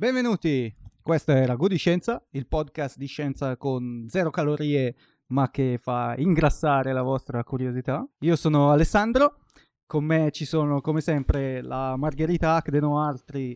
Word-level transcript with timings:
Benvenuti, 0.00 0.74
questo 1.02 1.32
è 1.32 1.44
Ragù 1.44 1.68
di 1.68 1.76
Scienza, 1.76 2.26
il 2.30 2.46
podcast 2.46 2.96
di 2.96 3.04
scienza 3.04 3.58
con 3.58 4.06
zero 4.08 4.30
calorie 4.30 4.94
ma 5.26 5.50
che 5.50 5.78
fa 5.78 6.14
ingrassare 6.16 6.94
la 6.94 7.02
vostra 7.02 7.44
curiosità. 7.44 8.08
Io 8.20 8.34
sono 8.34 8.70
Alessandro, 8.70 9.40
con 9.84 10.04
me 10.04 10.30
ci 10.30 10.46
sono 10.46 10.80
come 10.80 11.02
sempre 11.02 11.60
la 11.60 11.96
Margherita 11.98 12.54
Acdeno 12.54 12.98
Altri, 12.98 13.54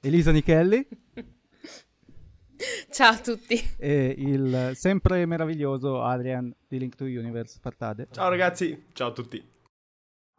Elisa 0.00 0.30
Nichelli 0.30 0.88
Ciao 2.90 3.12
a 3.12 3.18
tutti. 3.18 3.62
e 3.76 4.14
il 4.16 4.70
sempre 4.76 5.26
meraviglioso 5.26 6.02
Adrian 6.02 6.56
di 6.66 6.78
Link 6.78 6.94
to 6.94 7.04
Universe 7.04 7.58
Partade. 7.60 8.08
Ciao 8.12 8.30
ragazzi, 8.30 8.86
ciao 8.94 9.08
a 9.08 9.12
tutti. 9.12 9.46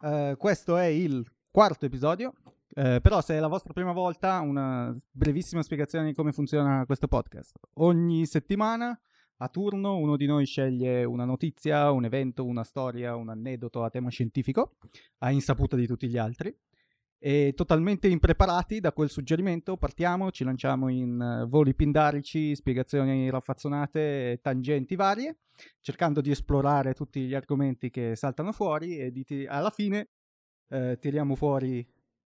Eh, 0.02 0.34
questo 0.36 0.76
è 0.76 0.86
il 0.86 1.24
quarto 1.48 1.86
episodio, 1.86 2.34
eh, 2.78 3.00
però 3.00 3.20
se 3.20 3.34
è 3.34 3.40
la 3.40 3.48
vostra 3.48 3.72
prima 3.72 3.90
volta 3.90 4.38
una 4.38 4.96
brevissima 5.10 5.62
spiegazione 5.62 6.06
di 6.06 6.14
come 6.14 6.30
funziona 6.30 6.86
questo 6.86 7.08
podcast. 7.08 7.58
Ogni 7.74 8.24
settimana 8.24 8.96
a 9.38 9.48
turno 9.48 9.96
uno 9.96 10.16
di 10.16 10.26
noi 10.26 10.46
sceglie 10.46 11.02
una 11.02 11.24
notizia, 11.24 11.90
un 11.90 12.04
evento, 12.04 12.44
una 12.44 12.62
storia, 12.62 13.16
un 13.16 13.30
aneddoto 13.30 13.82
a 13.82 13.90
tema 13.90 14.10
scientifico, 14.10 14.76
a 15.18 15.32
insaputa 15.32 15.74
di 15.74 15.88
tutti 15.88 16.06
gli 16.06 16.18
altri. 16.18 16.56
E 17.18 17.52
totalmente 17.56 18.06
impreparati 18.06 18.78
da 18.78 18.92
quel 18.92 19.10
suggerimento 19.10 19.76
partiamo, 19.76 20.30
ci 20.30 20.44
lanciamo 20.44 20.88
in 20.88 21.20
eh, 21.20 21.46
voli 21.48 21.74
pindarici, 21.74 22.54
spiegazioni 22.54 23.28
raffazzonate, 23.28 24.38
tangenti 24.40 24.94
varie, 24.94 25.38
cercando 25.80 26.20
di 26.20 26.30
esplorare 26.30 26.94
tutti 26.94 27.22
gli 27.22 27.34
argomenti 27.34 27.90
che 27.90 28.14
saltano 28.14 28.52
fuori 28.52 28.98
e 28.98 29.10
di 29.10 29.24
alla 29.48 29.70
fine 29.70 30.10
eh, 30.68 30.96
tiriamo 31.00 31.34
fuori 31.34 31.84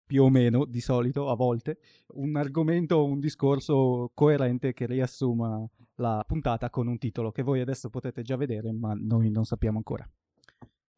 più 0.09 0.25
o 0.25 0.31
meno, 0.31 0.65
di 0.65 0.81
solito, 0.81 1.29
a 1.29 1.37
volte, 1.37 1.79
un 2.15 2.35
argomento 2.37 2.97
o 2.97 3.05
un 3.05 3.21
discorso 3.21 4.11
coerente 4.15 4.73
che 4.73 4.87
riassuma 4.87 5.63
la 5.97 6.25
puntata 6.27 6.71
con 6.71 6.87
un 6.87 6.97
titolo 6.97 7.31
che 7.31 7.43
voi 7.43 7.61
adesso 7.61 7.91
potete 7.91 8.23
già 8.23 8.37
vedere, 8.37 8.73
ma 8.73 8.95
noi 8.99 9.31
non 9.31 9.45
sappiamo 9.45 9.77
ancora. 9.77 10.09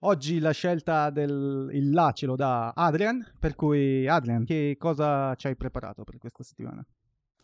Oggi 0.02 0.38
la 0.38 0.52
scelta 0.52 1.10
del 1.10 1.70
il 1.72 1.90
là 1.90 2.12
ce 2.12 2.26
lo 2.26 2.36
dà 2.36 2.70
Adrian, 2.70 3.32
per 3.38 3.56
cui 3.56 4.06
Adrian, 4.06 4.44
che 4.44 4.76
cosa 4.78 5.34
ci 5.34 5.48
hai 5.48 5.56
preparato 5.56 6.04
per 6.04 6.16
questa 6.18 6.44
settimana? 6.44 6.86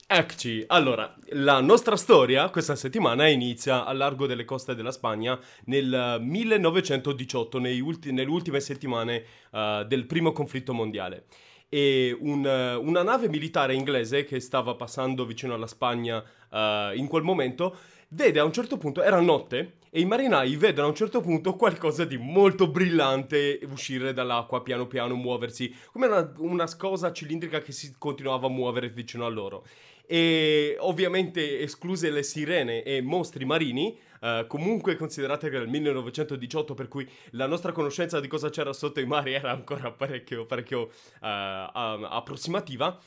Eccoci, 0.08 0.62
allora, 0.68 1.12
la 1.30 1.60
nostra 1.60 1.96
storia 1.96 2.48
questa 2.50 2.76
settimana 2.76 3.26
inizia 3.26 3.84
a 3.84 3.92
largo 3.92 4.28
delle 4.28 4.44
coste 4.44 4.76
della 4.76 4.92
Spagna 4.92 5.36
nel 5.64 5.92
eh, 5.92 6.20
1918, 6.20 7.58
nei 7.58 7.80
ulti- 7.80 8.12
nelle 8.12 8.30
ultime 8.30 8.60
settimane 8.60 9.24
eh, 9.50 9.84
del 9.88 10.06
primo 10.06 10.30
conflitto 10.30 10.72
mondiale. 10.72 11.26
E 11.68 12.16
un, 12.18 12.46
eh, 12.46 12.74
una 12.74 13.02
nave 13.02 13.28
militare 13.28 13.74
inglese 13.74 14.24
che 14.24 14.40
stava 14.40 14.74
passando 14.74 15.26
vicino 15.26 15.54
alla 15.54 15.66
Spagna 15.66 16.22
eh, 16.50 16.92
in 16.94 17.06
quel 17.08 17.22
momento 17.22 17.76
vede 18.10 18.38
a 18.38 18.44
un 18.44 18.52
certo 18.52 18.78
punto, 18.78 19.02
era 19.02 19.20
notte, 19.20 19.78
e 19.90 20.00
i 20.00 20.04
marinai 20.04 20.56
vedono 20.56 20.86
a 20.86 20.90
un 20.90 20.96
certo 20.96 21.20
punto 21.20 21.54
qualcosa 21.54 22.04
di 22.04 22.18
molto 22.18 22.68
brillante 22.68 23.60
uscire 23.70 24.12
dall'acqua 24.12 24.62
piano 24.62 24.86
piano, 24.86 25.14
muoversi, 25.14 25.74
come 25.90 26.06
una, 26.06 26.32
una 26.38 26.76
cosa 26.76 27.12
cilindrica 27.12 27.60
che 27.60 27.72
si 27.72 27.94
continuava 27.98 28.46
a 28.46 28.50
muovere 28.50 28.90
vicino 28.90 29.24
a 29.26 29.28
loro. 29.28 29.66
E 30.06 30.76
ovviamente 30.80 31.60
escluse 31.60 32.10
le 32.10 32.22
sirene 32.22 32.82
e 32.82 33.00
mostri 33.00 33.44
marini, 33.44 33.98
eh, 34.20 34.44
comunque 34.48 34.96
considerate 34.96 35.48
che 35.48 35.56
era 35.56 35.64
il 35.64 35.70
1918, 35.70 36.74
per 36.74 36.88
cui 36.88 37.08
la 37.30 37.46
nostra 37.46 37.72
conoscenza 37.72 38.20
di 38.20 38.28
cosa 38.28 38.50
c'era 38.50 38.72
sotto 38.72 39.00
i 39.00 39.06
mari 39.06 39.32
era 39.34 39.50
ancora 39.50 39.90
parecchio, 39.90 40.46
parecchio 40.46 40.88
eh, 40.88 40.92
a- 41.20 42.08
approssimativa 42.10 42.98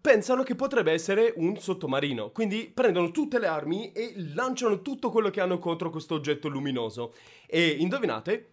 pensano 0.00 0.42
che 0.42 0.54
potrebbe 0.54 0.92
essere 0.92 1.34
un 1.36 1.56
sottomarino. 1.56 2.30
Quindi 2.30 2.70
prendono 2.72 3.10
tutte 3.10 3.38
le 3.38 3.46
armi 3.46 3.92
e 3.92 4.14
lanciano 4.34 4.80
tutto 4.80 5.10
quello 5.10 5.30
che 5.30 5.40
hanno 5.40 5.58
contro 5.58 5.90
questo 5.90 6.14
oggetto 6.14 6.48
luminoso. 6.48 7.14
E 7.46 7.68
indovinate? 7.68 8.52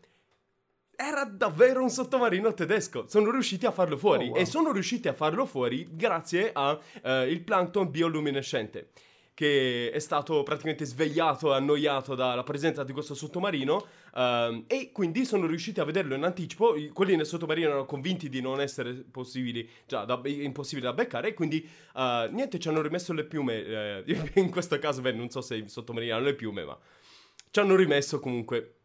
Era 0.95 1.23
davvero 1.23 1.81
un 1.81 1.89
sottomarino 1.89 2.53
tedesco. 2.53 3.07
Sono 3.07 3.31
riusciti 3.31 3.65
a 3.65 3.71
farlo 3.71 3.97
fuori. 3.97 4.27
Oh, 4.27 4.31
wow. 4.31 4.37
E 4.37 4.45
sono 4.45 4.71
riusciti 4.71 5.07
a 5.07 5.13
farlo 5.13 5.45
fuori 5.45 5.87
grazie 5.91 6.51
al 6.53 6.79
plankton 7.43 7.89
bioluminescente. 7.89 8.89
Che 9.35 9.89
è 9.91 9.97
stato 9.99 10.43
praticamente 10.43 10.85
svegliato 10.85 11.51
e 11.51 11.55
annoiato 11.57 12.13
dalla 12.13 12.43
presenza 12.43 12.83
di 12.83 12.91
questo 12.93 13.15
sottomarino. 13.15 13.85
ehm, 14.15 14.65
e 14.67 14.91
quindi 14.91 15.25
sono 15.25 15.47
riusciti 15.47 15.79
a 15.79 15.83
vederlo 15.85 16.13
in 16.13 16.23
anticipo. 16.23 16.75
Quelli 16.93 17.15
nel 17.15 17.25
sottomarino 17.25 17.67
erano 17.67 17.85
convinti 17.85 18.29
di 18.29 18.41
non 18.41 18.61
essere 18.61 18.93
possibili, 18.93 19.67
già 19.87 20.05
da, 20.05 20.21
impossibili 20.23 20.85
da 20.85 20.93
beccare. 20.93 21.29
E 21.29 21.33
quindi 21.33 21.67
eh, 21.95 22.29
niente, 22.31 22.59
ci 22.59 22.67
hanno 22.67 22.81
rimesso 22.81 23.11
le 23.13 23.23
piume. 23.25 23.65
eh, 24.05 24.31
in 24.35 24.51
questo 24.51 24.77
caso, 24.77 25.01
beh, 25.01 25.13
non 25.13 25.29
so 25.31 25.41
se 25.41 25.55
i 25.55 25.67
sottomarini 25.67 26.11
hanno 26.11 26.25
le 26.25 26.35
piume, 26.35 26.63
ma 26.63 26.77
ci 27.49 27.59
hanno 27.59 27.75
rimesso 27.75 28.19
comunque 28.19 28.75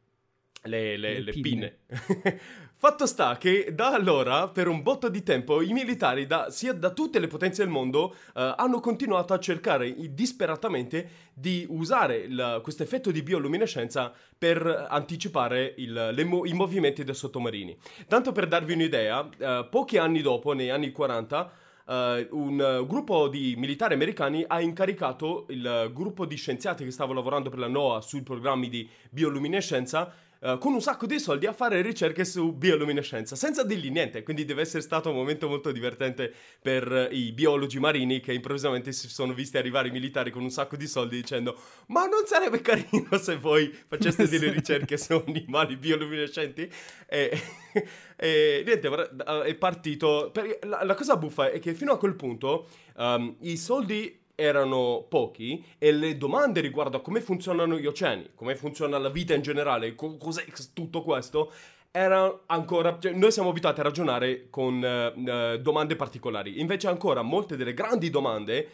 le, 0.62 0.97
le- 0.97 1.15
Le 1.15 1.20
le 1.20 1.32
pinne. 1.32 1.78
pinne. 1.86 2.41
Fatto 2.81 3.06
sta 3.06 3.37
che 3.39 3.75
da 3.75 3.89
allora, 3.93 4.47
per 4.47 4.69
un 4.69 4.84
botto 4.84 5.09
di 5.09 5.25
tempo, 5.25 5.61
i 5.62 5.72
militari, 5.72 6.28
da, 6.28 6.49
sia 6.49 6.72
da 6.72 6.91
tutte 6.91 7.19
le 7.19 7.27
potenze 7.27 7.65
del 7.65 7.72
mondo, 7.72 8.15
eh, 8.37 8.55
hanno 8.56 8.78
continuato 8.78 9.34
a 9.34 9.41
cercare 9.41 9.93
disperatamente 10.15 11.11
di 11.34 11.66
usare 11.69 12.28
questo 12.62 12.84
effetto 12.84 13.11
di 13.11 13.25
bioluminescenza 13.25 14.12
per 14.39 14.87
anticipare 14.89 15.75
il- 15.78 16.22
mo- 16.25 16.47
i 16.47 16.53
movimenti 16.53 17.03
dei 17.03 17.16
sottomarini. 17.16 17.77
Tanto 18.06 18.31
per 18.31 18.47
darvi 18.47 18.75
un'idea, 18.75 19.28
eh, 19.37 19.66
pochi 19.69 19.99
anni 19.99 20.22
dopo, 20.22 20.53
nei 20.53 20.71
anni 20.71 20.93
40, 20.93 21.50
eh, 21.84 22.28
un 22.31 22.60
eh, 22.60 22.87
gruppo 22.87 23.27
di 23.27 23.55
militari 23.56 23.95
americani 23.95 24.45
ha 24.47 24.60
incaricato 24.60 25.47
il 25.49 25.66
eh, 25.66 25.93
gruppo 25.93 26.27
di 26.27 26.37
scienziati 26.37 26.84
che 26.84 26.93
stava 26.93 27.12
lavorando 27.12 27.50
per 27.50 27.59
la 27.59 27.66
NOAA 27.66 28.03
sui 28.03 28.22
programmi 28.22 28.69
di 28.69 28.89
bioluminescenza 29.10 30.12
eh, 30.41 30.56
con 30.60 30.72
un 30.72 30.81
sacco 30.81 31.06
di 31.06 31.19
soldi 31.19 31.47
a 31.47 31.53
fare 31.53 31.82
ricerche 31.82 32.25
su 32.25 32.53
bioluminescenza. 32.53 33.37
Senza 33.37 33.65
dirgli 33.65 33.91
niente 33.91 34.22
quindi 34.22 34.44
deve 34.44 34.62
essere 34.62 34.82
stato 34.82 35.10
un 35.10 35.16
momento 35.16 35.49
molto 35.49 35.72
divertente 35.72 36.32
per 36.60 36.93
eh, 36.93 37.09
i 37.15 37.32
biologi 37.32 37.78
marini 37.78 38.21
che 38.21 38.32
improvvisamente 38.32 38.93
si 38.93 39.09
sono 39.09 39.32
visti 39.32 39.56
arrivare 39.56 39.88
i 39.88 39.91
militari 39.91 40.31
con 40.31 40.43
un 40.43 40.50
sacco 40.50 40.77
di 40.77 40.87
soldi 40.87 41.16
dicendo 41.16 41.59
ma 41.87 42.06
non 42.06 42.27
sarebbe 42.27 42.60
carino 42.60 43.19
se 43.19 43.37
voi 43.37 43.75
faceste 43.87 44.27
delle 44.31 44.50
ricerche 44.50 44.97
su 44.97 45.22
animali 45.27 45.77
bioluminescenti? 45.77 46.71
E, 47.09 47.41
e 48.16 48.62
niente 48.65 49.10
è 49.44 49.54
partito 49.54 50.32
la, 50.62 50.84
la 50.84 50.94
cosa 50.94 51.16
buffa 51.16 51.50
è 51.50 51.59
che 51.59 51.75
fino 51.75 51.93
a 51.93 51.98
quel 51.98 52.15
punto 52.15 52.69
ehm, 52.97 53.37
i 53.41 53.56
soldi 53.56 54.27
erano 54.41 55.04
pochi 55.09 55.65
e 55.78 55.91
le 55.91 56.16
domande 56.16 56.60
riguardo 56.60 56.99
a 56.99 57.00
come 57.00 57.21
funzionano 57.21 57.76
gli 57.76 57.87
oceani, 57.87 58.31
come 58.37 58.54
funziona 58.54 58.97
la 58.97 59.09
vita 59.09 59.34
in 59.34 59.43
generale, 59.43 59.97
co- 59.97 60.16
cos'è 60.16 60.44
tutto 60.72 61.03
questo, 61.03 61.53
era 61.91 62.43
ancora... 62.47 62.97
cioè, 63.00 63.10
noi 63.15 63.32
siamo 63.32 63.48
abituati 63.48 63.81
a 63.81 63.82
ragionare 63.82 64.48
con 64.48 64.81
eh, 64.84 65.12
eh, 65.27 65.60
domande 65.60 65.97
particolari, 65.97 66.60
invece 66.60 66.87
ancora 66.87 67.22
molte 67.22 67.56
delle 67.56 67.75
grandi 67.75 68.10
domande 68.10 68.69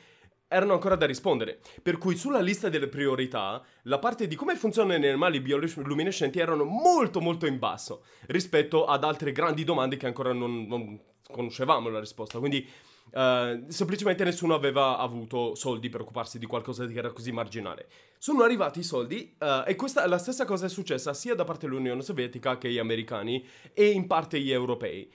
erano 0.49 0.75
ancora 0.75 0.97
da 0.97 1.07
rispondere. 1.07 1.61
Per 1.83 1.97
cui 1.97 2.15
sulla 2.15 2.41
lista 2.41 2.69
delle 2.69 2.89
priorità, 2.89 3.65
la 3.85 3.99
parte 3.99 4.27
di 4.27 4.35
come 4.35 4.57
funzionano 4.57 4.99
gli 4.99 5.07
animali 5.07 5.41
bioluminescenti 5.41 6.39
erano 6.41 6.65
molto 6.65 7.23
molto 7.23 7.47
in 7.47 7.59
basso 7.59 8.05
rispetto 8.27 8.85
ad 8.85 9.03
altre 9.03 9.33
grandi 9.33 9.65
domande 9.65 9.97
che 9.97 10.05
ancora 10.07 10.35
non, 10.35 10.67
non 10.67 11.01
conoscevamo 11.27 11.89
la 11.89 12.01
risposta. 12.01 12.39
Quindi 12.39 12.69
eh, 13.13 13.65
semplicemente 13.69 14.25
nessuno 14.25 14.55
aveva 14.55 14.99
avuto 14.99 15.55
soldi 15.55 15.89
per 15.89 16.01
occuparsi 16.01 16.39
di 16.39 16.47
qualcosa 16.47 16.87
che 16.87 16.99
era 16.99 17.13
così 17.13 17.33
marginale. 17.33 17.89
Sono 18.19 18.43
arrivati 18.43 18.81
i 18.81 18.85
soldi 18.85 19.35
eh, 19.39 19.65
e 19.67 19.77
questa 19.77 20.07
la 20.07 20.19
stessa 20.19 20.45
cosa 20.45 20.67
è 20.67 20.69
successa 20.69 21.15
sia 21.15 21.35
da 21.35 21.45
parte 21.45 21.67
dell'Unione 21.67 22.03
Sovietica 22.03 22.59
che 22.59 22.71
gli 22.71 22.79
americani 22.79 23.47
e 23.73 23.91
in 23.91 24.07
parte 24.07 24.41
gli 24.41 24.51
europei. 24.51 25.11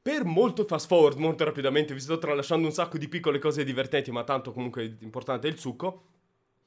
Per 0.00 0.24
molto 0.24 0.64
fast 0.64 0.86
forward, 0.86 1.18
molto 1.18 1.44
rapidamente, 1.44 1.92
vi 1.92 2.00
sto 2.00 2.18
tralasciando 2.18 2.66
un 2.66 2.72
sacco 2.72 2.96
di 2.96 3.08
piccole 3.08 3.38
cose 3.38 3.62
divertenti, 3.64 4.10
ma 4.10 4.24
tanto 4.24 4.52
comunque 4.52 4.96
importante 5.00 5.48
è 5.48 5.50
il 5.50 5.58
succo. 5.58 6.04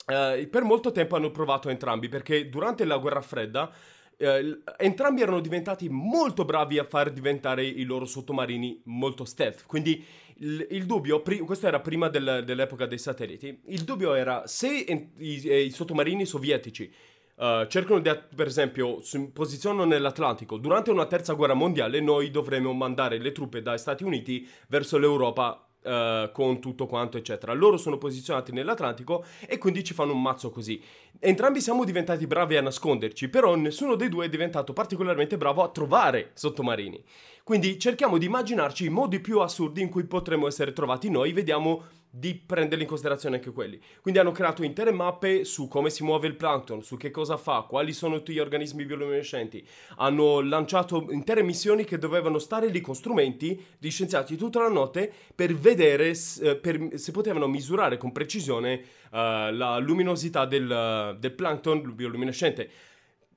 eh, 0.05 0.47
per 0.49 0.63
molto 0.63 0.91
tempo 0.91 1.15
hanno 1.15 1.31
provato 1.31 1.69
entrambi, 1.69 2.07
perché 2.09 2.49
durante 2.49 2.85
la 2.85 2.97
guerra 2.97 3.21
fredda 3.21 3.71
l- 4.17 4.63
entrambi 4.77 5.21
erano 5.21 5.39
diventati 5.39 5.89
molto 5.89 6.45
bravi 6.45 6.77
a 6.77 6.83
far 6.83 7.11
diventare 7.11 7.65
i 7.65 7.83
loro 7.83 8.05
sottomarini 8.05 8.81
molto 8.85 9.25
stealth. 9.25 9.65
Quindi 9.65 10.05
il, 10.41 10.67
il 10.71 10.85
dubbio, 10.85 11.21
pri- 11.21 11.39
questo 11.39 11.67
era 11.67 11.79
prima 11.79 12.09
del- 12.09 12.43
dell'epoca 12.45 12.85
dei 12.85 12.97
satelliti, 12.97 13.61
il 13.67 13.83
dubbio 13.83 14.13
era 14.13 14.45
se 14.47 14.83
en- 14.87 15.11
i, 15.17 15.41
eh, 15.47 15.61
i 15.61 15.71
sottomarini 15.71 16.25
sovietici 16.25 16.91
eh, 17.37 17.65
cercano 17.69 17.99
di, 17.99 18.11
per 18.35 18.47
esempio, 18.47 19.01
si 19.01 19.29
posizionano 19.31 19.85
nell'Atlantico. 19.85 20.57
Durante 20.57 20.91
una 20.91 21.05
terza 21.07 21.33
guerra 21.33 21.53
mondiale, 21.55 21.99
noi 21.99 22.29
dovremmo 22.29 22.71
mandare 22.73 23.17
le 23.17 23.31
truppe 23.31 23.61
dagli 23.63 23.77
Stati 23.79 24.03
Uniti 24.03 24.47
verso 24.67 24.97
l'Europa 24.99 25.65
Uh, 25.83 26.31
con 26.31 26.61
tutto 26.61 26.85
quanto, 26.85 27.17
eccetera. 27.17 27.53
Loro 27.53 27.75
sono 27.75 27.97
posizionati 27.97 28.51
nell'Atlantico 28.51 29.25
e 29.47 29.57
quindi 29.57 29.83
ci 29.83 29.95
fanno 29.95 30.13
un 30.13 30.21
mazzo 30.21 30.51
così. 30.51 30.79
Entrambi 31.17 31.59
siamo 31.59 31.85
diventati 31.85 32.27
bravi 32.27 32.55
a 32.55 32.61
nasconderci, 32.61 33.29
però 33.29 33.55
nessuno 33.55 33.95
dei 33.95 34.07
due 34.07 34.25
è 34.25 34.29
diventato 34.29 34.73
particolarmente 34.73 35.37
bravo 35.37 35.63
a 35.63 35.69
trovare 35.69 36.33
sottomarini. 36.35 37.03
Quindi 37.43 37.79
cerchiamo 37.79 38.19
di 38.19 38.27
immaginarci 38.27 38.85
i 38.85 38.89
modi 38.89 39.19
più 39.19 39.39
assurdi 39.39 39.81
in 39.81 39.89
cui 39.89 40.03
potremmo 40.03 40.45
essere 40.45 40.71
trovati 40.71 41.09
noi, 41.09 41.33
vediamo 41.33 41.85
di 42.13 42.35
prenderli 42.35 42.83
in 42.83 42.89
considerazione 42.89 43.37
anche 43.37 43.51
quelli. 43.51 43.79
Quindi 44.01 44.19
hanno 44.19 44.31
creato 44.31 44.63
intere 44.63 44.91
mappe 44.91 45.45
su 45.45 45.69
come 45.69 45.89
si 45.89 46.03
muove 46.03 46.27
il 46.27 46.35
plankton, 46.35 46.83
su 46.83 46.97
che 46.97 47.09
cosa 47.09 47.37
fa, 47.37 47.65
quali 47.67 47.93
sono 47.93 48.17
tutti 48.17 48.33
gli 48.33 48.39
organismi 48.39 48.85
bioluminescenti. 48.85 49.65
Hanno 49.95 50.41
lanciato 50.41 51.07
intere 51.09 51.41
missioni 51.41 51.85
che 51.85 51.97
dovevano 51.97 52.37
stare 52.37 52.67
lì 52.67 52.81
con 52.81 52.95
strumenti 52.95 53.63
di 53.77 53.89
scienziati 53.89 54.35
tutta 54.35 54.59
la 54.59 54.69
notte 54.69 55.11
per 55.33 55.55
vedere 55.55 56.09
eh, 56.09 56.55
per, 56.57 56.89
se 56.95 57.11
potevano 57.11 57.47
misurare 57.47 57.97
con 57.97 58.11
precisione 58.11 58.73
uh, 59.11 59.17
la 59.51 59.77
luminosità 59.77 60.45
del, 60.45 61.15
del 61.17 61.31
plankton 61.31 61.95
bioluminescente 61.95 62.69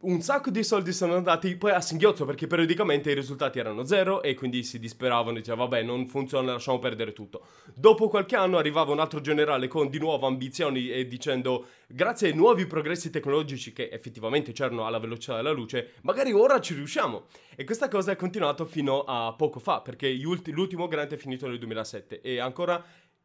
un 0.05 0.21
sacco 0.21 0.51
di 0.51 0.63
soldi 0.63 0.93
sono 0.93 1.15
andati 1.15 1.57
poi 1.57 1.73
a 1.73 1.81
singhiozzo 1.81 2.25
perché 2.25 2.47
periodicamente 2.47 3.11
i 3.11 3.15
risultati 3.15 3.59
erano 3.59 3.85
zero 3.85 4.23
e 4.23 4.35
quindi 4.35 4.63
si 4.63 4.79
disperavano 4.79 5.37
e 5.37 5.41
dicevano 5.41 5.69
vabbè 5.69 5.83
non 5.83 6.07
funziona 6.07 6.53
lasciamo 6.53 6.79
perdere 6.79 7.13
tutto. 7.13 7.47
Dopo 7.75 8.09
qualche 8.09 8.37
anno 8.37 8.59
arrivava 8.59 8.93
un 8.93 9.01
altro 9.01 9.21
generale 9.21 9.67
con 9.67 9.89
di 9.89 9.99
nuovo 9.99 10.27
ambizioni 10.27 10.91
e 10.91 11.07
dicendo 11.07 11.67
grazie 11.87 12.29
ai 12.29 12.35
nuovi 12.35 12.67
progressi 12.67 13.11
tecnologici 13.11 13.73
che 13.73 13.89
effettivamente 13.91 14.53
c'erano 14.53 14.87
alla 14.87 14.99
velocità 14.99 15.37
della 15.37 15.53
luce 15.53 15.93
magari 16.03 16.33
ora 16.33 16.61
ci 16.61 16.75
riusciamo. 16.75 17.25
E 17.57 17.65
questa 17.65 17.89
cosa 17.89 18.13
è 18.13 18.17
continuata 18.17 18.65
fino 18.65 19.05
a 19.05 19.33
poco 19.33 19.59
fa 19.59 19.81
perché 19.81 20.11
l'ultimo 20.11 20.87
grande 20.87 21.15
è 21.15 21.19
finito 21.19 21.47
nel 21.47 21.59
2007 21.59 22.21
e 22.21 22.41
ancora 22.41 22.85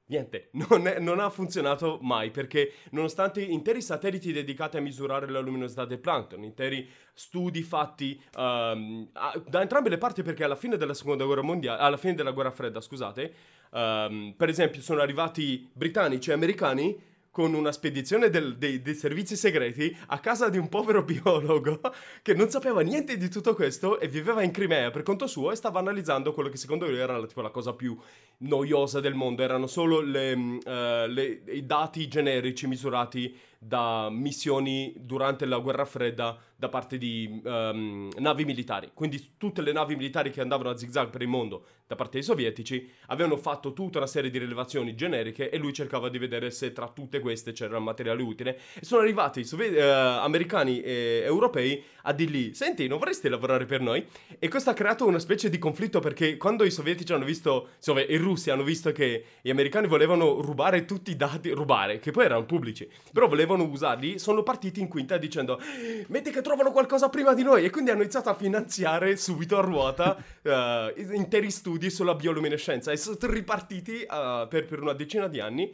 Niente, 0.10 0.50
non, 0.54 0.88
è, 0.88 1.00
non, 1.00 1.20
ha 1.20 1.30
funzionato 1.30 2.00
mai 2.02 2.32
perché 2.32 2.74
nonostante 2.92 3.42
interi 3.42 3.80
satelliti 3.80 4.32
dedicati 4.32 4.78
a 4.78 4.82
misurare 4.82 5.30
la 5.30 5.40
luminosità 5.40 5.86
del 5.86 6.00
plankton, 6.00 6.44
interi 6.44 6.90
studi 7.14 7.62
fatti 7.62 8.20
um, 8.36 9.08
a, 9.14 9.40
da 9.48 9.62
entrambe 9.62 9.90
le 9.90 10.00
parti 10.00 10.24
perché 10.24 10.44
alla 10.44 10.56
fine 10.56 10.78
della 10.78 10.96
seconda 10.96 11.26
guerra 11.26 11.44
mondiale, 11.44 11.80
alla 11.80 11.98
fine 11.98 12.16
della 12.16 12.32
guerra 12.32 12.50
fredda, 12.50 12.82
scusate, 12.82 13.34
um, 13.70 14.34
per 14.36 14.50
esempio 14.50 14.82
sono 14.82 15.02
arrivati 15.02 15.70
britannici 15.72 16.32
e 16.32 16.34
americani 16.34 17.00
con 17.32 17.54
una 17.54 17.72
spedizione 17.72 18.30
del, 18.30 18.58
dei, 18.58 18.82
dei, 18.82 18.96
servizi 18.96 19.36
segreti 19.36 19.96
a 20.08 20.20
casa 20.20 20.50
di 20.50 20.58
un 20.58 20.68
povero 20.68 21.04
biologo 21.04 21.80
che 22.22 22.34
non 22.34 22.50
sapeva 22.50 22.82
niente 22.82 23.18
di 23.18 23.30
tutto 23.30 23.54
questo 23.54 24.00
e 24.00 24.08
viveva 24.08 24.42
in 24.44 24.52
Crimea 24.52 24.92
per 24.92 25.04
conto 25.04 25.28
suo 25.28 25.52
e 25.52 25.56
stava 25.56 25.80
analizzando 25.80 26.34
quello 26.34 26.50
che 26.50 26.58
secondo 26.58 26.88
lui 26.88 26.98
era 26.98 27.24
tipo, 27.26 27.42
la 27.42 27.52
cosa 27.52 27.74
più 27.74 27.98
noiosa 28.40 29.00
del 29.00 29.14
mondo. 29.14 29.44
Erano 29.44 29.68
solo 29.68 30.02
le, 30.02 30.34
uh, 30.34 31.08
le, 31.08 31.42
i 31.48 31.66
dati 31.66 32.08
generici 32.08 32.68
misurati 32.68 33.36
da 33.58 34.10
missioni 34.10 34.94
durante 34.98 35.46
la 35.46 35.58
guerra 35.60 35.86
fredda 35.86 36.38
da 36.60 36.68
parte 36.68 36.98
di 36.98 37.40
um, 37.46 38.10
navi 38.18 38.44
militari. 38.44 38.92
Quindi 38.94 39.36
tutte 39.38 39.62
le 39.62 39.72
navi 39.72 39.96
militari 39.96 40.30
che 40.30 40.42
andavano 40.42 40.72
a 40.72 40.78
zigzag 40.78 41.10
per 41.10 41.22
il 41.22 41.30
mondo 41.30 41.64
da 41.88 41.96
parte 41.96 42.18
dei 42.18 42.24
sovietici 42.24 42.88
avevano 43.08 43.36
fatto 43.36 43.74
tutta 43.74 43.98
una 43.98 44.06
serie 44.06 44.30
di 44.30 44.38
rilevazioni 44.38 44.94
generiche 44.94 45.50
e 45.50 45.58
lui 45.58 45.74
cercava 45.74 46.10
di 46.10 46.20
vedere 46.20 46.52
se 46.52 46.72
tra 46.72 46.88
tutte 46.90 47.20
queste 47.20 47.54
c'era 47.54 47.80
materiale 47.80 48.22
utile. 48.22 48.60
E 48.76 48.84
sono 48.86 49.02
arrivati 49.02 49.46
soviet- 49.46 49.76
uh, 49.76 50.22
americani 50.22 50.82
e 50.82 51.22
europei 51.24 51.82
a 52.04 52.14
dirgli: 52.14 52.54
Senti, 52.54 52.88
non 52.88 53.00
vorresti 53.00 53.30
lavorare 53.30 53.66
per 53.66 53.80
noi? 53.80 54.06
E 54.38 54.50
questo 54.50 54.70
ha 54.70 54.74
creato 54.74 55.08
una 55.08 55.18
specie 55.18 55.50
di 55.50 55.58
conflitto 55.58 56.00
perché 56.00 56.38
quando 56.38 56.66
i 56.66 56.72
sovietici 56.72 57.14
hanno 57.14 57.26
visto, 57.26 57.70
insomma, 57.78 58.02
i 58.02 58.18
russi 58.18 58.52
hanno 58.52 58.64
visto 58.64 58.92
che 58.92 59.24
gli 59.42 59.50
americani 59.50 59.88
volevano 59.88 60.42
rubare 60.42 60.86
tutti 60.86 61.12
i 61.12 61.16
dati, 61.16 61.50
rubare, 61.52 62.00
che 62.00 62.12
poi 62.12 62.26
erano 62.26 62.46
pubblici, 62.46 62.88
però 63.14 63.28
volevano 63.28 63.64
usarli, 63.64 64.20
sono 64.20 64.44
partiti 64.44 64.80
in 64.80 64.90
quinta 64.90 65.18
dicendo: 65.18 65.60
Metti 66.08 66.30
che 66.30 66.42
trovano 66.50 66.72
qualcosa 66.72 67.10
prima 67.10 67.36
di 67.36 67.44
noi. 67.44 67.64
E 67.64 67.70
quindi 67.70 67.92
hanno 67.92 68.02
iniziato 68.02 68.30
a 68.30 68.34
finanziare 68.34 69.16
subito 69.18 69.56
a 69.56 69.62
ruota 69.62 70.18
uh, 70.42 71.14
interi 71.14 71.52
studi 71.52 71.92
sulla 71.92 72.16
bioluminescenza 72.16 72.92
e 72.92 72.98
sono 72.98 73.18
ripartiti 73.22 74.02
uh, 74.02 74.48
per, 74.48 74.66
per 74.66 74.82
una 74.82 74.94
decina 74.94 75.28
di 75.28 75.40
anni 75.40 75.72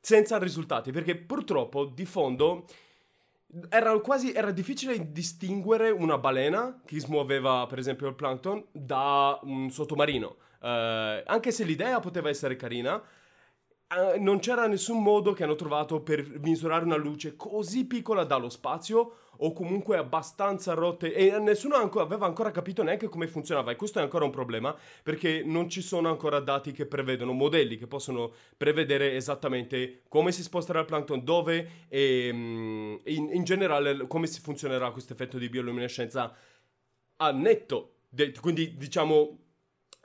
senza 0.00 0.38
risultati, 0.38 0.90
perché 0.90 1.16
purtroppo 1.16 1.84
di 1.84 2.06
fondo 2.06 2.64
era 3.68 3.96
quasi 3.98 4.32
era 4.32 4.50
difficile 4.52 5.12
distinguere 5.12 5.90
una 5.90 6.16
balena 6.16 6.80
che 6.84 6.98
smuoveva 6.98 7.66
per 7.66 7.78
esempio 7.78 8.08
il 8.08 8.14
plankton 8.14 8.64
da 8.72 9.38
un 9.42 9.70
sottomarino. 9.70 10.36
Uh, 10.60 11.22
anche 11.26 11.50
se 11.50 11.64
l'idea 11.64 12.00
poteva 12.00 12.30
essere 12.30 12.56
carina, 12.56 13.02
uh, 13.94 14.20
non 14.20 14.38
c'era 14.38 14.66
nessun 14.66 15.02
modo 15.02 15.32
che 15.32 15.44
hanno 15.44 15.54
trovato 15.54 16.00
per 16.00 16.38
misurare 16.40 16.84
una 16.84 16.96
luce 16.96 17.36
così 17.36 17.86
piccola 17.86 18.24
dallo 18.24 18.48
spazio 18.48 19.18
o 19.38 19.52
comunque 19.52 19.96
abbastanza 19.96 20.74
rotte 20.74 21.12
e 21.12 21.38
nessuno 21.38 21.76
aveva 21.76 22.26
ancora 22.26 22.50
capito 22.50 22.82
neanche 22.82 23.08
come 23.08 23.26
funzionava 23.26 23.70
e 23.70 23.76
questo 23.76 23.98
è 23.98 24.02
ancora 24.02 24.24
un 24.24 24.30
problema 24.30 24.74
perché 25.02 25.42
non 25.44 25.68
ci 25.68 25.82
sono 25.82 26.08
ancora 26.08 26.40
dati 26.40 26.72
che 26.72 26.86
prevedono 26.86 27.32
modelli 27.32 27.76
che 27.76 27.86
possono 27.86 28.32
prevedere 28.56 29.14
esattamente 29.14 30.02
come 30.08 30.32
si 30.32 30.42
sposterà 30.42 30.80
il 30.80 30.86
plankton, 30.86 31.24
dove 31.24 31.84
e 31.88 32.30
mm, 32.32 32.96
in, 33.04 33.28
in 33.34 33.44
generale 33.44 34.06
come 34.06 34.26
si 34.26 34.40
funzionerà 34.40 34.90
questo 34.90 35.12
effetto 35.12 35.38
di 35.38 35.48
bioluminescenza 35.48 36.34
a 37.18 37.30
netto, 37.30 37.94
quindi 38.40 38.76
diciamo 38.76 39.45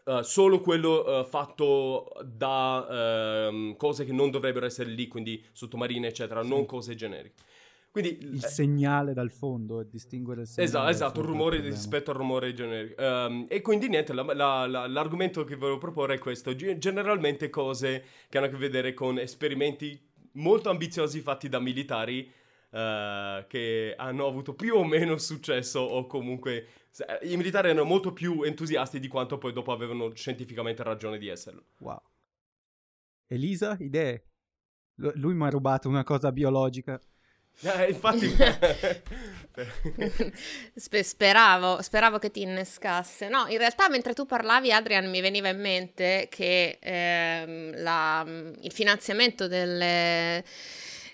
Uh, 0.04 0.22
solo 0.22 0.62
quello 0.62 1.20
uh, 1.20 1.26
fatto 1.26 2.12
da 2.26 3.50
uh, 3.50 3.76
cose 3.78 4.04
che 4.04 4.12
non 4.12 4.32
dovrebbero 4.32 4.66
essere 4.66 4.90
lì, 4.90 5.08
quindi 5.08 5.46
sottomarine, 5.52 6.08
eccetera, 6.08 6.42
sì. 6.42 6.50
non 6.50 6.66
cose 6.66 6.96
generiche. 6.96 7.44
Quindi, 7.92 8.18
il 8.22 8.44
eh, 8.44 8.48
segnale 8.48 9.14
dal 9.14 9.30
fondo 9.30 9.80
e 9.80 9.88
distinguere 9.88 10.42
il 10.42 10.48
segnale. 10.48 10.68
Esatto, 10.68 10.90
esatto, 10.90 11.20
il 11.20 11.28
rumore 11.28 11.60
rispetto 11.60 12.10
al 12.10 12.18
rumore 12.18 12.52
generico. 12.54 13.00
Um, 13.00 13.46
e 13.48 13.62
quindi 13.62 13.90
niente, 13.90 14.12
la, 14.14 14.24
la, 14.34 14.66
la, 14.66 14.88
l'argomento 14.88 15.44
che 15.44 15.56
volevo 15.56 15.78
proporre 15.78 16.16
è 16.16 16.18
questo. 16.18 16.56
G- 16.56 16.78
generalmente 16.78 17.52
cose 17.52 18.04
che 18.28 18.38
hanno 18.38 18.48
a 18.48 18.50
che 18.50 18.58
vedere 18.58 18.96
con 18.96 19.20
esperimenti 19.20 20.10
molto 20.34 20.72
ambiziosi 20.72 21.20
fatti 21.20 21.48
da 21.48 21.60
militari 21.60 22.32
uh, 22.72 23.46
che 23.48 23.94
hanno 23.96 24.26
avuto 24.26 24.56
più 24.56 24.78
o 24.78 24.84
meno 24.84 25.18
successo 25.20 25.80
o 25.80 26.08
comunque... 26.08 26.68
I 27.22 27.38
militari 27.38 27.70
erano 27.70 27.86
molto 27.86 28.12
più 28.12 28.44
entusiasti 28.44 29.00
di 29.00 29.08
quanto 29.08 29.38
poi 29.38 29.54
dopo 29.54 29.72
avevano 29.72 30.14
scientificamente 30.14 30.84
ragione 30.84 31.18
di 31.18 31.28
esserlo. 31.28 31.66
Wow. 31.80 32.02
Elisa, 33.28 33.78
idee? 33.80 34.26
L- 34.96 35.12
lui 35.16 35.34
mi 35.34 35.46
ha 35.46 35.50
rubato 35.50 35.88
una 35.88 36.04
cosa 36.04 36.32
biologica. 36.32 37.00
Eh, 37.64 37.90
infatti... 37.90 38.28
speravo, 40.74 41.82
speravo 41.82 42.18
che 42.18 42.32
ti 42.32 42.42
innescasse. 42.42 43.28
No, 43.28 43.46
in 43.48 43.58
realtà 43.58 43.90
mentre 43.90 44.14
tu 44.14 44.26
parlavi, 44.26 44.72
Adrian, 44.72 45.10
mi 45.10 45.22
veniva 45.22 45.50
in 45.50 45.60
mente 45.60 46.28
che 46.32 46.80
ehm, 46.82 47.82
la, 47.82 48.26
il 48.26 48.72
finanziamento 48.72 49.48
delle... 49.48 50.44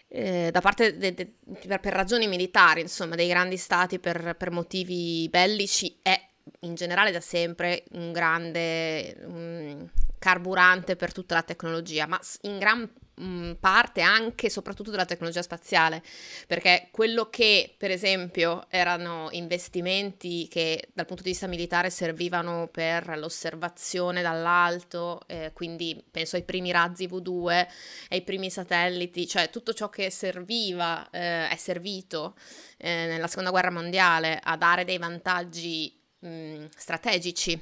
Eh, 0.10 0.50
da 0.52 0.62
parte 0.62 0.98
de, 0.98 1.14
de, 1.14 1.34
per, 1.68 1.80
per, 1.80 1.94
ragioni 1.94 2.28
militari, 2.28 2.82
insomma, 2.82 3.16
dei 3.16 3.28
grandi 3.28 3.58
stati 3.58 4.00
per, 4.00 4.36
per, 4.38 4.52
motivi 4.52 5.28
bellici 5.30 6.00
è 6.02 6.18
in 6.62 6.76
generale 6.76 7.12
da 7.12 7.20
sempre 7.20 7.84
un 7.92 8.14
grande 8.14 9.18
um, 9.26 9.90
carburante 10.18 10.96
per 10.96 11.12
tutta 11.12 11.36
la 11.36 11.44
tecnologia, 11.44 12.08
ma 12.08 12.20
in 12.42 12.58
gran 12.58 12.90
mh, 13.18 13.54
parte 13.60 14.02
anche 14.02 14.48
e 14.48 14.50
soprattutto 14.50 14.92
della 14.92 15.06
tecnologia 15.06 15.42
spaziale, 15.42 16.04
perché 16.48 16.90
quello 16.92 17.30
che 17.30 17.74
per 17.78 17.92
esempio 17.92 18.66
erano 18.70 19.30
investimenti 19.32 20.48
che 20.48 20.90
dal 20.94 21.06
punto 21.06 21.24
di 21.24 21.30
vista 21.30 21.48
militare 21.48 21.90
servivano 21.90 22.68
per 22.72 23.18
l'osservazione 23.18 24.22
dall'alto, 24.22 25.22
eh, 25.28 25.52
quindi 25.54 26.04
penso 26.10 26.36
ai 26.36 26.44
primi 26.44 26.72
razzi 26.72 27.08
V2, 27.08 27.68
ai 28.10 28.22
primi 28.22 28.50
satelliti, 28.50 29.28
cioè 29.28 29.50
tutto 29.50 29.74
ciò 29.74 29.90
che 29.90 30.10
serviva, 30.10 31.10
eh, 31.10 31.50
è 31.50 31.56
servito 31.58 32.36
eh, 32.78 33.08
nella 33.08 33.28
seconda 33.28 33.50
guerra 33.50 33.72
mondiale 33.72 34.40
a 34.42 34.56
dare 34.58 34.86
dei 34.86 34.98
vantaggi 34.98 35.94
mh, 36.20 36.66
strategici 36.76 37.60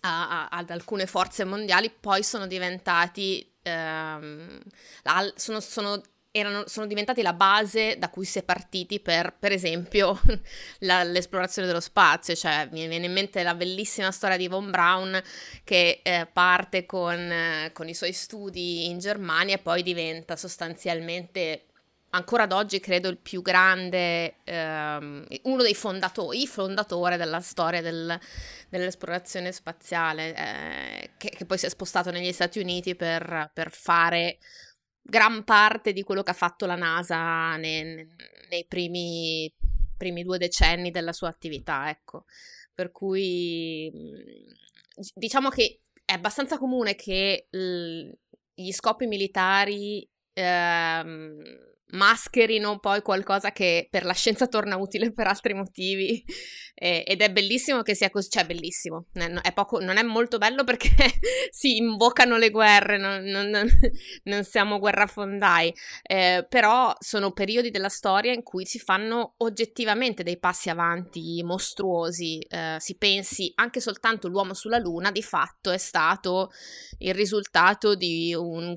a, 0.00 0.28
a, 0.28 0.48
ad 0.48 0.70
alcune 0.70 1.06
forze 1.06 1.44
mondiali, 1.44 1.90
poi 1.90 2.22
sono 2.22 2.46
diventati 2.46 3.56
ehm, 3.68 4.60
sono, 5.34 5.60
sono, 5.60 6.00
erano, 6.30 6.64
sono, 6.66 6.86
diventati 6.86 7.22
la 7.22 7.32
base 7.32 7.96
da 7.98 8.10
cui 8.10 8.24
si 8.24 8.38
è 8.38 8.42
partiti 8.42 9.00
per, 9.00 9.34
per 9.38 9.52
esempio, 9.52 10.20
la, 10.80 11.02
l'esplorazione 11.02 11.68
dello 11.68 11.80
spazio. 11.80 12.34
Cioè, 12.34 12.68
mi 12.72 12.86
viene 12.88 13.06
in 13.06 13.12
mente 13.12 13.42
la 13.42 13.54
bellissima 13.54 14.10
storia 14.10 14.36
di 14.36 14.48
Von 14.48 14.70
Braun 14.70 15.20
che 15.64 16.00
eh, 16.02 16.26
parte 16.32 16.86
con, 16.86 17.70
con 17.72 17.88
i 17.88 17.94
suoi 17.94 18.12
studi 18.12 18.86
in 18.86 18.98
Germania 18.98 19.56
e 19.56 19.58
poi 19.58 19.82
diventa 19.82 20.36
sostanzialmente 20.36 21.68
ancora 22.10 22.44
ad 22.44 22.52
oggi 22.52 22.80
credo 22.80 23.08
il 23.08 23.18
più 23.18 23.42
grande, 23.42 24.36
ehm, 24.44 25.26
uno 25.42 25.62
dei 25.62 25.74
fondatori, 25.74 26.46
fondatore 26.46 27.16
della 27.16 27.40
storia 27.40 27.82
del, 27.82 28.18
dell'esplorazione 28.68 29.52
spaziale, 29.52 30.34
eh, 30.34 30.97
che, 31.18 31.28
che, 31.28 31.44
poi 31.44 31.58
si 31.58 31.66
è 31.66 31.68
spostato 31.68 32.10
negli 32.10 32.32
Stati 32.32 32.58
Uniti 32.58 32.96
per, 32.96 33.50
per, 33.52 33.70
fare 33.70 34.38
gran 35.02 35.44
parte 35.44 35.92
di 35.92 36.02
quello 36.02 36.22
che 36.22 36.30
ha 36.30 36.34
fatto 36.34 36.64
la 36.64 36.76
NASA 36.76 37.56
nei, 37.56 38.06
nei 38.48 38.64
primi, 38.66 39.52
primi, 39.96 40.22
due 40.22 40.38
decenni 40.38 40.90
della 40.90 41.12
sua 41.12 41.28
attività, 41.28 41.90
ecco. 41.90 42.24
Per 42.74 42.90
cui 42.92 43.92
diciamo 45.14 45.50
che 45.50 45.80
è 46.04 46.12
abbastanza 46.12 46.56
comune 46.58 46.94
che 46.94 47.48
l- 47.50 48.10
gli 48.54 48.72
scopi 48.72 49.06
militari 49.06 50.08
ehm, 50.32 51.42
mascherino 51.90 52.78
poi 52.78 53.02
qualcosa 53.02 53.52
che 53.52 53.88
per 53.90 54.04
la 54.04 54.12
scienza 54.12 54.46
torna 54.46 54.76
utile 54.76 55.10
per 55.12 55.26
altri 55.26 55.54
motivi. 55.54 56.24
Eh, 56.80 57.02
ed 57.04 57.22
è 57.22 57.32
bellissimo 57.32 57.82
che 57.82 57.96
sia 57.96 58.08
così, 58.08 58.30
cioè 58.30 58.46
bellissimo, 58.46 59.06
è 59.42 59.52
poco, 59.52 59.80
non 59.80 59.96
è 59.96 60.02
molto 60.04 60.38
bello 60.38 60.62
perché 60.62 60.88
si 61.50 61.76
invocano 61.76 62.36
le 62.36 62.50
guerre, 62.50 62.98
non, 62.98 63.24
non, 63.24 63.68
non 64.24 64.44
siamo 64.44 64.78
guerrafondai, 64.78 65.74
eh, 66.02 66.46
però 66.48 66.94
sono 67.00 67.32
periodi 67.32 67.72
della 67.72 67.88
storia 67.88 68.32
in 68.32 68.44
cui 68.44 68.64
si 68.64 68.78
fanno 68.78 69.34
oggettivamente 69.38 70.22
dei 70.22 70.38
passi 70.38 70.70
avanti 70.70 71.42
mostruosi, 71.42 72.38
eh, 72.48 72.76
si 72.78 72.96
pensi 72.96 73.50
anche 73.56 73.80
soltanto 73.80 74.28
l'uomo 74.28 74.54
sulla 74.54 74.78
luna 74.78 75.10
di 75.10 75.22
fatto 75.22 75.72
è 75.72 75.78
stato 75.78 76.52
il 76.98 77.14
risultato 77.14 77.96
di 77.96 78.34
un 78.34 78.72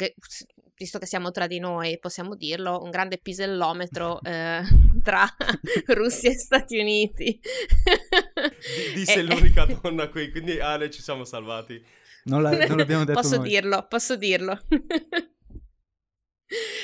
visto 0.82 0.98
che 0.98 1.06
siamo 1.06 1.30
tra 1.30 1.46
di 1.46 1.60
noi, 1.60 2.00
possiamo 2.00 2.36
dirlo, 2.36 2.82
un 2.82 2.90
grande 2.90 3.20
pisellometro 3.20 4.20
eh, 4.26 4.64
tra 5.04 5.28
Russia 5.88 6.32
e 6.32 6.38
Stati 6.38 6.80
Uniti. 6.80 7.40
Disse 8.96 9.14
e, 9.14 9.24
l'unica 9.24 9.66
donna 9.66 10.10
qui, 10.10 10.32
quindi 10.32 10.60
Ale 10.60 10.90
ci 10.90 11.02
siamo 11.04 11.24
salvati. 11.24 11.84
Non, 12.24 12.42
la, 12.42 12.66
non 12.66 12.78
l'abbiamo 12.78 13.04
detto 13.04 13.20
Posso 13.20 13.38
noi. 13.38 13.50
dirlo, 13.50 13.86
posso 13.88 14.16
dirlo. 14.16 14.60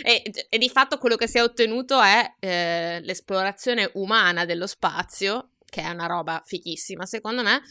E, 0.01 0.23
e, 0.47 0.57
di 0.57 0.69
fatto 0.69 0.97
quello 0.97 1.17
che 1.17 1.27
si 1.27 1.39
è 1.39 1.43
ottenuto 1.43 1.99
è 2.01 2.35
eh, 2.39 3.01
l'esplorazione 3.01 3.91
umana 3.95 4.45
dello 4.45 4.65
spazio, 4.65 5.55
che 5.65 5.81
è 5.81 5.89
una 5.89 6.05
roba 6.05 6.41
fichissima 6.45 7.05
secondo 7.05 7.43
me, 7.43 7.61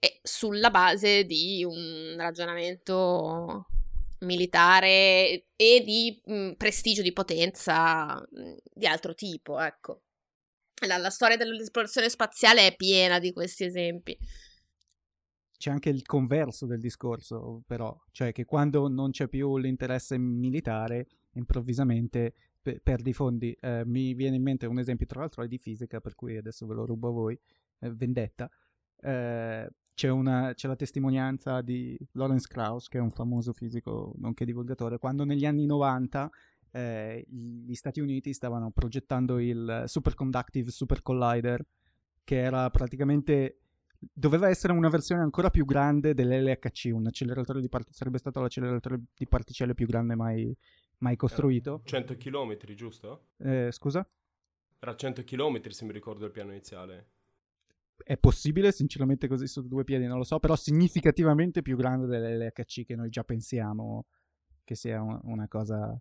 e 0.00 0.18
sulla 0.24 0.70
base 0.70 1.22
di 1.22 1.62
un 1.62 2.16
ragionamento 2.16 3.68
militare 4.20 5.46
e 5.56 5.82
di 5.84 6.20
mh, 6.24 6.32
mhmm, 6.32 6.54
prestigio, 6.54 7.02
di 7.02 7.12
potenza 7.12 8.14
mh, 8.14 8.40
mhmm, 8.40 8.56
di 8.72 8.86
altro 8.86 9.14
tipo, 9.14 9.58
ecco. 9.60 10.02
La, 10.86 10.96
la 10.96 11.10
storia 11.10 11.36
dell'esplorazione 11.36 12.08
spaziale 12.08 12.66
è 12.66 12.74
piena 12.74 13.18
di 13.18 13.32
questi 13.32 13.64
esempi. 13.64 14.16
C'è 15.58 15.70
anche 15.70 15.90
il 15.90 16.06
converso 16.06 16.64
del 16.64 16.80
discorso, 16.80 17.62
però, 17.66 17.94
cioè 18.12 18.32
che 18.32 18.46
quando 18.46 18.88
non 18.88 19.10
c'è 19.10 19.28
più 19.28 19.58
l'interesse 19.58 20.16
militare, 20.16 21.06
improvvisamente 21.32 22.32
pe- 22.62 22.80
perdi 22.82 23.12
fondi. 23.12 23.54
Eh, 23.60 23.82
mi 23.84 24.14
viene 24.14 24.36
in 24.36 24.42
mente 24.42 24.66
un 24.66 24.78
esempio, 24.78 25.04
tra 25.04 25.20
l'altro, 25.20 25.42
è 25.42 25.48
di 25.48 25.58
fisica, 25.58 26.00
per 26.00 26.14
cui 26.14 26.36
adesso 26.36 26.66
ve 26.66 26.74
lo 26.74 26.86
rubo 26.86 27.08
a 27.08 27.12
voi, 27.12 27.38
eh, 27.80 27.90
Vendetta. 27.90 28.50
Eh, 29.02 29.68
c'è, 30.00 30.08
una, 30.08 30.54
c'è, 30.54 30.66
la 30.66 30.76
testimonianza 30.76 31.60
di 31.60 31.94
Lawrence 32.12 32.48
Krauss, 32.48 32.88
che 32.88 32.96
è 32.96 33.02
un 33.02 33.10
famoso 33.10 33.52
fisico 33.52 34.14
nonché 34.16 34.46
divulgatore, 34.46 34.96
quando 34.96 35.24
negli 35.24 35.44
anni 35.44 35.66
90 35.66 36.30
eh, 36.70 37.22
gli 37.28 37.74
Stati 37.74 38.00
Uniti 38.00 38.32
stavano 38.32 38.70
progettando 38.70 39.38
il 39.38 39.82
Superconductive 39.84 40.70
Super 40.70 41.02
Collider, 41.02 41.62
che 42.24 42.38
era 42.38 42.70
praticamente 42.70 43.58
doveva 43.98 44.48
essere 44.48 44.72
una 44.72 44.88
versione 44.88 45.20
ancora 45.20 45.50
più 45.50 45.66
grande 45.66 46.14
dell'LHC, 46.14 46.92
un 46.94 47.06
acceleratore 47.06 47.60
di 47.60 47.68
part- 47.68 47.90
sarebbe 47.90 48.16
stato 48.16 48.40
l'acceleratore 48.40 49.02
di 49.14 49.26
particelle 49.26 49.74
più 49.74 49.86
grande 49.86 50.14
mai, 50.14 50.56
mai 51.00 51.16
costruito. 51.16 51.82
100 51.84 52.16
km, 52.16 52.56
giusto? 52.74 53.26
Eh, 53.36 53.68
scusa? 53.70 54.08
Era 54.78 54.96
100 54.96 55.24
km 55.24 55.68
se 55.68 55.84
mi 55.84 55.92
ricordo 55.92 56.24
il 56.24 56.30
piano 56.30 56.52
iniziale 56.52 57.08
è 58.04 58.16
possibile, 58.16 58.72
sinceramente 58.72 59.28
così 59.28 59.46
su 59.46 59.66
due 59.66 59.84
piedi 59.84 60.06
non 60.06 60.18
lo 60.18 60.24
so, 60.24 60.38
però 60.38 60.56
significativamente 60.56 61.62
più 61.62 61.76
grande 61.76 62.06
dell'LHC 62.06 62.84
che 62.84 62.96
noi 62.96 63.08
già 63.08 63.24
pensiamo 63.24 64.06
che 64.64 64.74
sia 64.74 65.02
un, 65.02 65.18
una 65.24 65.48
cosa 65.48 66.00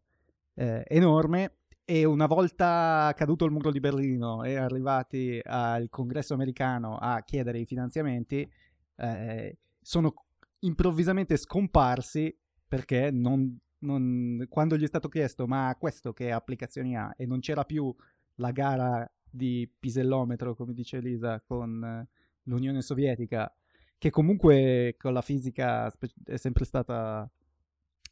eh, 0.55 0.83
enorme. 0.87 1.53
E 1.89 2.05
una 2.05 2.27
volta 2.27 3.11
caduto 3.15 3.45
il 3.45 3.51
muro 3.51 3.71
di 3.71 3.79
Berlino 3.79 4.43
e 4.43 4.57
arrivati 4.57 5.41
al 5.43 5.89
congresso 5.89 6.35
americano 6.35 6.97
a 6.97 7.23
chiedere 7.23 7.57
i 7.57 7.65
finanziamenti, 7.65 8.47
eh, 8.97 9.57
sono 9.81 10.13
improvvisamente 10.59 11.35
scomparsi 11.35 12.35
perché 12.67 13.09
non, 13.09 13.57
non, 13.79 14.45
quando 14.49 14.77
gli 14.77 14.83
è 14.83 14.87
stato 14.87 15.07
chiesto 15.07 15.47
ma 15.47 15.75
questo 15.79 16.13
che 16.13 16.31
applicazioni 16.31 16.95
ha 16.95 17.11
e 17.17 17.25
non 17.25 17.39
c'era 17.39 17.65
più 17.65 17.91
la 18.35 18.51
gara 18.51 19.11
di 19.31 19.71
pisellometro, 19.79 20.55
come 20.55 20.73
dice 20.73 20.97
Elisa, 20.97 21.41
con 21.41 21.83
eh, 21.83 22.07
l'Unione 22.43 22.81
Sovietica, 22.81 23.53
che 23.97 24.09
comunque 24.09 24.95
con 24.97 25.13
la 25.13 25.21
fisica 25.21 25.93
è 26.25 26.37
sempre 26.37 26.65
stata 26.65 27.29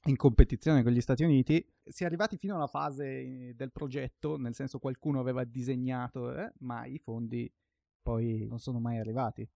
in 0.05 0.15
competizione 0.15 0.83
con 0.83 0.91
gli 0.91 1.01
Stati 1.01 1.23
Uniti, 1.23 1.65
si 1.83 2.03
è 2.03 2.05
arrivati 2.05 2.37
fino 2.37 2.55
alla 2.55 2.67
fase 2.67 3.05
eh, 3.05 3.53
del 3.55 3.71
progetto, 3.71 4.37
nel 4.37 4.53
senso 4.53 4.79
qualcuno 4.79 5.19
aveva 5.19 5.43
disegnato, 5.43 6.33
eh, 6.35 6.51
ma 6.59 6.85
i 6.85 6.97
fondi 6.97 7.51
poi 8.01 8.45
non 8.47 8.59
sono 8.59 8.79
mai 8.79 8.99
arrivati, 8.99 9.47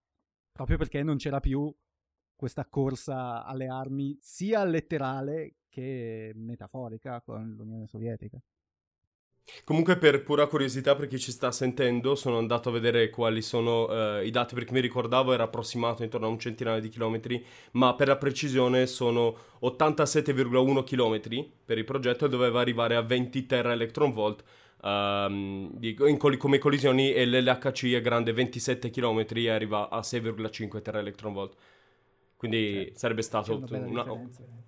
proprio 0.52 0.78
perché 0.78 1.04
non 1.04 1.18
c'era 1.18 1.40
più 1.40 1.74
questa 2.36 2.66
corsa 2.66 3.46
alle 3.46 3.68
armi 3.68 4.18
sia 4.20 4.64
letterale 4.66 5.58
che 5.70 6.32
metaforica 6.36 7.22
con 7.22 7.54
l'Unione 7.56 7.88
Sovietica. 7.88 8.42
Comunque 9.64 9.98
per 9.98 10.24
pura 10.24 10.48
curiosità 10.48 10.96
per 10.96 11.08
chi 11.08 11.20
ci 11.20 11.32
sta 11.32 11.52
sentendo 11.52 12.16
sono 12.16 12.38
andato 12.38 12.70
a 12.70 12.72
vedere 12.72 13.10
quali 13.10 13.42
sono 13.42 13.86
uh, 13.86 14.24
i 14.24 14.30
dati 14.30 14.54
perché 14.54 14.72
mi 14.72 14.80
ricordavo 14.80 15.34
era 15.34 15.44
approssimato 15.44 16.04
intorno 16.04 16.28
a 16.28 16.30
un 16.30 16.40
centinaio 16.40 16.80
di 16.80 16.90
chilometri 16.90 17.44
ma 17.72 17.94
per 17.96 18.08
la 18.08 18.18
precisione 18.18 18.86
sono 18.86 19.36
87,1 19.62 20.84
chilometri 20.84 21.52
per 21.66 21.78
il 21.78 21.86
progetto 21.86 22.26
e 22.26 22.30
doveva 22.30 22.62
arrivare 22.62 22.96
a 22.96 23.02
20 23.02 23.46
tera 23.46 23.72
electron 23.72 24.12
volt 24.12 24.44
um, 24.84 25.78
in, 25.82 26.18
come 26.38 26.58
collisioni 26.58 27.12
e 27.12 27.26
l'LHC 27.26 27.94
è 27.94 28.02
grande 28.02 28.34
27 28.34 28.90
km 28.90 29.26
e 29.34 29.50
arriva 29.50 29.90
a 29.90 30.00
6,5 30.00 30.82
tera 30.82 31.00
electron 31.00 31.34
volt 31.34 31.56
quindi 32.42 32.86
cioè, 32.88 32.92
sarebbe 32.96 33.22
stato 33.22 33.64
una, 33.70 34.04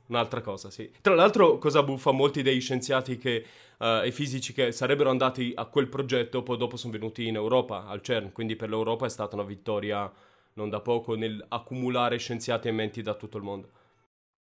un'altra 0.06 0.42
cosa, 0.42 0.70
sì. 0.70 0.92
Tra 1.01 1.15
l'altro, 1.15 1.58
cosa 1.58 1.82
buffa, 1.82 2.12
molti 2.12 2.44
dei 2.44 2.60
scienziati 2.60 3.18
che, 3.18 3.44
uh, 3.84 4.06
e 4.06 4.12
fisici 4.12 4.54
che 4.54 4.72
sarebbero 4.72 5.10
andati 5.10 5.52
a 5.54 5.66
quel 5.66 5.90
progetto, 5.90 6.42
poi 6.42 6.58
dopo 6.58 6.78
sono 6.78 6.94
venuti 6.94 7.28
in 7.28 7.36
Europa, 7.36 7.86
al 7.86 8.02
CERN, 8.02 8.32
quindi 8.32 8.56
per 8.56 8.70
l'Europa 8.70 9.06
è 9.06 9.10
stata 9.10 9.36
una 9.36 9.44
vittoria 9.44 10.12
non 10.54 10.70
da 10.70 10.80
poco 10.80 11.16
nel 11.16 11.44
accumulare 11.50 12.18
scienziati 12.18 12.68
e 12.70 12.72
menti 12.72 13.02
da 13.02 13.16
tutto 13.16 13.38
il 13.38 13.44
mondo. 13.44 13.72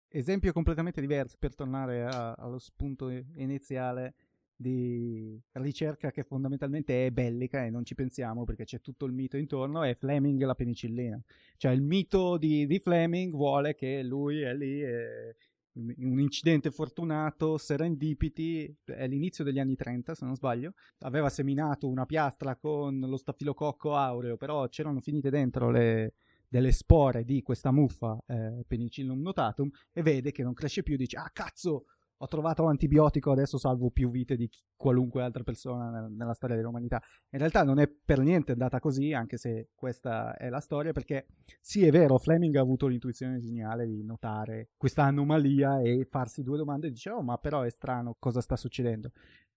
Esempio 0.10 0.54
completamente 0.54 1.02
diverso, 1.02 1.38
per 1.40 1.56
tornare 1.56 2.04
a, 2.04 2.34
allo 2.34 2.60
spunto 2.60 3.10
iniziale, 3.10 4.14
di 4.56 5.42
ricerca 5.54 6.12
che 6.12 6.24
fondamentalmente 6.24 7.08
è 7.08 7.12
bellica 7.12 7.66
e 7.66 7.72
non 7.72 7.84
ci 7.84 7.96
pensiamo 7.96 8.46
perché 8.46 8.64
c'è 8.64 8.80
tutto 8.80 9.06
il 9.06 9.12
mito 9.12 9.36
intorno, 9.36 9.82
è 9.82 9.96
Fleming 9.96 10.42
la 10.44 10.54
penicillina. 10.54 11.22
Cioè 11.58 11.72
il 11.72 11.82
mito 11.82 12.38
di, 12.38 12.68
di 12.68 12.80
Fleming 12.80 13.34
vuole 13.34 13.74
che 13.74 14.04
lui 14.04 14.42
è 14.42 14.54
lì, 14.54 14.80
è 14.80 15.36
un 15.76 16.20
incidente 16.20 16.72
fortunato, 16.72 17.58
serendipiti, 17.58 18.76
è 18.86 19.08
l'inizio 19.08 19.44
degli 19.44 19.60
anni 19.60 19.76
30 19.76 20.16
se 20.16 20.26
non 20.26 20.36
sbaglio, 20.36 20.74
aveva 21.00 21.30
seminato 21.30 21.88
una 21.88 22.06
piastra 22.06 22.56
con 22.56 23.00
lo 23.00 23.18
stafilococco 23.18 23.96
aureo, 23.96 24.38
però 24.38 24.68
c'erano 24.68 25.00
finite 25.00 25.30
dentro 25.30 25.72
le, 25.72 26.14
delle 26.48 26.72
spore 26.72 27.24
di 27.24 27.42
questa 27.42 27.72
muffa 27.72 28.16
eh, 28.28 28.64
penicillium 28.68 29.20
notatum 29.22 29.70
e 29.92 30.04
vede 30.04 30.32
che 30.32 30.44
non 30.44 30.54
cresce 30.54 30.84
più, 30.84 30.96
dice 30.96 31.18
ah 31.18 31.30
cazzo 31.34 31.86
ho 32.24 32.28
trovato 32.28 32.64
l'antibiotico, 32.64 33.32
adesso 33.32 33.58
salvo 33.58 33.90
più 33.90 34.10
vite 34.10 34.38
di 34.38 34.50
qualunque 34.78 35.24
altra 35.24 35.44
persona 35.44 36.08
nella 36.08 36.34
storia 36.34 36.56
dell'umanità. 36.56 37.02
In 37.32 37.40
realtà 37.40 37.64
non 37.64 37.80
è 37.80 37.88
per 37.88 38.20
niente 38.20 38.54
andata 38.54 38.80
così, 38.80 39.12
anche 39.12 39.36
se 39.36 39.72
questa 39.76 40.38
è 40.38 40.48
la 40.48 40.62
storia, 40.62 40.94
perché 40.94 41.28
sì, 41.60 41.86
è 41.86 41.92
vero, 41.92 42.18
Fleming 42.18 42.56
ha 42.56 42.62
avuto 42.62 42.88
l'intuizione 42.88 43.40
geniale 43.40 43.86
di 43.86 44.04
notare 44.04 44.70
questa 44.78 45.04
anomalia 45.04 45.82
e 45.82 46.08
farsi 46.10 46.44
due 46.44 46.56
domande 46.56 46.88
e 46.88 46.92
dice, 46.92 47.10
oh, 47.10 47.22
ma 47.22 47.38
però 47.38 47.62
è 47.64 47.70
strano 47.70 48.16
cosa 48.18 48.40
sta 48.40 48.56
succedendo. 48.56 49.12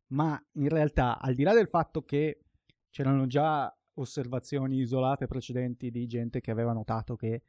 Ma 0.07 0.43
in 0.53 0.69
realtà, 0.69 1.19
al 1.19 1.35
di 1.35 1.43
là 1.43 1.53
del 1.53 1.67
fatto 1.67 2.01
che 2.01 2.45
c'erano 2.89 3.27
già 3.27 3.71
osservazioni 3.97 4.79
isolate 4.79 5.27
precedenti 5.27 5.91
di 5.91 6.07
gente 6.07 6.41
che 6.41 6.49
aveva 6.49 6.73
notato 6.73 7.15
che 7.15 7.43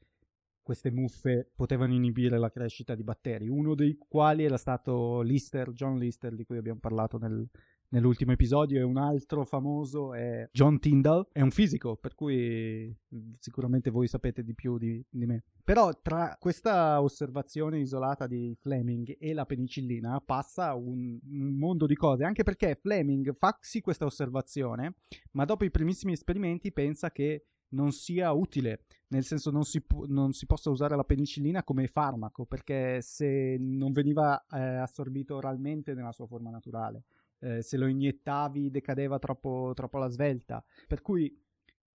queste 0.66 0.90
muffe 0.90 1.52
potevano 1.54 1.94
inibire 1.94 2.38
la 2.38 2.50
crescita 2.50 2.96
di 2.96 3.04
batteri, 3.04 3.46
uno 3.46 3.76
dei 3.76 3.96
quali 3.96 4.42
era 4.42 4.56
stato 4.56 5.20
Lister, 5.20 5.70
John 5.70 5.96
Lister, 5.96 6.34
di 6.34 6.44
cui 6.44 6.56
abbiamo 6.56 6.80
parlato 6.80 7.18
nel, 7.18 7.48
nell'ultimo 7.90 8.32
episodio 8.32 8.80
e 8.80 8.82
un 8.82 8.96
altro 8.96 9.44
famoso 9.44 10.12
è 10.12 10.48
John 10.50 10.80
Tyndall, 10.80 11.28
è 11.30 11.40
un 11.40 11.52
fisico, 11.52 11.94
per 11.94 12.16
cui 12.16 12.92
sicuramente 13.38 13.90
voi 13.90 14.08
sapete 14.08 14.42
di 14.42 14.54
più 14.54 14.76
di, 14.76 15.00
di, 15.08 15.24
me. 15.24 15.44
Però 15.62 15.92
tra 16.02 16.36
questa 16.36 17.00
osservazione 17.00 17.78
isolata 17.78 18.26
di 18.26 18.56
Fleming 18.58 19.14
e 19.20 19.32
la 19.34 19.46
penicillina 19.46 20.20
passa 20.20 20.74
un, 20.74 21.16
un 21.22 21.56
mondo 21.56 21.86
di 21.86 21.94
cose, 21.94 22.24
anche 22.24 22.42
perché 22.42 22.74
Fleming 22.74 23.32
fa 23.34 23.56
sì 23.60 23.80
questa 23.80 24.04
osservazione, 24.04 24.96
ma 25.30 25.44
dopo 25.44 25.64
i 25.64 25.70
primissimi 25.70 26.12
esperimenti 26.12 26.72
pensa 26.72 27.12
che 27.12 27.44
non 27.70 27.92
sia 27.92 28.32
utile, 28.32 28.84
nel 29.08 29.24
senso 29.24 29.50
non 29.50 29.64
si, 29.64 29.80
pu- 29.80 30.06
non 30.06 30.32
si 30.32 30.46
possa 30.46 30.70
usare 30.70 30.96
la 30.96 31.04
penicillina 31.04 31.62
come 31.62 31.86
farmaco, 31.86 32.44
perché 32.44 33.00
se 33.02 33.56
non 33.58 33.92
veniva 33.92 34.44
eh, 34.50 34.58
assorbito 34.58 35.36
oralmente 35.36 35.94
nella 35.94 36.12
sua 36.12 36.26
forma 36.26 36.50
naturale 36.50 37.04
eh, 37.40 37.62
se 37.62 37.76
lo 37.76 37.86
iniettavi 37.86 38.70
decadeva 38.70 39.18
troppo, 39.18 39.72
troppo 39.74 39.96
alla 39.98 40.08
svelta. 40.08 40.64
Per 40.86 41.02
cui 41.02 41.34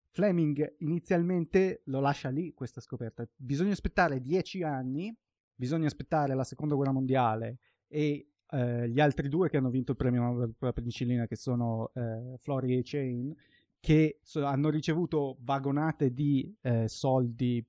Fleming 0.09 0.75
inizialmente 0.79 1.81
lo 1.85 1.99
lascia 1.99 2.29
lì 2.29 2.53
questa 2.53 2.81
scoperta. 2.81 3.27
Bisogna 3.35 3.71
aspettare 3.71 4.21
dieci 4.21 4.63
anni, 4.63 5.15
bisogna 5.55 5.87
aspettare 5.87 6.35
la 6.35 6.43
seconda 6.43 6.75
guerra 6.75 6.91
mondiale 6.91 7.59
e 7.87 8.27
eh, 8.49 8.89
gli 8.89 8.99
altri 8.99 9.29
due 9.29 9.49
che 9.49 9.57
hanno 9.57 9.69
vinto 9.69 9.91
il 9.91 9.97
premio 9.97 10.35
per 10.37 10.55
la 10.59 10.73
penicillina, 10.73 11.27
che 11.27 11.35
sono 11.35 11.91
eh, 11.93 12.37
Flory 12.39 12.77
e 12.77 12.81
Chain, 12.83 13.33
che 13.81 14.19
hanno 14.35 14.69
ricevuto 14.69 15.37
vagonate 15.41 16.13
di 16.13 16.55
eh, 16.61 16.87
soldi 16.87 17.65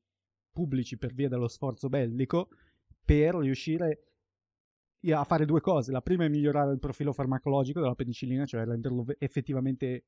pubblici 0.52 0.98
per 0.98 1.14
via 1.14 1.28
dello 1.28 1.48
sforzo 1.48 1.88
bellico 1.88 2.50
per 3.02 3.34
riuscire 3.36 4.04
a 5.10 5.24
fare 5.24 5.46
due 5.46 5.60
cose. 5.60 5.90
La 5.90 6.02
prima 6.02 6.24
è 6.24 6.28
migliorare 6.28 6.70
il 6.70 6.78
profilo 6.78 7.12
farmacologico 7.12 7.80
della 7.80 7.94
penicillina, 7.94 8.44
cioè 8.44 8.64
renderlo 8.64 9.06
effettivamente 9.18 10.04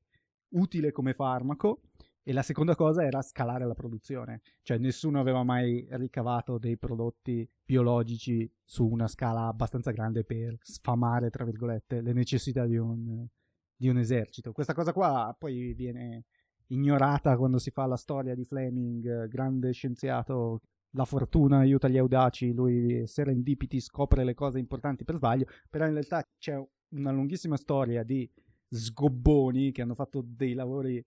utile 0.49 0.91
come 0.91 1.13
farmaco. 1.13 1.81
E 2.27 2.33
la 2.33 2.41
seconda 2.41 2.75
cosa 2.75 3.03
era 3.03 3.21
scalare 3.21 3.67
la 3.67 3.75
produzione, 3.75 4.41
cioè 4.63 4.79
nessuno 4.79 5.19
aveva 5.19 5.43
mai 5.43 5.85
ricavato 5.91 6.57
dei 6.57 6.75
prodotti 6.75 7.47
biologici 7.63 8.51
su 8.63 8.87
una 8.87 9.07
scala 9.07 9.45
abbastanza 9.45 9.91
grande 9.91 10.23
per 10.23 10.57
sfamare, 10.59 11.29
tra 11.29 11.45
virgolette, 11.45 12.01
le 12.01 12.13
necessità 12.13 12.65
di 12.65 12.77
un, 12.77 13.27
di 13.75 13.89
un 13.89 13.97
esercito. 13.97 14.51
Questa 14.51 14.73
cosa 14.73 14.93
qua 14.93 15.35
poi 15.37 15.73
viene 15.73 16.25
ignorata 16.67 17.37
quando 17.37 17.59
si 17.59 17.71
fa 17.71 17.85
la 17.85 17.97
storia 17.97 18.33
di 18.33 18.45
Fleming, 18.45 19.27
grande 19.27 19.71
scienziato 19.71 20.61
la 20.91 21.05
fortuna 21.05 21.59
aiuta 21.59 21.89
gli 21.89 21.97
audaci, 21.97 22.53
lui 22.53 23.05
serendipiti 23.05 23.79
scopre 23.81 24.23
le 24.23 24.33
cose 24.33 24.59
importanti 24.59 25.03
per 25.03 25.15
sbaglio, 25.15 25.45
però 25.69 25.85
in 25.85 25.91
realtà 25.91 26.25
c'è 26.37 26.57
una 26.89 27.11
lunghissima 27.11 27.57
storia 27.57 28.03
di 28.03 28.29
sgobboni 28.69 29.71
che 29.71 29.81
hanno 29.81 29.93
fatto 29.93 30.23
dei 30.25 30.53
lavori 30.53 31.03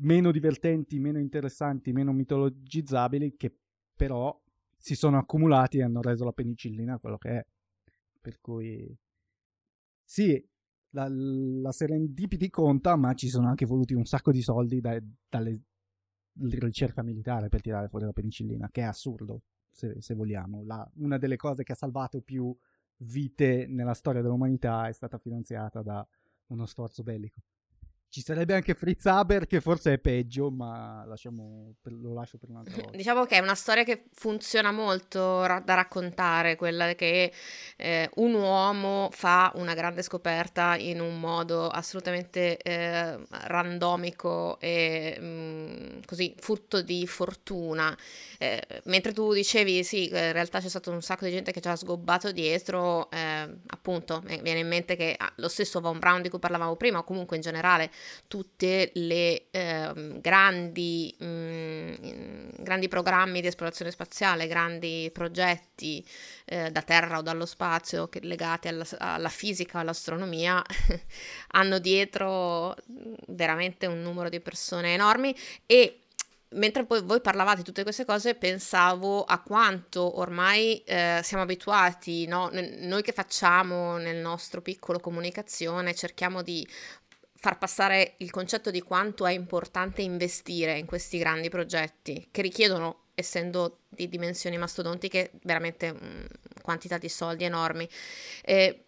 meno 0.00 0.30
divertenti, 0.30 0.98
meno 0.98 1.18
interessanti, 1.18 1.92
meno 1.92 2.12
mitologizzabili, 2.12 3.36
che 3.36 3.54
però 3.94 4.38
si 4.76 4.94
sono 4.94 5.18
accumulati 5.18 5.78
e 5.78 5.82
hanno 5.82 6.00
reso 6.00 6.24
la 6.24 6.32
penicillina 6.32 6.98
quello 6.98 7.18
che 7.18 7.30
è. 7.30 7.46
Per 8.20 8.40
cui 8.40 8.96
sì, 10.02 10.42
la, 10.90 11.08
la 11.08 11.72
serendipity 11.72 12.48
conta, 12.48 12.96
ma 12.96 13.14
ci 13.14 13.28
sono 13.28 13.48
anche 13.48 13.66
voluti 13.66 13.94
un 13.94 14.04
sacco 14.04 14.32
di 14.32 14.42
soldi 14.42 14.80
da, 14.80 14.98
dalle 15.28 15.60
ricerca 16.32 17.02
militare 17.02 17.48
per 17.48 17.60
tirare 17.60 17.88
fuori 17.88 18.04
la 18.04 18.12
penicillina, 18.12 18.68
che 18.70 18.82
è 18.82 18.84
assurdo, 18.84 19.42
se, 19.70 20.00
se 20.00 20.14
vogliamo. 20.14 20.62
La, 20.64 20.88
una 20.96 21.18
delle 21.18 21.36
cose 21.36 21.62
che 21.62 21.72
ha 21.72 21.76
salvato 21.76 22.20
più 22.20 22.54
vite 23.02 23.66
nella 23.66 23.94
storia 23.94 24.22
dell'umanità 24.22 24.88
è 24.88 24.92
stata 24.92 25.18
finanziata 25.18 25.82
da 25.82 26.06
uno 26.46 26.66
sforzo 26.66 27.02
bellico. 27.02 27.40
Ci 28.12 28.22
sarebbe 28.22 28.54
anche 28.54 28.74
Fritz 28.74 29.06
Haber 29.06 29.46
che 29.46 29.60
forse 29.60 29.92
è 29.92 29.98
peggio, 29.98 30.50
ma 30.50 31.04
lasciamo, 31.06 31.76
lo 31.84 32.12
lascio 32.12 32.38
per 32.38 32.50
un'altra 32.50 32.74
volta. 32.74 32.96
Diciamo 32.96 33.24
che 33.24 33.36
è 33.36 33.38
una 33.38 33.54
storia 33.54 33.84
che 33.84 34.06
funziona 34.12 34.72
molto 34.72 35.46
ra- 35.46 35.62
da 35.64 35.74
raccontare, 35.74 36.56
quella 36.56 36.92
che 36.96 37.32
eh, 37.76 38.10
un 38.16 38.34
uomo 38.34 39.10
fa 39.12 39.52
una 39.54 39.74
grande 39.74 40.02
scoperta 40.02 40.74
in 40.76 41.00
un 41.00 41.20
modo 41.20 41.68
assolutamente 41.68 42.58
eh, 42.58 43.16
randomico 43.28 44.58
e 44.58 45.16
mh, 45.16 45.24
mm, 45.24 46.00
così 46.04 46.34
frutto 46.36 46.82
di 46.82 47.06
fortuna. 47.06 47.96
Eh, 48.38 48.60
mentre 48.86 49.12
tu 49.12 49.32
dicevi, 49.32 49.84
sì, 49.84 50.08
in 50.08 50.32
realtà 50.32 50.58
c'è 50.58 50.68
stato 50.68 50.90
un 50.90 51.00
sacco 51.00 51.26
di 51.26 51.30
gente 51.30 51.52
che 51.52 51.60
ci 51.60 51.68
ha 51.68 51.76
sgobbato 51.76 52.32
dietro, 52.32 53.08
eh, 53.12 53.48
appunto, 53.68 54.20
mi 54.24 54.40
viene 54.42 54.58
in 54.58 54.68
mente 54.68 54.96
che 54.96 55.14
ah, 55.16 55.32
lo 55.36 55.48
stesso 55.48 55.80
Von 55.80 56.00
Braun 56.00 56.22
di 56.22 56.28
cui 56.28 56.40
parlavamo 56.40 56.74
prima, 56.74 56.98
o 56.98 57.04
comunque 57.04 57.36
in 57.36 57.42
generale 57.42 57.98
tutte 58.28 58.90
le 58.94 59.50
eh, 59.50 59.92
grandi, 60.20 61.14
mh, 61.18 61.26
mm, 61.26 62.48
grandi 62.58 62.88
programmi 62.88 63.40
di 63.40 63.46
esplorazione 63.46 63.90
spaziale, 63.90 64.46
grandi 64.46 65.10
progetti 65.12 66.04
eh, 66.44 66.70
da 66.70 66.82
terra 66.82 67.18
o 67.18 67.22
dallo 67.22 67.46
spazio 67.46 68.08
che, 68.08 68.20
legati 68.22 68.68
alla, 68.68 68.86
alla 68.98 69.28
fisica, 69.28 69.80
all'astronomia, 69.80 70.62
hanno 71.52 71.78
dietro 71.78 72.76
veramente 73.28 73.86
un 73.86 74.02
numero 74.02 74.28
di 74.28 74.40
persone 74.40 74.94
enormi 74.94 75.34
e 75.66 76.00
mentre 76.52 76.84
poi 76.84 77.02
voi 77.02 77.20
parlavate 77.20 77.58
di 77.58 77.64
tutte 77.64 77.82
queste 77.82 78.04
cose, 78.04 78.34
pensavo 78.34 79.22
a 79.24 79.38
quanto 79.40 80.18
ormai 80.18 80.82
eh, 80.84 81.20
siamo 81.22 81.42
abituati, 81.42 82.26
no? 82.26 82.50
noi 82.52 83.02
che 83.02 83.12
facciamo 83.12 83.98
nel 83.98 84.16
nostro 84.16 84.60
piccolo 84.60 84.98
comunicazione, 84.98 85.94
cerchiamo 85.94 86.42
di 86.42 86.66
far 87.40 87.56
passare 87.56 88.16
il 88.18 88.30
concetto 88.30 88.70
di 88.70 88.82
quanto 88.82 89.24
è 89.24 89.32
importante 89.32 90.02
investire 90.02 90.76
in 90.76 90.84
questi 90.84 91.16
grandi 91.16 91.48
progetti 91.48 92.28
che 92.30 92.42
richiedono, 92.42 93.04
essendo 93.14 93.78
di 93.88 94.10
dimensioni 94.10 94.58
mastodontiche, 94.58 95.30
veramente 95.44 95.90
mh, 95.90 96.26
quantità 96.60 96.98
di 96.98 97.08
soldi 97.08 97.44
enormi. 97.44 97.88
Eh, 98.42 98.84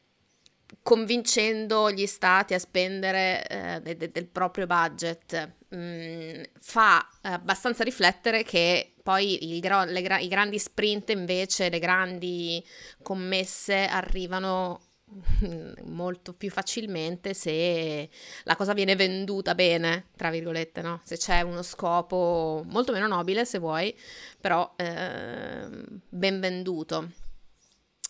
convincendo 0.83 1.91
gli 1.91 2.07
stati 2.07 2.53
a 2.53 2.59
spendere 2.59 3.47
eh, 3.47 3.81
de- 3.81 3.97
de- 3.97 4.11
del 4.11 4.27
proprio 4.27 4.67
budget 4.67 5.55
mh, 5.69 6.43
fa 6.61 7.09
abbastanza 7.23 7.85
riflettere 7.85 8.43
che 8.43 8.93
poi 9.03 9.59
gro- 9.62 9.87
gra- 9.87 10.19
i 10.19 10.29
grandi 10.29 10.59
sprint 10.59 11.09
invece, 11.09 11.71
le 11.71 11.79
grandi 11.79 12.62
commesse 13.03 13.87
arrivano 13.87 14.91
molto 15.85 16.33
più 16.33 16.51
facilmente 16.51 17.35
se 17.35 18.09
la 18.44 18.57
cosa 18.57 18.72
viene 18.72 18.96
venduta 18.96 19.55
bene, 19.55 20.07
tra 20.16 20.31
virgolette, 20.31 20.83
no? 20.83 21.01
Se 21.05 21.16
c'è 21.16 21.40
uno 21.42 21.62
scopo 21.62 22.64
molto 22.66 22.92
meno 22.92 23.07
nobile, 23.07 23.44
se 23.44 23.59
vuoi, 23.59 23.96
però 24.40 24.75
eh, 24.77 25.68
ben 26.09 26.40
venduto. 26.40 27.11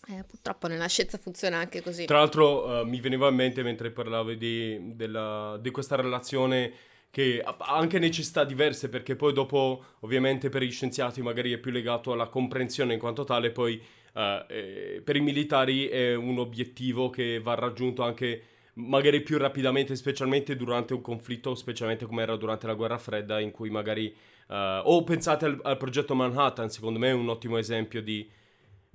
Eh, 0.09 0.23
purtroppo 0.25 0.67
nella 0.67 0.87
scienza 0.87 1.17
funziona 1.17 1.57
anche 1.57 1.81
così. 1.81 2.05
Tra 2.05 2.17
l'altro 2.17 2.81
uh, 2.81 2.85
mi 2.85 2.99
veniva 2.99 3.29
in 3.29 3.35
mente 3.35 3.63
mentre 3.63 3.89
parlavi 3.89 4.37
di, 4.37 4.95
della, 4.95 5.57
di 5.61 5.71
questa 5.71 5.95
relazione 5.95 6.73
che 7.09 7.41
ha 7.45 7.55
anche 7.59 7.99
necessità 7.99 8.43
diverse 8.43 8.89
perché 8.89 9.15
poi 9.15 9.33
dopo 9.33 9.83
ovviamente 9.99 10.49
per 10.49 10.63
gli 10.63 10.71
scienziati 10.71 11.21
magari 11.21 11.53
è 11.53 11.57
più 11.57 11.71
legato 11.71 12.11
alla 12.11 12.27
comprensione 12.27 12.93
in 12.93 12.99
quanto 12.99 13.23
tale, 13.23 13.51
poi 13.51 13.81
eh, 14.13 15.01
per 15.03 15.15
i 15.15 15.21
militari 15.21 15.87
è 15.87 16.13
un 16.15 16.37
obiettivo 16.37 17.09
che 17.09 17.39
va 17.39 17.55
raggiunto 17.55 18.03
anche 18.03 18.43
magari 18.75 19.21
più 19.21 19.37
rapidamente, 19.37 19.95
specialmente 19.95 20.55
durante 20.55 20.93
un 20.93 21.01
conflitto, 21.01 21.55
specialmente 21.55 22.05
come 22.05 22.23
era 22.23 22.35
durante 22.35 22.67
la 22.67 22.73
guerra 22.73 22.97
fredda, 22.97 23.39
in 23.39 23.51
cui 23.51 23.69
magari... 23.69 24.15
Uh, 24.45 24.81
o 24.83 25.03
pensate 25.03 25.45
al, 25.45 25.59
al, 25.63 25.77
progetto 25.77 26.15
Manhattan, 26.15 26.69
secondo 26.69 26.99
me 26.99 27.09
è 27.09 27.13
un 27.13 27.29
ottimo 27.29 27.57
esempio 27.57 28.01
di 28.01 28.29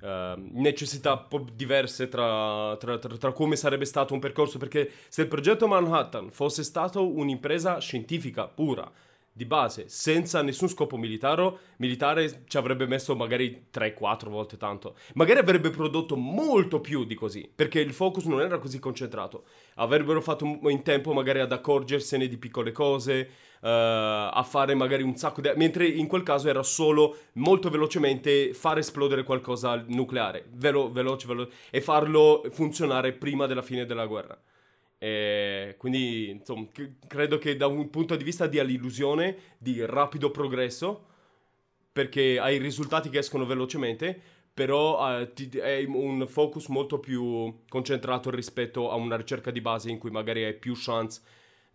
uh, 0.02 0.06
necessità 0.52 1.26
diverse 1.54 2.08
tra, 2.08 2.76
tra, 2.78 2.98
tra, 2.98 3.16
tra, 3.16 3.32
come 3.32 3.56
sarebbe 3.56 3.86
stato 3.86 4.12
un 4.12 4.20
percorso, 4.20 4.58
perché 4.58 4.90
se 5.08 5.22
il 5.22 5.28
progetto 5.28 5.66
Manhattan 5.66 6.30
fosse 6.30 6.62
stato 6.62 7.10
un'impresa 7.10 7.80
scientifica 7.80 8.46
pura, 8.46 8.88
di 9.38 9.44
base, 9.44 9.84
senza 9.88 10.42
nessun 10.42 10.68
scopo 10.68 10.96
militare, 10.96 11.52
militare 11.76 12.42
ci 12.48 12.56
avrebbe 12.56 12.88
messo 12.88 13.14
magari 13.14 13.66
3-4 13.72 14.28
volte 14.28 14.56
tanto. 14.56 14.96
Magari 15.14 15.38
avrebbe 15.38 15.70
prodotto 15.70 16.16
molto 16.16 16.80
più 16.80 17.04
di 17.04 17.14
così, 17.14 17.48
perché 17.54 17.78
il 17.78 17.92
focus 17.92 18.24
non 18.24 18.40
era 18.40 18.58
così 18.58 18.80
concentrato. 18.80 19.44
Avrebbero 19.76 20.20
fatto 20.20 20.44
in 20.44 20.82
tempo 20.82 21.12
magari 21.12 21.38
ad 21.38 21.52
accorgersene 21.52 22.26
di 22.26 22.36
piccole 22.36 22.72
cose, 22.72 23.30
uh, 23.60 23.66
a 23.68 24.44
fare 24.44 24.74
magari 24.74 25.04
un 25.04 25.14
sacco 25.14 25.40
di... 25.40 25.52
Mentre 25.54 25.86
in 25.86 26.08
quel 26.08 26.24
caso 26.24 26.48
era 26.48 26.64
solo 26.64 27.16
molto 27.34 27.70
velocemente 27.70 28.52
far 28.54 28.78
esplodere 28.78 29.22
qualcosa 29.22 29.84
nucleare, 29.86 30.46
velo- 30.54 30.90
veloce, 30.90 31.28
veloce, 31.28 31.52
e 31.70 31.80
farlo 31.80 32.42
funzionare 32.50 33.12
prima 33.12 33.46
della 33.46 33.62
fine 33.62 33.86
della 33.86 34.06
guerra. 34.06 34.36
E 34.98 35.76
quindi, 35.78 36.30
insomma, 36.30 36.66
credo 37.06 37.38
che 37.38 37.56
da 37.56 37.66
un 37.68 37.88
punto 37.90 38.16
di 38.16 38.24
vista 38.24 38.46
di 38.46 38.58
all'illusione, 38.58 39.36
di 39.58 39.84
rapido 39.86 40.30
progresso, 40.30 41.06
perché 41.92 42.38
hai 42.38 42.58
risultati 42.58 43.08
che 43.08 43.18
escono 43.18 43.46
velocemente, 43.46 44.20
però 44.52 45.06
è 45.06 45.84
un 45.86 46.26
focus 46.26 46.66
molto 46.66 46.98
più 46.98 47.60
concentrato 47.68 48.30
rispetto 48.30 48.90
a 48.90 48.96
una 48.96 49.16
ricerca 49.16 49.52
di 49.52 49.60
base 49.60 49.90
in 49.90 49.98
cui 49.98 50.10
magari 50.10 50.44
hai 50.44 50.54
più 50.54 50.74
chance 50.76 51.20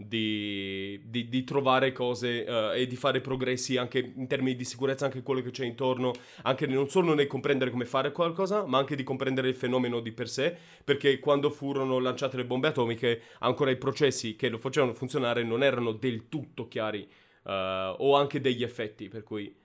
di, 0.08 1.02
di, 1.06 1.30
di 1.30 1.44
trovare 1.44 1.92
cose 1.92 2.46
uh, 2.48 2.74
e 2.74 2.88
di 2.88 2.96
fare 2.96 3.22
progressi 3.22 3.78
anche 3.78 4.00
in 4.00 4.28
termini 4.28 4.56
di 4.56 4.64
sicurezza, 4.64 5.06
anche 5.06 5.24
quello 5.24 5.42
che 5.42 5.52
c'è 5.52 5.66
intorno, 5.66 6.14
anche 6.44 6.68
non 6.68 6.90
solo 6.90 7.14
nel 7.14 7.28
comprendere 7.28 7.72
come 7.72 7.86
fare 7.86 8.12
qualcosa, 8.12 8.66
ma 8.66 8.78
anche 8.78 8.96
di 8.96 9.04
comprendere 9.04 9.50
il 9.50 9.56
fenomeno 9.56 10.00
di 10.00 10.12
per 10.12 10.30
sé, 10.30 10.56
perché 10.84 11.20
quando 11.20 11.50
furono 11.50 12.00
lanciate 12.00 12.38
le 12.38 12.46
bombe 12.46 12.68
atomiche 12.68 13.22
ancora 13.40 13.72
i 13.72 13.78
processi 13.78 14.36
che 14.36 14.50
lo 14.50 14.58
facevano 14.58 14.94
funzionare 14.94 15.44
non 15.44 15.64
erano 15.64 15.92
del 15.92 16.30
tutto 16.30 16.68
chiari 16.68 17.08
uh, 17.44 17.50
o 17.50 18.16
anche 18.16 18.40
degli 18.40 18.64
effetti, 18.64 19.08
per 19.08 19.24
cui... 19.24 19.62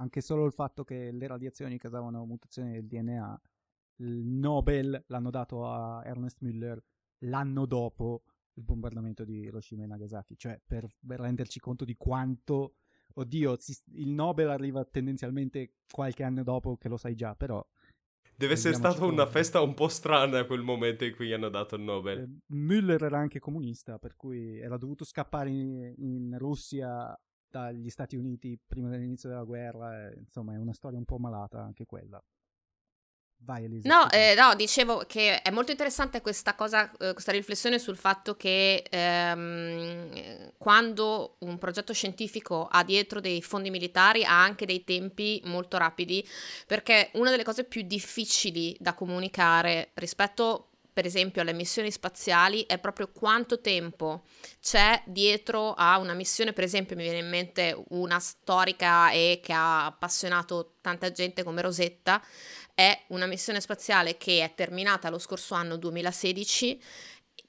Anche 0.00 0.20
solo 0.22 0.46
il 0.46 0.52
fatto 0.52 0.82
che 0.82 1.10
le 1.12 1.26
radiazioni 1.26 1.76
causavano 1.76 2.24
mutazioni 2.24 2.72
del 2.72 2.86
DNA, 2.86 3.40
il 3.96 4.24
Nobel 4.24 5.04
l'hanno 5.08 5.30
dato 5.30 5.66
a 5.66 6.02
Ernest 6.06 6.38
Müller 6.42 6.78
l'anno 7.24 7.66
dopo 7.66 8.22
il 8.60 8.66
bombardamento 8.66 9.24
di 9.24 9.38
Hiroshima 9.40 9.84
e 9.84 9.86
Nagasaki, 9.86 10.36
cioè 10.36 10.60
per, 10.64 10.86
per 11.04 11.20
renderci 11.20 11.58
conto 11.58 11.84
di 11.84 11.96
quanto, 11.96 12.76
oddio, 13.14 13.56
si, 13.56 13.76
il 13.94 14.10
Nobel 14.10 14.50
arriva 14.50 14.84
tendenzialmente 14.84 15.74
qualche 15.90 16.22
anno 16.22 16.42
dopo 16.42 16.76
che 16.76 16.88
lo 16.88 16.96
sai 16.96 17.14
già, 17.14 17.34
però... 17.34 17.66
Deve 18.36 18.54
essere 18.54 18.72
stata 18.72 19.04
una 19.04 19.26
festa 19.26 19.60
un 19.60 19.74
po' 19.74 19.88
strana 19.88 20.46
quel 20.46 20.62
momento 20.62 21.04
in 21.04 21.14
cui 21.14 21.26
gli 21.26 21.32
hanno 21.32 21.50
dato 21.50 21.74
il 21.74 21.82
Nobel. 21.82 22.20
Eh, 22.20 22.54
Müller 22.54 23.02
era 23.02 23.18
anche 23.18 23.38
comunista, 23.38 23.98
per 23.98 24.16
cui 24.16 24.58
era 24.58 24.78
dovuto 24.78 25.04
scappare 25.04 25.50
in, 25.50 25.92
in 25.98 26.38
Russia 26.38 27.14
dagli 27.50 27.90
Stati 27.90 28.16
Uniti 28.16 28.58
prima 28.66 28.88
dell'inizio 28.88 29.28
della 29.28 29.44
guerra, 29.44 30.08
e, 30.08 30.20
insomma 30.20 30.54
è 30.54 30.56
una 30.56 30.72
storia 30.72 30.96
un 30.96 31.04
po' 31.04 31.18
malata 31.18 31.62
anche 31.62 31.84
quella. 31.84 32.22
Vai 33.42 33.64
Elisa. 33.64 33.88
No, 33.88 34.10
eh, 34.10 34.34
no, 34.36 34.54
dicevo 34.54 35.04
che 35.06 35.40
è 35.40 35.50
molto 35.50 35.70
interessante 35.70 36.20
questa 36.20 36.54
cosa, 36.54 36.90
eh, 36.98 37.12
questa 37.14 37.32
riflessione 37.32 37.78
sul 37.78 37.96
fatto 37.96 38.36
che 38.36 38.84
ehm, 38.88 40.52
quando 40.58 41.36
un 41.38 41.56
progetto 41.58 41.94
scientifico 41.94 42.68
ha 42.70 42.84
dietro 42.84 43.18
dei 43.18 43.40
fondi 43.40 43.70
militari 43.70 44.24
ha 44.24 44.42
anche 44.42 44.66
dei 44.66 44.84
tempi 44.84 45.40
molto 45.44 45.78
rapidi, 45.78 46.26
perché 46.66 47.10
una 47.14 47.30
delle 47.30 47.44
cose 47.44 47.64
più 47.64 47.82
difficili 47.82 48.76
da 48.78 48.92
comunicare 48.94 49.90
rispetto 49.94 50.66
per 50.92 51.06
esempio 51.06 51.40
alle 51.40 51.52
missioni 51.52 51.90
spaziali 51.90 52.66
è 52.66 52.78
proprio 52.78 53.10
quanto 53.10 53.60
tempo 53.60 54.24
c'è 54.60 55.02
dietro 55.06 55.72
a 55.72 55.98
una 55.98 56.14
missione, 56.14 56.52
per 56.52 56.64
esempio 56.64 56.96
mi 56.96 57.04
viene 57.04 57.18
in 57.18 57.28
mente 57.28 57.84
una 57.90 58.18
storica 58.18 59.10
e 59.10 59.40
che 59.42 59.52
ha 59.52 59.86
appassionato 59.86 60.74
tanta 60.80 61.10
gente 61.10 61.42
come 61.42 61.62
Rosetta, 61.62 62.22
è 62.80 62.98
una 63.08 63.26
missione 63.26 63.60
spaziale 63.60 64.16
che 64.16 64.42
è 64.42 64.54
terminata 64.54 65.10
lo 65.10 65.18
scorso 65.18 65.52
anno 65.52 65.76
2016 65.76 66.82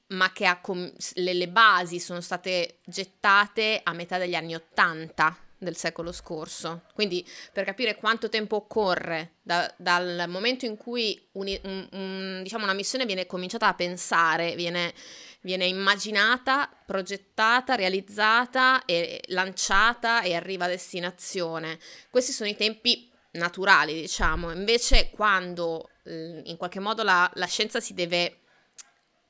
ma 0.08 0.34
che 0.34 0.58
com- 0.62 0.92
le, 1.14 1.34
le 1.34 1.48
basi 1.48 2.02
sono 2.02 2.20
state 2.20 2.80
gettate 2.84 3.80
a 3.82 3.94
metà 3.94 4.18
degli 4.18 4.36
anni 4.36 4.56
80 4.56 5.38
del 5.58 5.78
secolo 5.78 6.12
scorso. 6.12 6.82
Quindi 6.94 7.26
per 7.54 7.64
capire 7.64 7.96
quanto 7.96 8.28
tempo 8.28 8.58
occorre 8.58 9.36
da, 9.42 9.74
dal 9.78 10.26
momento 10.28 10.66
in 10.66 10.76
cui 10.76 11.30
un, 11.34 11.58
un, 11.64 11.88
un, 11.92 12.40
diciamo 12.44 12.66
una 12.66 12.74
missione 12.74 13.06
viene 13.06 13.26
cominciata 13.26 13.68
a 13.68 13.74
pensare, 13.74 14.56
viene, 14.56 14.94
viene, 15.40 15.66
immaginata, 15.66 16.70
progettata, 16.86 17.76
realizzata 17.76 18.84
e 18.84 19.22
lanciata 19.28 20.24
e 20.24 20.36
arriva 20.36 20.66
a 20.66 20.70
destinazione. 20.70 21.80
Questi 22.10 22.34
sono 22.34 22.50
i 22.50 22.56
tempi 22.58 23.11
naturali, 23.32 23.94
diciamo. 23.94 24.52
Invece 24.52 25.10
quando 25.12 25.90
eh, 26.04 26.42
in 26.46 26.58
qualche 26.58 26.80
modo 26.80 27.04
la, 27.04 27.30
la 27.36 27.46
scienza 27.46 27.80
si 27.80 27.94
deve 27.94 28.38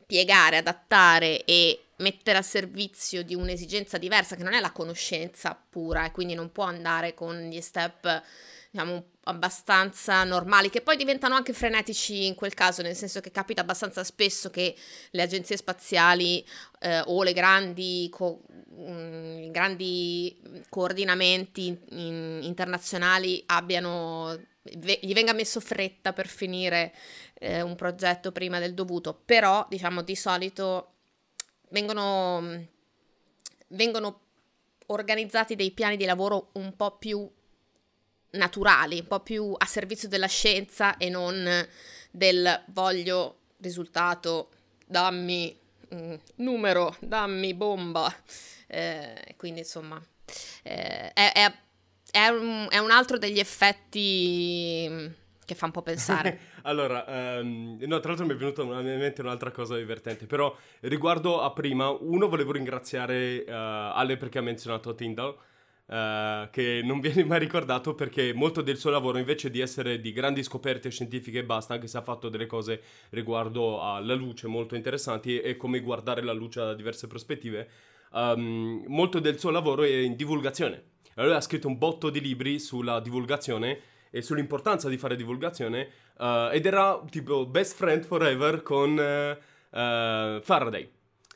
piegare, 0.06 0.58
adattare 0.58 1.44
e 1.46 1.86
mettere 1.98 2.38
a 2.38 2.42
servizio 2.42 3.24
di 3.24 3.36
un'esigenza 3.36 3.98
diversa 3.98 4.36
che 4.36 4.44
non 4.44 4.54
è 4.54 4.60
la 4.60 4.72
conoscenza 4.72 5.58
pura 5.70 6.06
e 6.06 6.12
quindi 6.12 6.34
non 6.34 6.52
può 6.52 6.64
andare 6.64 7.14
con 7.14 7.38
gli 7.50 7.62
step 7.62 8.22
diciamo 8.72 9.04
abbastanza 9.26 10.24
normali 10.24 10.70
che 10.70 10.82
poi 10.82 10.96
diventano 10.96 11.36
anche 11.36 11.52
frenetici 11.52 12.26
in 12.26 12.36
quel 12.36 12.54
caso 12.54 12.82
nel 12.82 12.96
senso 12.96 13.20
che 13.20 13.30
capita 13.30 13.62
abbastanza 13.62 14.04
spesso 14.06 14.50
che 14.50 14.74
le 15.12 15.22
agenzie 15.22 15.58
spaziali 15.58 16.44
eh, 16.80 17.02
o 17.06 17.22
le 17.22 17.34
grandi, 17.34 18.08
co- 18.10 18.42
mh, 18.48 18.92
mm, 18.92 19.52
grandi 19.52 20.40
coordinamenti 20.70 21.78
in- 21.90 22.40
internazionali 22.44 23.44
abbiano 23.48 24.40
gli 24.64 25.14
venga 25.14 25.34
messo 25.34 25.60
fretta 25.60 26.14
per 26.14 26.28
finire 26.28 26.94
eh, 27.34 27.62
un 27.62 27.76
progetto 27.76 28.32
prima 28.32 28.60
del 28.60 28.76
dovuto, 28.76 29.20
però 29.26 29.66
diciamo 29.68 30.04
di 30.04 30.16
solito 30.16 30.94
vengono, 31.70 32.68
vengono 33.70 34.20
organizzati 34.88 35.56
dei 35.56 35.72
piani 35.72 35.98
di 35.98 36.06
lavoro 36.06 36.50
un 36.54 36.76
po' 36.76 36.98
più 36.98 37.28
naturali, 38.32 39.00
un 39.00 39.08
po' 39.08 39.20
più 39.20 39.54
a 39.58 39.66
servizio 39.66 40.08
della 40.08 40.28
scienza 40.28 40.98
e 40.98 41.10
non 41.10 41.68
del 42.12 42.64
voglio 42.68 43.38
risultato, 43.58 44.50
dammi 44.86 45.58
mm, 45.94 46.14
numero, 46.36 46.96
dammi 47.00 47.54
bomba. 47.54 48.14
Eh, 48.68 49.36
quindi 49.36 49.60
insomma 49.60 50.02
eh, 50.64 51.12
è, 51.12 51.32
è 51.34 51.54
è 52.12 52.28
un, 52.28 52.68
è 52.70 52.78
un 52.78 52.92
altro 52.92 53.18
degli 53.18 53.40
effetti 53.40 54.86
mm, 54.88 55.08
che 55.46 55.56
fa 55.56 55.66
un 55.66 55.72
po' 55.72 55.82
pensare. 55.82 56.40
allora, 56.64 57.06
um, 57.40 57.78
no, 57.80 58.00
tra 58.00 58.10
l'altro 58.10 58.26
mi 58.26 58.34
è 58.34 58.38
venuta 58.38 58.62
in 58.62 58.70
mente 58.70 59.22
un'altra 59.22 59.52
cosa 59.52 59.78
divertente, 59.78 60.26
però 60.28 60.56
riguardo 60.82 61.42
a 61.42 61.52
prima, 61.52 61.90
uno 61.90 62.28
volevo 62.28 62.52
ringraziare 62.52 63.44
uh, 63.48 63.52
Ale 63.52 64.18
perché 64.18 64.40
ha 64.40 64.42
menzionato 64.42 64.94
Tyndall, 64.94 65.36
uh, 65.92 66.50
che 66.50 66.82
non 66.84 67.00
viene 67.00 67.24
mai 67.24 67.38
ricordato 67.38 67.94
perché 67.94 68.34
molto 68.34 68.62
del 68.62 68.78
suo 68.78 68.90
lavoro 68.90 69.20
invece 69.20 69.52
di 69.52 69.60
essere 69.60 70.00
di 70.00 70.12
grandi 70.12 70.42
scoperte 70.42 70.90
scientifiche 70.90 71.40
e 71.40 71.44
basta, 71.44 71.76
anche 71.76 71.88
se 71.88 71.98
ha 71.98 72.02
fatto 72.02 72.30
delle 72.30 72.48
cose 72.48 72.82
riguardo 73.10 73.84
alla 73.84 74.16
luce 74.16 74.48
molto 74.48 74.76
interessanti 74.76 75.40
e 75.40 75.58
come 75.58 75.82
guardare 75.82 76.24
la 76.24 76.34
luce 76.34 76.62
da 76.62 76.74
diverse 76.74 77.08
prospettive, 77.08 77.70
um, 78.14 78.84
molto 78.88 79.20
del 79.20 79.38
suo 79.38 79.52
lavoro 79.52 79.84
è 79.84 79.90
in 79.90 80.16
divulgazione 80.16 80.90
lui 81.16 81.34
ha 81.34 81.42
scritto 81.42 81.68
un 81.68 81.78
botto 81.78 82.10
di 82.10 82.22
libri 82.22 82.60
sulla 82.60 83.00
divulgazione 83.00 83.80
e 84.10 84.22
sull'importanza 84.22 84.90
di 84.90 84.98
fare 84.98 85.16
divulgazione 85.16 85.90
uh, 86.18 86.50
ed 86.52 86.66
era 86.66 87.02
tipo 87.10 87.46
best 87.46 87.76
friend 87.76 88.04
forever 88.06 88.62
con 88.62 88.92
uh, 88.92 90.42
Faraday. 90.42 90.92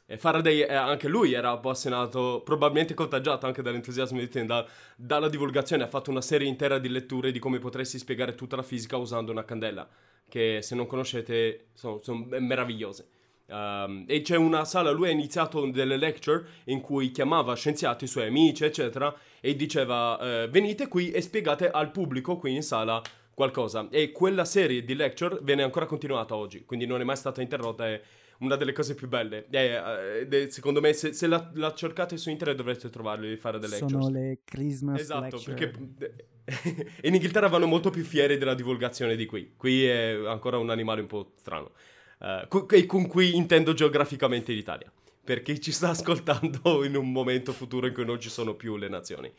E 0.08 0.18
Faraday, 0.20 0.62
anche 0.64 1.08
lui 1.08 1.34
era 1.34 1.50
appassionato, 1.50 2.42
probabilmente 2.46 2.94
contagiato 2.94 3.48
anche 3.48 3.64
dall'entusiasmo 3.64 4.20
di 4.20 4.28
Tyndall, 4.28 4.68
dalla 4.96 5.30
divulgazione. 5.30 5.84
Ha 5.84 5.88
fatto 5.88 6.12
una 6.12 6.22
serie 6.22 6.48
intera 6.48 6.78
di 6.78 6.90
letture 6.90 7.32
di 7.32 7.40
come 7.40 7.58
potresti 7.58 7.98
spiegare 7.98 8.36
tutta 8.36 8.56
la 8.56 8.62
fisica 8.62 8.98
usando 8.98 9.32
una 9.32 9.44
candela, 9.44 9.88
che 10.30 10.60
se 10.62 10.76
non 10.76 10.86
conoscete 10.86 11.70
sono, 11.74 12.02
sono 12.04 12.28
meravigliose. 12.40 13.08
Um, 13.48 14.06
e 14.08 14.22
c'è 14.22 14.36
una 14.36 14.64
sala, 14.66 14.92
lui 14.92 15.08
ha 15.08 15.12
iniziato 15.12 15.68
delle 15.70 15.98
lecture 15.98 16.46
in 16.66 16.82
cui 16.82 17.12
chiamava 17.12 17.56
scienziati, 17.56 18.06
suoi 18.06 18.28
amici, 18.28 18.64
eccetera, 18.64 19.16
e 19.40 19.56
diceva 19.56 20.20
eh, 20.20 20.48
venite 20.50 20.88
qui 20.88 21.12
e 21.12 21.22
spiegate 21.22 21.70
al 21.70 21.92
pubblico 21.92 22.38
qui 22.38 22.54
in 22.54 22.64
sala 22.64 23.02
qualcosa. 23.34 23.88
E 23.90 24.12
quella 24.12 24.46
serie 24.46 24.84
di 24.84 24.96
lecture 24.96 25.40
viene 25.42 25.64
ancora 25.64 25.86
continuata 25.86 26.36
oggi, 26.36 26.64
quindi 26.64 26.86
non 26.86 27.02
è 27.02 27.04
mai 27.04 27.18
stata 27.18 27.42
interrotta, 27.42 27.88
è 27.88 28.02
una 28.40 28.56
delle 28.56 28.74
cose 28.74 28.96
più 28.96 29.08
belle. 29.08 29.48
E, 29.50 30.28
eh, 30.30 30.52
secondo 30.52 30.82
me 30.82 30.94
se, 30.94 31.14
se 31.14 31.28
la, 31.28 31.52
la, 31.54 31.74
cercate 31.74 32.18
su 32.18 32.30
internet 32.30 32.58
dovreste 32.58 32.90
trovarle 32.90 33.30
di 33.30 33.38
fare 33.38 33.60
delle 33.60 33.80
lecture. 33.80 34.02
Sono 34.02 34.10
le 34.14 34.40
Christmas 34.44 35.00
esatto, 35.00 35.38
lecture. 35.38 35.56
perché 35.56 36.28
in 37.04 37.14
Inghilterra 37.14 37.48
vanno 37.48 37.68
molto 37.68 37.90
più 37.90 38.04
fieri 38.04 38.38
della 38.38 38.54
divulgazione 38.54 39.16
di 39.16 39.26
qui. 39.26 39.54
Qui 39.56 39.86
è 39.86 40.20
ancora 40.26 40.58
un 40.58 40.70
animale 40.70 41.02
un 41.02 41.08
po' 41.08 41.34
strano 41.38 41.72
uh, 42.20 42.66
e 42.70 42.86
con 42.86 43.08
cui 43.08 43.36
intendo 43.36 43.74
geograficamente 43.74 44.54
l'Italia. 44.54 44.92
Per 45.24 45.42
chi 45.42 45.60
ci 45.60 45.72
sta 45.72 45.90
ascoltando 45.90 46.84
in 46.86 46.96
un 46.96 47.12
momento 47.12 47.52
futuro 47.52 47.88
in 47.88 47.94
cui 47.94 48.06
non 48.06 48.20
ci 48.20 48.30
sono 48.30 48.54
più 48.54 48.78
le 48.78 48.90
nazioni. 48.90 49.32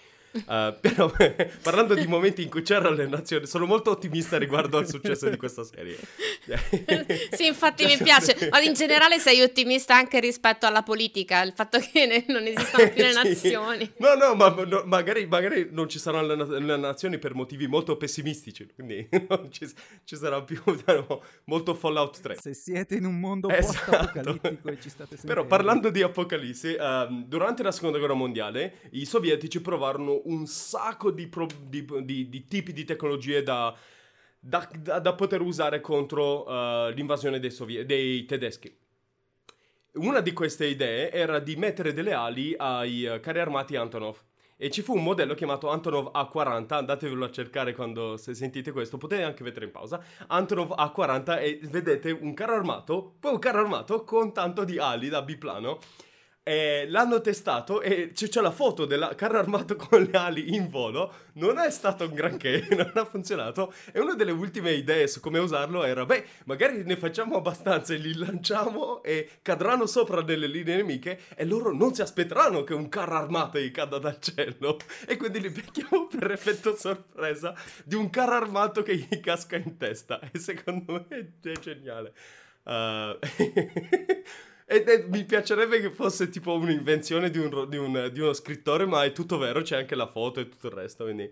Uh, 0.44 0.74
però 0.80 1.10
parlando 1.62 1.94
di 1.94 2.06
momenti 2.06 2.42
in 2.42 2.50
cui 2.50 2.62
c'erano 2.62 2.94
le 2.94 3.06
nazioni, 3.06 3.46
sono 3.46 3.66
molto 3.66 3.90
ottimista 3.90 4.38
riguardo 4.38 4.78
al 4.78 4.88
successo 4.88 5.28
di 5.28 5.36
questa 5.36 5.64
serie. 5.64 5.96
sì, 7.32 7.46
infatti 7.46 7.84
mi 7.84 7.96
piace, 8.02 8.48
ma 8.50 8.60
in 8.60 8.74
generale 8.74 9.18
sei 9.18 9.42
ottimista 9.42 9.96
anche 9.96 10.20
rispetto 10.20 10.66
alla 10.66 10.82
politica, 10.82 11.42
il 11.42 11.52
fatto 11.54 11.78
che 11.78 12.06
ne, 12.06 12.24
non 12.28 12.46
esistano 12.46 12.88
più 12.88 13.02
le 13.02 13.12
sì. 13.12 13.22
nazioni. 13.22 13.92
No, 13.98 14.14
no, 14.14 14.34
ma 14.34 14.48
no, 14.48 14.82
magari, 14.84 15.26
magari, 15.26 15.68
non 15.70 15.88
ci 15.88 15.98
saranno 15.98 16.34
le, 16.34 16.60
le, 16.60 16.76
nazioni 16.76 17.18
per 17.18 17.34
motivi 17.34 17.66
molto 17.66 17.96
pessimistici, 17.96 18.68
quindi 18.74 19.08
ci, 19.50 19.68
ci, 20.04 20.16
sarà 20.16 20.42
più 20.42 20.62
no, 20.86 21.22
molto 21.44 21.74
Fallout 21.74 22.20
3. 22.20 22.36
Se 22.40 22.54
siete 22.54 22.96
in 22.96 23.04
un 23.04 23.18
mondo 23.18 23.48
esatto. 23.48 23.90
post-apocalittico 23.90 24.68
e 24.68 24.80
ci 24.80 24.88
state 24.88 25.16
sentendo. 25.16 25.34
Però 25.34 25.46
parlando 25.46 25.90
di 25.90 26.02
apocalisse, 26.02 26.76
uh, 26.78 27.24
durante 27.26 27.62
la 27.62 27.72
seconda 27.72 27.98
guerra 27.98 28.14
mondiale 28.14 28.80
i 28.90 29.04
sovietici 29.04 29.60
provarono 29.60 30.22
un 30.26 30.46
sacco 30.46 31.10
di, 31.10 31.26
pro- 31.26 31.46
di, 31.60 31.84
di, 32.02 32.28
di 32.28 32.46
tipi 32.46 32.72
di 32.72 32.84
tecnologie 32.84 33.42
da 33.42 33.76
da, 34.46 34.68
da, 34.78 35.00
da 35.00 35.14
poter 35.14 35.40
usare 35.40 35.80
contro 35.80 36.44
uh, 36.44 36.90
l'invasione 36.90 37.40
dei, 37.40 37.50
sovie- 37.50 37.84
dei 37.84 38.24
tedeschi. 38.26 38.74
Una 39.94 40.20
di 40.20 40.32
queste 40.32 40.66
idee 40.66 41.10
era 41.10 41.40
di 41.40 41.56
mettere 41.56 41.92
delle 41.92 42.12
ali 42.12 42.54
ai 42.56 43.04
uh, 43.06 43.18
carri 43.18 43.40
armati 43.40 43.74
Antonov. 43.74 44.18
E 44.58 44.70
ci 44.70 44.80
fu 44.82 44.94
un 44.94 45.02
modello 45.02 45.34
chiamato 45.34 45.68
Antonov 45.68 46.12
A40, 46.14 46.74
andatevelo 46.74 47.24
a 47.24 47.30
cercare 47.30 47.74
quando 47.74 48.16
se 48.16 48.34
sentite 48.34 48.72
questo, 48.72 48.96
potete 48.96 49.22
anche 49.22 49.42
vedere 49.42 49.66
in 49.66 49.72
pausa. 49.72 50.02
Antonov 50.28 50.70
A40 50.70 51.40
e 51.40 51.60
vedete 51.64 52.10
un 52.10 52.32
carro 52.32 52.54
armato, 52.54 53.16
poi 53.18 53.32
un 53.32 53.38
carro 53.38 53.60
armato 53.60 54.04
con 54.04 54.32
tanto 54.32 54.64
di 54.64 54.78
ali 54.78 55.08
da 55.08 55.22
biplano 55.22 55.78
eh, 56.48 56.86
l'hanno 56.88 57.20
testato 57.20 57.80
e 57.82 58.12
c- 58.14 58.28
c'è 58.28 58.40
la 58.40 58.52
foto 58.52 58.84
del 58.84 59.14
carro 59.16 59.40
armato 59.40 59.74
con 59.74 60.00
le 60.00 60.16
ali 60.16 60.54
in 60.54 60.68
volo. 60.68 61.24
Non 61.34 61.58
è 61.58 61.68
stato 61.72 62.04
un 62.04 62.14
granché, 62.14 62.64
non 62.70 62.92
ha 62.94 63.04
funzionato. 63.04 63.72
E 63.92 63.98
una 63.98 64.14
delle 64.14 64.30
ultime 64.30 64.70
idee 64.70 65.08
su 65.08 65.18
come 65.18 65.40
usarlo 65.40 65.82
era: 65.82 66.06
beh, 66.06 66.24
magari 66.44 66.84
ne 66.84 66.96
facciamo 66.96 67.36
abbastanza 67.36 67.94
e 67.94 67.96
li 67.96 68.14
lanciamo 68.14 69.02
e 69.02 69.28
cadranno 69.42 69.86
sopra 69.86 70.22
delle 70.22 70.46
linee 70.46 70.76
nemiche 70.76 71.22
e 71.34 71.44
loro 71.44 71.74
non 71.74 71.94
si 71.94 72.02
aspetteranno 72.02 72.62
che 72.62 72.74
un 72.74 72.88
carro 72.88 73.16
armato 73.16 73.58
gli 73.58 73.72
cada 73.72 73.98
dal 73.98 74.20
cielo. 74.20 74.76
E 75.08 75.16
quindi 75.16 75.40
li 75.40 75.50
becchiamo 75.50 76.06
per 76.06 76.30
effetto 76.30 76.76
sorpresa 76.76 77.54
di 77.84 77.94
un 77.94 78.08
carro 78.10 78.34
armato 78.34 78.82
che 78.82 78.96
gli 78.96 79.20
casca 79.20 79.56
in 79.56 79.76
testa. 79.76 80.20
E 80.32 80.38
secondo 80.38 81.06
me 81.08 81.32
è 81.42 81.52
geniale. 81.58 82.12
Uh... 82.64 83.18
E, 84.68 84.82
e, 84.84 85.04
mi 85.08 85.24
piacerebbe 85.24 85.80
che 85.80 85.90
fosse 85.90 86.28
tipo 86.28 86.54
un'invenzione 86.54 87.30
di, 87.30 87.38
un, 87.38 87.66
di, 87.68 87.76
un, 87.76 88.10
di, 88.12 88.18
uno 88.18 88.32
scrittore, 88.32 88.84
ma 88.84 89.04
è 89.04 89.12
tutto 89.12 89.38
vero, 89.38 89.62
c'è 89.62 89.76
anche 89.76 89.94
la 89.94 90.08
foto 90.08 90.40
e 90.40 90.48
tutto 90.48 90.66
il 90.66 90.72
resto, 90.72 91.04
quindi... 91.04 91.30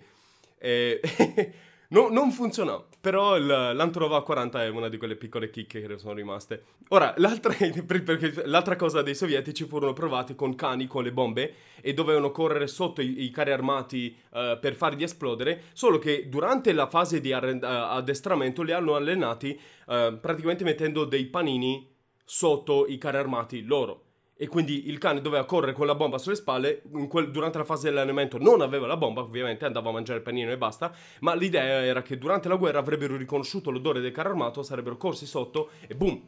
E, 0.57 1.01
no, 1.91 2.11
non 2.11 2.31
funziona, 2.31 2.81
però 3.01 3.37
il, 3.37 3.45
l'Antonova 3.45 4.23
40 4.23 4.63
è 4.63 4.69
una 4.69 4.89
di 4.89 4.99
quelle 4.99 5.17
piccole 5.17 5.51
chicche 5.51 5.85
che 5.85 5.99
sono 5.99 6.15
rimaste. 6.15 6.63
Ora, 6.91 7.13
l'altra, 7.17 7.53
l'altra, 8.45 8.77
cosa 8.77 9.03
dei 9.03 9.17
sovietici 9.17 9.65
furono 9.65 9.95
provati 9.95 10.37
con 10.37 10.55
cani, 10.55 10.87
con 10.87 11.03
le 11.03 11.11
bombe, 11.11 11.55
e 11.81 11.93
dovevano 11.93 12.31
correre 12.31 12.69
sotto 12.69 13.03
i, 13.03 13.25
i 13.25 13.31
carri 13.31 13.51
armati 13.51 14.17
uh, 14.31 14.61
per 14.61 14.77
farli 14.77 15.03
esplodere, 15.03 15.65
solo 15.73 15.99
che 15.99 16.29
durante 16.29 16.73
la 16.73 16.87
fase 16.87 17.21
di 17.21 17.33
arrend- 17.33 17.65
addestramento 17.65 18.63
li 18.63 18.71
hanno 18.71 18.95
allenati 18.95 19.59
uh, 19.87 20.21
praticamente 20.21 20.63
mettendo 20.63 21.05
dei 21.05 21.27
panini 21.27 21.94
sotto 22.25 22.87
i 22.87 22.99
carri 22.99 23.19
armati 23.19 23.63
loro. 23.63 24.03
E 24.37 24.49
quindi 24.49 24.89
il 24.89 24.99
cane 24.99 25.21
doveva 25.21 25.45
correre 25.45 25.73
con 25.73 25.87
la 25.87 25.95
bomba 25.95 26.19
sulle 26.19 26.35
spalle. 26.35 26.83
Quel, 27.09 27.31
durante 27.31 27.59
la 27.59 27.65
fase 27.65 27.89
di 27.89 27.97
allenamento 27.97 28.37
non 28.39 28.63
aveva 28.63 28.89
la 28.89 28.97
bomba, 28.97 29.21
ovviamente 29.21 29.65
andava 29.65 29.91
a 29.91 29.93
mangiare 29.93 30.19
il 30.19 30.25
panino 30.25 30.51
e 30.51 30.59
basta. 30.59 30.93
Ma 31.21 31.35
l'idea 31.35 31.85
era 31.85 32.03
che 32.03 32.19
durante 32.19 32.49
la 32.49 32.57
guerra 32.57 32.81
avrebbero 32.81 33.17
riconosciuto 33.17 33.71
l'odore 33.71 34.01
del 34.01 34.11
carro 34.11 34.31
armato, 34.31 34.65
sarebbero 34.65 34.97
corsi 34.97 35.25
sotto 35.25 35.71
e 35.87 35.95
boom. 35.95 36.21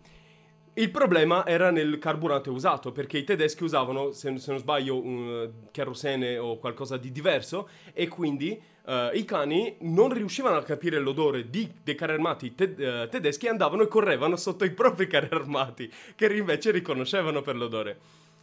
Il 0.78 0.90
problema 0.90 1.46
era 1.46 1.70
nel 1.70 1.98
carburante 1.98 2.50
usato, 2.50 2.92
perché 2.92 3.16
i 3.16 3.24
tedeschi 3.24 3.64
usavano, 3.64 4.12
se, 4.12 4.36
se 4.36 4.50
non 4.50 4.60
sbaglio, 4.60 5.02
un 5.02 5.50
kerosene 5.70 6.36
o 6.36 6.58
qualcosa 6.58 6.98
di 6.98 7.10
diverso, 7.10 7.70
e 7.94 8.08
quindi 8.08 8.60
uh, 8.84 9.14
i 9.14 9.24
cani 9.24 9.76
non 9.80 10.12
riuscivano 10.12 10.56
a 10.56 10.62
capire 10.62 10.98
l'odore 10.98 11.48
di, 11.48 11.72
dei 11.82 11.94
carri 11.94 12.12
armati 12.12 12.54
te- 12.54 12.74
uh, 12.76 13.08
tedeschi 13.08 13.46
e 13.46 13.48
andavano 13.48 13.84
e 13.84 13.88
correvano 13.88 14.36
sotto 14.36 14.66
i 14.66 14.70
propri 14.70 15.06
carri 15.06 15.34
armati, 15.34 15.90
che 16.14 16.26
invece 16.26 16.72
riconoscevano 16.72 17.40
per 17.40 17.56
l'odore. 17.56 17.98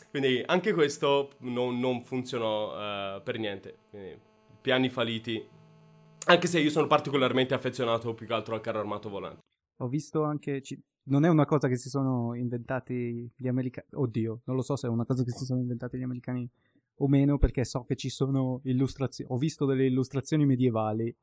Quindi 0.09 0.41
anche 0.43 0.73
questo 0.73 1.33
non, 1.41 1.79
non 1.79 2.03
funzionò 2.03 3.17
uh, 3.17 3.21
per 3.21 3.37
niente. 3.37 3.77
Quindi, 3.91 4.19
piani 4.59 4.89
falliti. 4.89 5.45
Anche 6.25 6.47
se 6.47 6.59
io 6.59 6.71
sono 6.71 6.87
particolarmente 6.87 7.53
affezionato 7.53 8.15
più 8.15 8.25
che 8.25 8.33
altro 8.33 8.55
al 8.55 8.61
carro 8.61 8.79
armato 8.79 9.07
volante. 9.07 9.41
Ho 9.81 9.87
visto 9.87 10.23
anche. 10.23 10.63
Ci... 10.63 10.81
Non 11.05 11.25
è 11.25 11.29
una 11.29 11.45
cosa 11.45 11.67
che 11.67 11.77
si 11.77 11.89
sono 11.89 12.33
inventati 12.33 13.29
gli 13.35 13.47
americani. 13.47 13.87
Oddio, 13.91 14.41
non 14.45 14.55
lo 14.55 14.61
so 14.61 14.75
se 14.75 14.87
è 14.87 14.89
una 14.89 15.05
cosa 15.05 15.23
che 15.23 15.31
si 15.31 15.45
sono 15.45 15.59
inventati 15.59 15.97
gli 15.97 16.03
americani 16.03 16.49
o 16.97 17.07
meno 17.07 17.37
perché 17.37 17.65
so 17.65 17.83
che 17.83 17.95
ci 17.95 18.09
sono 18.09 18.61
illustrazioni, 18.63 19.31
ho 19.31 19.37
visto 19.37 19.65
delle 19.65 19.85
illustrazioni 19.85 20.45
medievali 20.45 21.13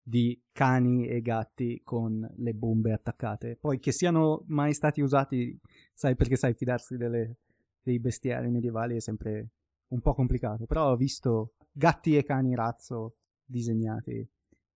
di 0.00 0.40
cani 0.52 1.08
e 1.08 1.20
gatti 1.20 1.80
con 1.82 2.32
le 2.36 2.54
bombe 2.54 2.92
attaccate. 2.92 3.56
Poi 3.56 3.80
che 3.80 3.90
siano 3.90 4.44
mai 4.46 4.72
stati 4.72 5.00
usati, 5.00 5.58
sai 5.92 6.14
perché 6.14 6.36
sai 6.36 6.54
fidarsi 6.54 6.96
delle, 6.96 7.38
dei 7.82 7.98
bestiari 7.98 8.48
medievali 8.50 8.94
è 8.94 9.00
sempre 9.00 9.50
un 9.88 10.00
po' 10.00 10.14
complicato, 10.14 10.64
però 10.66 10.92
ho 10.92 10.96
visto 10.96 11.54
gatti 11.72 12.16
e 12.16 12.22
cani 12.22 12.54
razzo 12.54 13.16
disegnati, 13.44 14.26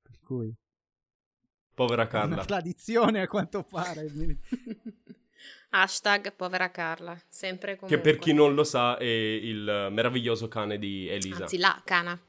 per 0.03 0.19
cui 0.21 0.53
Povera 1.81 2.07
Carla. 2.07 2.35
Una 2.35 2.45
tradizione 2.45 3.23
a 3.23 3.27
quanto 3.27 3.63
pare. 3.63 4.07
Hashtag 5.71 6.35
povera 6.35 6.71
Carla, 6.71 7.19
sempre 7.27 7.77
comunque. 7.77 7.97
Che 7.97 8.03
per 8.03 8.19
chi 8.19 8.35
non 8.35 8.53
lo 8.53 8.65
sa 8.65 8.99
è 8.99 9.05
il 9.07 9.89
meraviglioso 9.91 10.47
cane 10.47 10.79
di 10.79 11.09
Elisa. 11.09 11.45
Anzi, 11.45 11.57
la 11.57 11.81
cana. 11.83 12.21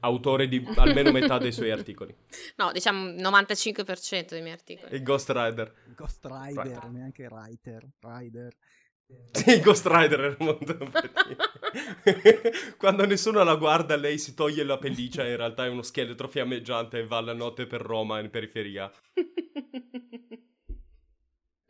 Autore 0.00 0.48
di 0.48 0.66
almeno 0.74 1.12
metà 1.12 1.38
dei 1.38 1.52
suoi 1.52 1.70
articoli. 1.70 2.12
No, 2.56 2.72
diciamo 2.72 3.10
95% 3.10 4.30
dei 4.30 4.40
miei 4.40 4.54
articoli. 4.54 4.96
Il 4.96 5.04
Ghost 5.04 5.30
Rider. 5.30 5.72
Ghost 5.94 6.24
Rider, 6.24 6.64
right. 6.64 6.90
neanche 6.90 7.28
Writer. 7.30 7.88
Rider. 8.00 8.52
Sì, 9.32 9.60
Ghost 9.60 9.86
Rider 9.86 10.20
era 10.20 10.36
molto 10.40 10.76
Quando 12.76 13.06
nessuno 13.06 13.44
la 13.44 13.54
guarda, 13.54 13.96
lei 13.96 14.18
si 14.18 14.34
toglie 14.34 14.64
la 14.64 14.78
pelliccia 14.78 15.26
in 15.26 15.36
realtà 15.36 15.66
è 15.66 15.68
uno 15.68 15.82
scheletro 15.82 16.26
fiammeggiante 16.26 16.98
e 16.98 17.06
va 17.06 17.20
la 17.20 17.32
notte 17.32 17.66
per 17.66 17.80
Roma 17.80 18.20
in 18.20 18.30
periferia. 18.30 18.90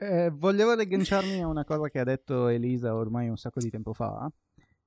Eh, 0.03 0.31
volevo 0.31 0.71
agganciarmi 0.71 1.43
a 1.43 1.47
una 1.47 1.63
cosa 1.63 1.91
che 1.91 1.99
ha 1.99 2.05
detto 2.05 2.49
Elisa 2.49 2.95
ormai 2.95 3.29
un 3.29 3.37
sacco 3.37 3.61
di 3.61 3.69
tempo 3.69 3.93
fa 3.93 4.33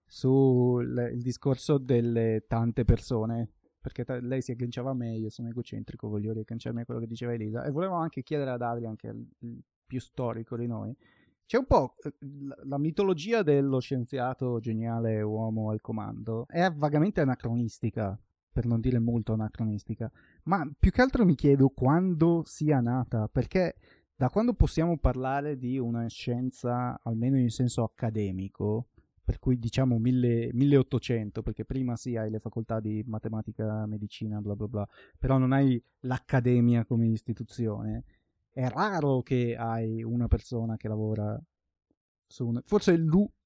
sul 0.07 1.11
discorso 1.17 1.77
delle 1.77 2.45
tante 2.47 2.83
persone. 2.83 3.51
Perché 3.79 4.05
t- 4.05 4.17
lei 4.21 4.41
si 4.41 4.51
agganciava 4.51 4.89
a 4.89 4.95
me, 4.95 5.15
io 5.15 5.29
sono 5.29 5.49
egocentrico, 5.49 6.07
voglio 6.07 6.33
riagganciarmi 6.33 6.81
a 6.81 6.85
quello 6.85 6.99
che 6.99 7.05
diceva 7.05 7.33
Elisa. 7.33 7.63
E 7.63 7.69
volevo 7.69 7.93
anche 7.93 8.23
chiedere 8.23 8.49
ad 8.49 8.63
Adrian, 8.63 8.95
che 8.95 9.09
è 9.09 9.11
il 9.11 9.61
più 9.85 9.99
storico 9.99 10.57
di 10.57 10.65
noi, 10.65 10.95
c'è 11.45 11.57
un 11.57 11.65
po' 11.65 11.95
eh, 12.03 12.13
la 12.63 12.77
mitologia 12.77 13.43
dello 13.43 13.79
scienziato 13.79 14.59
geniale 14.59 15.21
uomo 15.21 15.69
al 15.69 15.81
comando 15.81 16.45
è 16.47 16.71
vagamente 16.71 17.21
anacronistica, 17.21 18.17
per 18.51 18.65
non 18.65 18.79
dire 18.79 18.99
molto 18.99 19.33
anacronistica, 19.33 20.11
ma 20.43 20.69
più 20.77 20.91
che 20.91 21.01
altro 21.01 21.25
mi 21.25 21.35
chiedo 21.35 21.69
quando 21.69 22.43
sia 22.45 22.79
nata, 22.79 23.27
perché 23.27 23.75
da 24.15 24.29
quando 24.29 24.53
possiamo 24.53 24.97
parlare 24.97 25.57
di 25.57 25.77
una 25.77 26.07
scienza, 26.07 26.99
almeno 27.03 27.37
in 27.37 27.49
senso 27.49 27.83
accademico, 27.83 28.87
per 29.23 29.39
cui 29.39 29.57
diciamo 29.57 29.97
mille, 29.97 30.49
1800, 30.53 31.41
perché 31.41 31.65
prima 31.65 31.95
sì 31.95 32.15
hai 32.17 32.29
le 32.29 32.39
facoltà 32.39 32.79
di 32.79 33.03
matematica, 33.07 33.85
medicina, 33.85 34.39
bla 34.41 34.55
bla 34.55 34.67
bla, 34.67 34.87
però 35.17 35.37
non 35.37 35.53
hai 35.53 35.81
l'accademia 36.01 36.85
come 36.85 37.07
istituzione. 37.07 38.03
È 38.53 38.67
raro 38.67 39.23
che 39.23 39.55
hai 39.55 40.03
una 40.03 40.27
persona 40.27 40.77
che 40.77 40.87
lavora 40.87 41.41
su 42.27 42.47
un... 42.47 42.61
Forse 42.63 42.91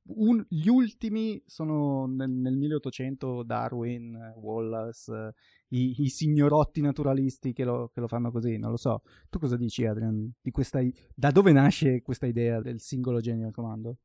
un, 0.09 0.45
gli 0.49 0.67
ultimi 0.67 1.41
sono 1.45 2.07
nel, 2.07 2.29
nel 2.29 2.57
1800 2.57 3.43
Darwin, 3.43 4.33
Wallace, 4.35 5.33
i, 5.69 5.95
i, 6.01 6.09
signorotti 6.09 6.81
naturalisti 6.81 7.53
che 7.53 7.63
lo, 7.63 7.89
che 7.93 8.01
lo, 8.01 8.07
fanno 8.09 8.31
così, 8.31 8.57
non 8.57 8.71
lo 8.71 8.77
so. 8.77 9.01
Tu 9.29 9.39
cosa 9.39 9.55
dici 9.55 9.85
Adrian? 9.85 10.29
Di 10.41 10.51
questa, 10.51 10.81
da 11.15 11.31
dove 11.31 11.53
nasce 11.53 12.01
questa 12.01 12.25
idea 12.25 12.59
del 12.59 12.81
singolo 12.81 13.21
genio 13.21 13.47
al 13.47 13.53
comando? 13.53 13.99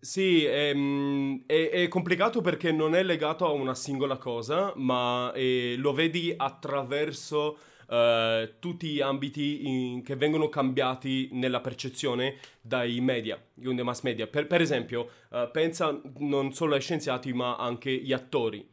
Sì, 0.00 0.44
è, 0.44 0.70
ehm, 0.70 1.44
è, 1.46 1.70
è, 1.70 1.86
complicato 1.86 2.40
perché 2.40 2.72
non 2.72 2.96
è 2.96 3.04
legato 3.04 3.46
a 3.46 3.52
una 3.52 3.76
singola 3.76 4.18
cosa, 4.18 4.72
ma 4.74 5.32
eh, 5.32 5.76
lo 5.78 5.92
vedi 5.92 6.34
attraverso 6.36 7.56
uh, 7.92 8.58
tutti 8.58 8.88
gli 8.88 9.00
ambiti 9.00 9.68
in, 9.68 10.02
che 10.02 10.16
vengono 10.16 10.48
cambiati 10.48 11.28
nella 11.32 11.60
percezione 11.60 12.36
dai 12.60 13.00
media, 13.00 13.40
dai 13.52 13.82
mass 13.82 14.00
media. 14.02 14.26
Per, 14.26 14.46
per 14.46 14.60
esempio, 14.60 15.08
uh, 15.28 15.50
pensa 15.50 16.00
non 16.18 16.52
solo 16.52 16.74
ai 16.74 16.80
scienziati, 16.80 17.32
ma 17.32 17.56
anche 17.56 17.90
agli 17.90 18.12
attori. 18.12 18.66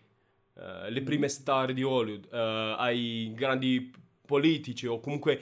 Uh, 0.53 0.89
le 0.89 1.01
prime 1.01 1.27
star 1.27 1.73
di 1.73 1.84
Hollywood, 1.84 2.27
ai 2.32 3.32
grandi 3.34 3.91
politici 4.25 4.86
o 4.86 4.99
comunque 4.99 5.41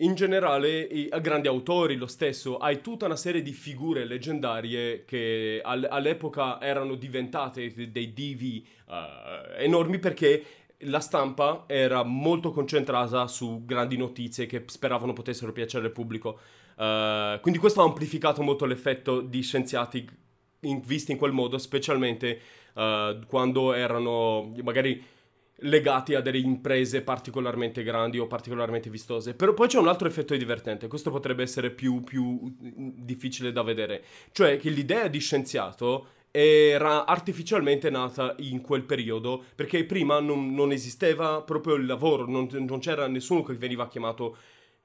in 0.00 0.14
generale 0.14 0.80
i, 0.80 1.08
a 1.10 1.18
grandi 1.18 1.48
autori 1.48 1.96
lo 1.96 2.06
stesso, 2.06 2.56
hai 2.58 2.80
tutta 2.80 3.06
una 3.06 3.16
serie 3.16 3.42
di 3.42 3.52
figure 3.52 4.04
leggendarie 4.04 5.04
che 5.04 5.60
all, 5.62 5.86
all'epoca 5.90 6.60
erano 6.60 6.94
diventate 6.94 7.72
dei 7.90 8.12
divi 8.12 8.64
uh, 8.86 8.92
enormi 9.56 9.98
perché 9.98 10.44
la 10.82 11.00
stampa 11.00 11.64
era 11.66 12.02
molto 12.04 12.52
concentrata 12.52 13.26
su 13.26 13.64
grandi 13.64 13.96
notizie 13.96 14.46
che 14.46 14.64
speravano 14.66 15.12
potessero 15.12 15.52
piacere 15.52 15.86
al 15.86 15.92
pubblico. 15.92 16.38
Uh, 16.76 17.40
quindi 17.40 17.58
questo 17.58 17.80
ha 17.80 17.84
amplificato 17.84 18.42
molto 18.42 18.64
l'effetto 18.64 19.20
di 19.20 19.42
scienziati 19.42 20.08
in, 20.60 20.80
visti 20.84 21.12
in 21.12 21.18
quel 21.18 21.32
modo, 21.32 21.58
specialmente 21.58 22.40
uh, 22.74 23.26
quando 23.26 23.72
erano 23.72 24.52
magari 24.62 25.02
legati 25.62 26.14
a 26.14 26.20
delle 26.20 26.38
imprese 26.38 27.02
particolarmente 27.02 27.82
grandi 27.82 28.18
o 28.20 28.28
particolarmente 28.28 28.90
vistose. 28.90 29.34
Però 29.34 29.54
poi 29.54 29.66
c'è 29.66 29.78
un 29.78 29.88
altro 29.88 30.06
effetto 30.06 30.36
divertente, 30.36 30.86
questo 30.86 31.10
potrebbe 31.10 31.42
essere 31.42 31.70
più, 31.70 32.04
più 32.04 32.54
difficile 32.56 33.50
da 33.50 33.62
vedere, 33.62 34.04
cioè 34.30 34.56
che 34.58 34.70
l'idea 34.70 35.08
di 35.08 35.18
scienziato 35.18 36.06
era 36.30 37.06
artificialmente 37.06 37.90
nata 37.90 38.34
in 38.38 38.60
quel 38.60 38.84
periodo 38.84 39.42
perché 39.54 39.84
prima 39.84 40.20
non, 40.20 40.54
non 40.54 40.72
esisteva 40.72 41.42
proprio 41.42 41.74
il 41.74 41.86
lavoro, 41.86 42.26
non, 42.26 42.48
non, 42.50 42.78
c'era 42.78 43.06
nessuno 43.06 43.42
che 43.42 43.54
veniva 43.54 43.88
chiamato 43.88 44.36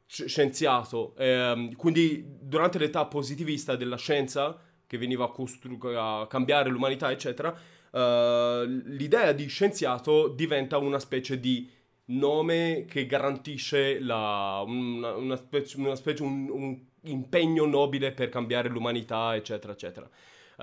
scienziato. 0.05 1.13
Eh, 1.17 1.73
quindi 1.75 2.23
durante 2.39 2.77
l'età 2.77 3.05
positivista 3.05 3.75
della 3.75 3.97
scienza, 3.97 4.59
che 4.85 4.97
veniva 4.97 5.25
a, 5.25 5.29
costru- 5.29 5.83
a 5.95 6.27
cambiare 6.29 6.69
l'umanità, 6.69 7.11
eccetera, 7.11 7.49
uh, 7.49 8.63
l'idea 8.65 9.31
di 9.31 9.47
scienziato 9.47 10.27
diventa 10.27 10.77
una 10.77 10.99
specie 10.99 11.39
di 11.39 11.69
nome 12.05 12.85
che 12.87 13.05
garantisce 13.05 13.99
la, 13.99 14.63
una, 14.65 15.15
una 15.15 15.35
specie, 15.35 15.77
una 15.77 15.95
specie 15.95 16.23
un, 16.23 16.49
un, 16.49 16.79
impegno 17.05 17.65
nobile 17.65 18.11
per 18.13 18.29
cambiare 18.29 18.69
l'umanità, 18.69 19.35
eccetera, 19.35 19.73
eccetera. 19.73 20.09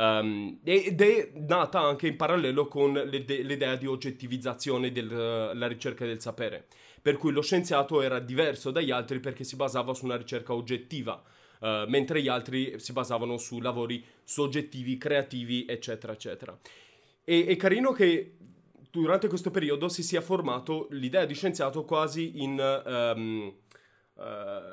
Um, 0.00 0.60
ed 0.64 0.98
è 1.02 1.30
nata 1.34 1.80
anche 1.80 2.06
in 2.06 2.16
parallelo 2.16 2.68
con 2.68 2.94
l'idea 2.94 3.76
di 3.76 3.86
oggettivizzazione 3.86 4.92
della 4.92 5.66
ricerca 5.66 6.06
del 6.06 6.22
sapere, 6.22 6.68
per 7.02 7.18
cui 7.18 7.32
lo 7.32 7.42
scienziato 7.42 8.00
era 8.00 8.18
diverso 8.18 8.70
dagli 8.70 8.90
altri 8.90 9.20
perché 9.20 9.44
si 9.44 9.56
basava 9.56 9.92
su 9.92 10.06
una 10.06 10.16
ricerca 10.16 10.54
oggettiva. 10.54 11.22
Uh, 11.60 11.84
mentre 11.88 12.22
gli 12.22 12.28
altri 12.28 12.80
si 12.80 12.94
basavano 12.94 13.36
su 13.36 13.60
lavori 13.60 14.02
soggettivi, 14.24 14.96
creativi, 14.96 15.66
eccetera, 15.68 16.14
eccetera. 16.14 16.58
E 17.22 17.44
è 17.44 17.56
carino 17.56 17.92
che 17.92 18.36
durante 18.90 19.28
questo 19.28 19.50
periodo 19.50 19.90
si 19.90 20.02
sia 20.02 20.22
formato 20.22 20.86
l'idea 20.92 21.26
di 21.26 21.34
scienziato 21.34 21.84
quasi 21.84 22.40
in, 22.40 22.58
um, 22.86 23.54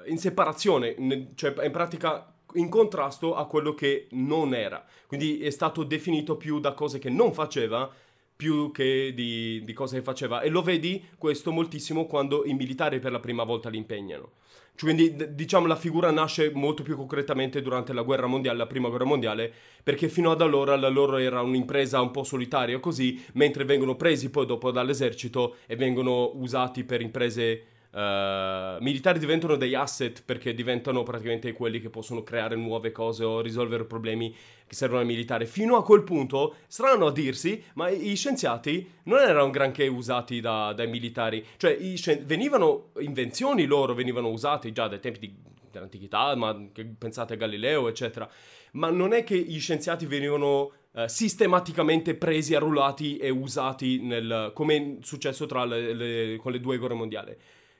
in 0.05 0.17
separazione, 0.17 1.33
cioè 1.35 1.65
in 1.65 1.71
pratica 1.71 2.31
in 2.53 2.69
contrasto 2.69 3.35
a 3.35 3.45
quello 3.45 3.73
che 3.73 4.07
non 4.11 4.53
era. 4.53 4.85
Quindi 5.07 5.39
è 5.39 5.49
stato 5.49 5.83
definito 5.83 6.37
più 6.37 6.59
da 6.59 6.73
cose 6.73 6.99
che 6.99 7.09
non 7.09 7.33
faceva 7.33 7.91
più 8.37 8.71
che 8.71 9.13
di, 9.15 9.63
di 9.63 9.73
cose 9.73 9.97
che 9.97 10.03
faceva. 10.03 10.41
E 10.41 10.49
lo 10.49 10.61
vedi 10.61 11.03
questo 11.17 11.51
moltissimo 11.51 12.05
quando 12.05 12.45
i 12.45 12.53
militari 12.53 12.99
per 12.99 13.11
la 13.11 13.19
prima 13.19 13.43
volta 13.43 13.69
li 13.69 13.77
impegnano. 13.77 14.31
Quindi 14.79 15.33
diciamo 15.33 15.65
la 15.65 15.75
figura 15.75 16.11
nasce 16.11 16.51
molto 16.53 16.83
più 16.83 16.95
concretamente 16.95 17.63
durante 17.63 17.93
la 17.93 18.03
guerra 18.03 18.27
mondiale, 18.27 18.59
la 18.59 18.67
prima 18.67 18.89
guerra 18.89 19.05
mondiale, 19.05 19.51
perché 19.81 20.07
fino 20.07 20.29
ad 20.29 20.39
allora 20.39 20.75
la 20.75 20.87
loro 20.87 21.17
era 21.17 21.41
un'impresa 21.41 21.99
un 21.99 22.11
po' 22.11 22.23
solitaria 22.23 22.79
così, 22.79 23.25
mentre 23.33 23.65
vengono 23.65 23.95
presi 23.95 24.29
poi 24.29 24.45
dopo 24.45 24.69
dall'esercito 24.69 25.55
e 25.65 25.75
vengono 25.75 26.31
usati 26.35 26.83
per 26.83 27.01
imprese 27.01 27.63
Uh, 27.97 28.77
militari 28.79 29.17
diventano 29.17 29.55
degli 29.55 29.73
asset 29.73 30.21
perché 30.23 30.53
diventano 30.53 31.01
praticamente 31.01 31.51
quelli 31.53 31.81
che 31.81 31.89
possono 31.89 32.21
creare 32.21 32.55
nuove 32.55 32.91
cose 32.91 33.23
o 33.23 33.41
risolvere 33.41 33.85
problemi 33.85 34.31
che 34.67 34.75
servono 34.75 35.01
ai 35.01 35.07
militari. 35.07 35.47
Fino 35.47 35.77
a 35.77 35.83
quel 35.83 36.03
punto, 36.03 36.57
strano 36.67 37.07
a 37.07 37.11
dirsi, 37.11 37.63
ma 37.73 37.89
i 37.89 38.15
scienziati 38.15 38.87
non 39.05 39.17
erano 39.17 39.49
granché 39.49 39.87
usati 39.87 40.39
da, 40.41 40.73
dai 40.73 40.87
militari. 40.87 41.43
Cioè, 41.57 41.75
scien- 41.95 42.23
venivano 42.23 42.91
invenzioni 42.99 43.65
loro, 43.65 43.95
venivano 43.95 44.29
usate 44.29 44.71
già 44.71 44.87
dai 44.87 44.99
tempi 44.99 45.17
di, 45.17 45.35
dell'antichità, 45.71 46.35
ma 46.35 46.55
pensate 46.99 47.33
a 47.33 47.37
Galileo, 47.37 47.87
eccetera. 47.87 48.29
Ma 48.73 48.91
non 48.91 49.11
è 49.11 49.23
che 49.23 49.39
gli 49.39 49.59
scienziati 49.59 50.05
venivano 50.05 50.71
uh, 50.91 51.07
sistematicamente 51.07 52.13
presi, 52.13 52.53
arruolati 52.53 53.17
e 53.17 53.31
usati 53.31 54.01
nel, 54.03 54.51
come 54.53 54.75
è 54.75 55.03
successo 55.03 55.47
le, 55.65 55.93
le, 55.95 56.35
con 56.35 56.51
le 56.51 56.59
due 56.59 56.77
guerre 56.77 56.93
mondiali. 56.93 57.35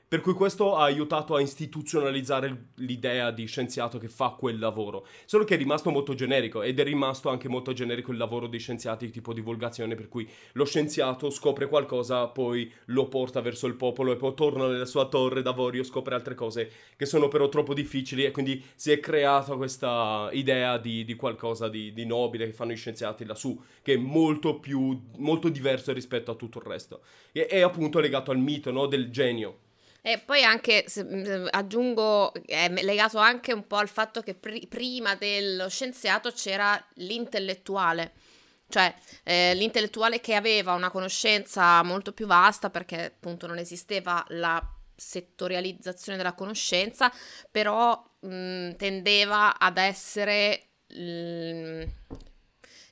Per 0.08 0.22
cui 0.22 0.32
questo 0.32 0.74
ha 0.74 0.84
aiutato 0.84 1.34
a 1.34 1.40
istituzionalizzare 1.42 2.68
l'idea 2.76 3.30
di 3.30 3.44
scienziato 3.44 3.98
che 3.98 4.08
fa 4.08 4.30
quel 4.30 4.58
lavoro. 4.58 5.06
Solo 5.26 5.44
che 5.44 5.52
è 5.52 5.58
rimasto 5.58 5.90
molto 5.90 6.14
generico 6.14 6.62
ed 6.62 6.80
è 6.80 6.82
rimasto 6.82 7.28
anche 7.28 7.46
molto 7.46 7.74
generico 7.74 8.10
il 8.10 8.16
lavoro 8.16 8.46
dei 8.46 8.58
scienziati 8.58 9.10
tipo 9.10 9.34
divulgazione, 9.34 9.96
per 9.96 10.08
cui 10.08 10.26
lo 10.52 10.64
scienziato 10.64 11.28
scopre 11.28 11.68
qualcosa, 11.68 12.26
poi 12.28 12.72
lo 12.86 13.06
porta 13.08 13.42
verso 13.42 13.66
il 13.66 13.74
popolo 13.74 14.12
e 14.12 14.16
poi 14.16 14.32
torna 14.32 14.66
nella 14.66 14.86
sua 14.86 15.08
torre 15.08 15.42
d'avorio, 15.42 15.84
scopre 15.84 16.14
altre 16.14 16.34
cose 16.34 16.70
che 16.96 17.04
sono 17.04 17.28
però 17.28 17.50
troppo 17.50 17.74
difficili 17.74 18.24
e 18.24 18.30
quindi 18.30 18.64
si 18.76 18.90
è 18.90 19.00
creata 19.00 19.56
questa 19.56 20.30
idea 20.32 20.78
di, 20.78 21.04
di 21.04 21.16
qualcosa 21.16 21.68
di, 21.68 21.92
di, 21.92 22.06
nobile 22.06 22.46
che 22.46 22.54
fanno 22.54 22.72
gli 22.72 22.76
scienziati 22.76 23.26
lassù, 23.26 23.60
che 23.82 23.92
è 23.92 23.98
molto 23.98 24.58
più, 24.58 24.98
molto 25.18 25.50
diverso 25.50 25.92
rispetto 25.92 26.30
a 26.30 26.34
tutto 26.34 26.60
il 26.60 26.64
resto. 26.64 27.02
E 27.30 27.44
è 27.44 27.60
appunto 27.60 28.00
legato 28.00 28.30
al 28.30 28.38
mito 28.38 28.70
no, 28.70 28.86
del 28.86 29.10
genio 29.10 29.66
e 30.00 30.18
poi 30.18 30.44
anche, 30.44 30.84
se, 30.86 31.04
mm, 31.04 31.46
aggiungo, 31.50 32.32
è 32.46 32.68
legato 32.82 33.18
anche 33.18 33.52
un 33.52 33.66
po' 33.66 33.76
al 33.76 33.88
fatto 33.88 34.20
che 34.22 34.34
pr- 34.34 34.66
prima 34.66 35.14
dello 35.16 35.68
scienziato 35.68 36.30
c'era 36.30 36.82
l'intellettuale, 36.94 38.12
cioè 38.68 38.94
eh, 39.24 39.54
l'intellettuale 39.54 40.20
che 40.20 40.34
aveva 40.34 40.74
una 40.74 40.90
conoscenza 40.90 41.82
molto 41.82 42.12
più 42.12 42.26
vasta 42.26 42.70
perché 42.70 43.04
appunto 43.06 43.46
non 43.46 43.58
esisteva 43.58 44.24
la 44.28 44.62
settorializzazione 44.94 46.18
della 46.18 46.34
conoscenza, 46.34 47.12
però 47.50 48.02
mh, 48.20 48.28
mm, 48.28 48.70
tendeva 48.72 49.58
ad 49.58 49.78
essere... 49.78 50.68
Mh, 50.88 51.84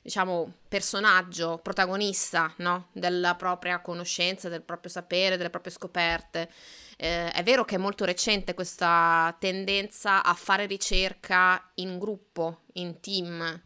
diciamo, 0.07 0.53
personaggio, 0.69 1.59
protagonista, 1.61 2.53
no? 2.59 2.87
Della 2.93 3.35
propria 3.35 3.81
conoscenza, 3.81 4.47
del 4.47 4.61
proprio 4.61 4.89
sapere, 4.89 5.35
delle 5.35 5.49
proprie 5.49 5.73
scoperte. 5.73 6.49
Eh, 6.95 7.29
è 7.29 7.43
vero 7.43 7.65
che 7.65 7.75
è 7.75 7.77
molto 7.77 8.05
recente 8.05 8.53
questa 8.53 9.35
tendenza 9.37 10.23
a 10.23 10.33
fare 10.33 10.65
ricerca 10.65 11.71
in 11.75 11.99
gruppo, 11.99 12.61
in 12.75 13.01
team. 13.01 13.61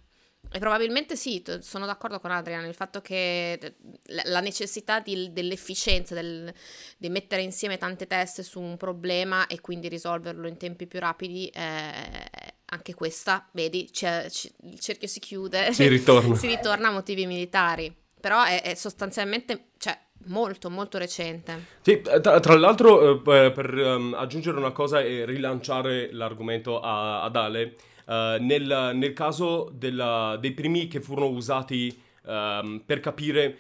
E 0.52 0.58
probabilmente 0.58 1.16
sì, 1.16 1.44
sono 1.60 1.86
d'accordo 1.86 2.20
con 2.20 2.32
Adrian, 2.32 2.66
il 2.66 2.74
fatto 2.74 3.02
che 3.02 3.76
la 4.08 4.40
necessità 4.40 5.00
di, 5.00 5.32
dell'efficienza, 5.32 6.16
del, 6.16 6.52
di 6.98 7.10
mettere 7.10 7.44
insieme 7.44 7.78
tante 7.78 8.08
teste 8.08 8.42
su 8.42 8.60
un 8.60 8.78
problema 8.78 9.46
e 9.46 9.62
quindi 9.62 9.90
risolverlo 9.90 10.48
in 10.48 10.58
tempi 10.58 10.88
più 10.88 11.00
rapidi, 11.00 11.48
eh, 11.50 12.54
anche 12.74 12.94
questa, 12.94 13.48
vedi, 13.52 13.90
c- 13.92 14.26
c- 14.28 14.52
il 14.64 14.80
cerchio 14.80 15.08
si 15.08 15.20
chiude, 15.20 15.74
si 15.74 15.88
ritorna. 15.88 16.36
si 16.36 16.48
ritorna 16.48 16.88
a 16.88 16.92
motivi 16.92 17.26
militari, 17.26 17.94
però 18.20 18.44
è, 18.44 18.62
è 18.62 18.76
sostanzialmente, 18.76 19.72
cioè, 19.78 19.98
molto, 20.26 20.70
molto 20.70 20.98
recente. 20.98 21.66
Sì, 21.82 22.02
tra, 22.02 22.40
tra 22.40 22.56
l'altro, 22.58 23.22
eh, 23.22 23.52
per 23.52 23.74
um, 23.74 24.14
aggiungere 24.18 24.58
una 24.58 24.72
cosa 24.72 25.02
e 25.02 25.26
rilanciare 25.26 26.14
l'argomento 26.14 26.80
a, 26.80 27.24
ad 27.24 27.36
Ale, 27.36 27.76
uh, 28.06 28.42
nel, 28.42 28.92
nel, 28.94 29.14
caso 29.14 29.70
della, 29.74 30.38
dei 30.40 30.52
primi 30.52 30.88
che 30.88 31.02
furono 31.02 31.28
usati 31.28 32.02
um, 32.24 32.82
per 32.86 33.02
capire 33.02 33.58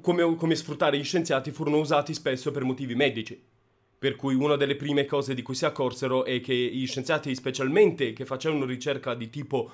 come, 0.00 0.34
come 0.34 0.54
sfruttare 0.56 0.98
gli 0.98 1.04
scienziati, 1.04 1.52
furono 1.52 1.78
usati 1.78 2.12
spesso 2.12 2.50
per 2.50 2.64
motivi 2.64 2.96
medici. 2.96 3.50
Per 4.02 4.16
cui 4.16 4.34
una 4.34 4.56
delle 4.56 4.74
prime 4.74 5.04
cose 5.04 5.32
di 5.32 5.42
cui 5.42 5.54
si 5.54 5.64
accorsero 5.64 6.24
è 6.24 6.40
che 6.40 6.52
gli 6.52 6.84
scienziati, 6.88 7.32
specialmente 7.36 8.12
che 8.12 8.26
facevano 8.26 8.64
ricerca 8.64 9.14
di 9.14 9.30
tipo 9.30 9.70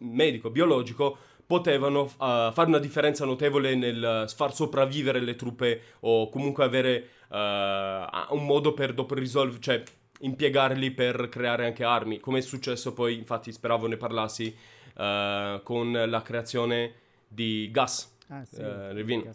medico, 0.00 0.50
biologico, 0.50 1.16
potevano 1.46 2.02
uh, 2.02 2.52
fare 2.52 2.66
una 2.66 2.78
differenza 2.78 3.24
notevole 3.24 3.74
nel 3.74 4.30
far 4.36 4.54
sopravvivere 4.54 5.20
le 5.20 5.34
truppe 5.34 5.80
o 6.00 6.28
comunque 6.28 6.62
avere 6.62 7.08
uh, 7.28 8.34
un 8.34 8.44
modo 8.44 8.74
per 8.74 8.92
dopo 8.92 9.14
risolvere, 9.14 9.62
cioè 9.62 9.82
impiegarli 10.18 10.90
per 10.90 11.30
creare 11.30 11.64
anche 11.64 11.82
armi, 11.82 12.20
come 12.20 12.40
è 12.40 12.42
successo 12.42 12.92
poi, 12.92 13.16
infatti 13.16 13.50
speravo 13.50 13.86
ne 13.86 13.96
parlassi, 13.96 14.54
uh, 14.96 15.62
con 15.62 15.90
la 15.90 16.20
creazione 16.20 16.96
di 17.26 17.70
gas. 17.72 18.14
Ah, 18.28 18.44
sì, 18.44 18.60
uh, 18.60 19.32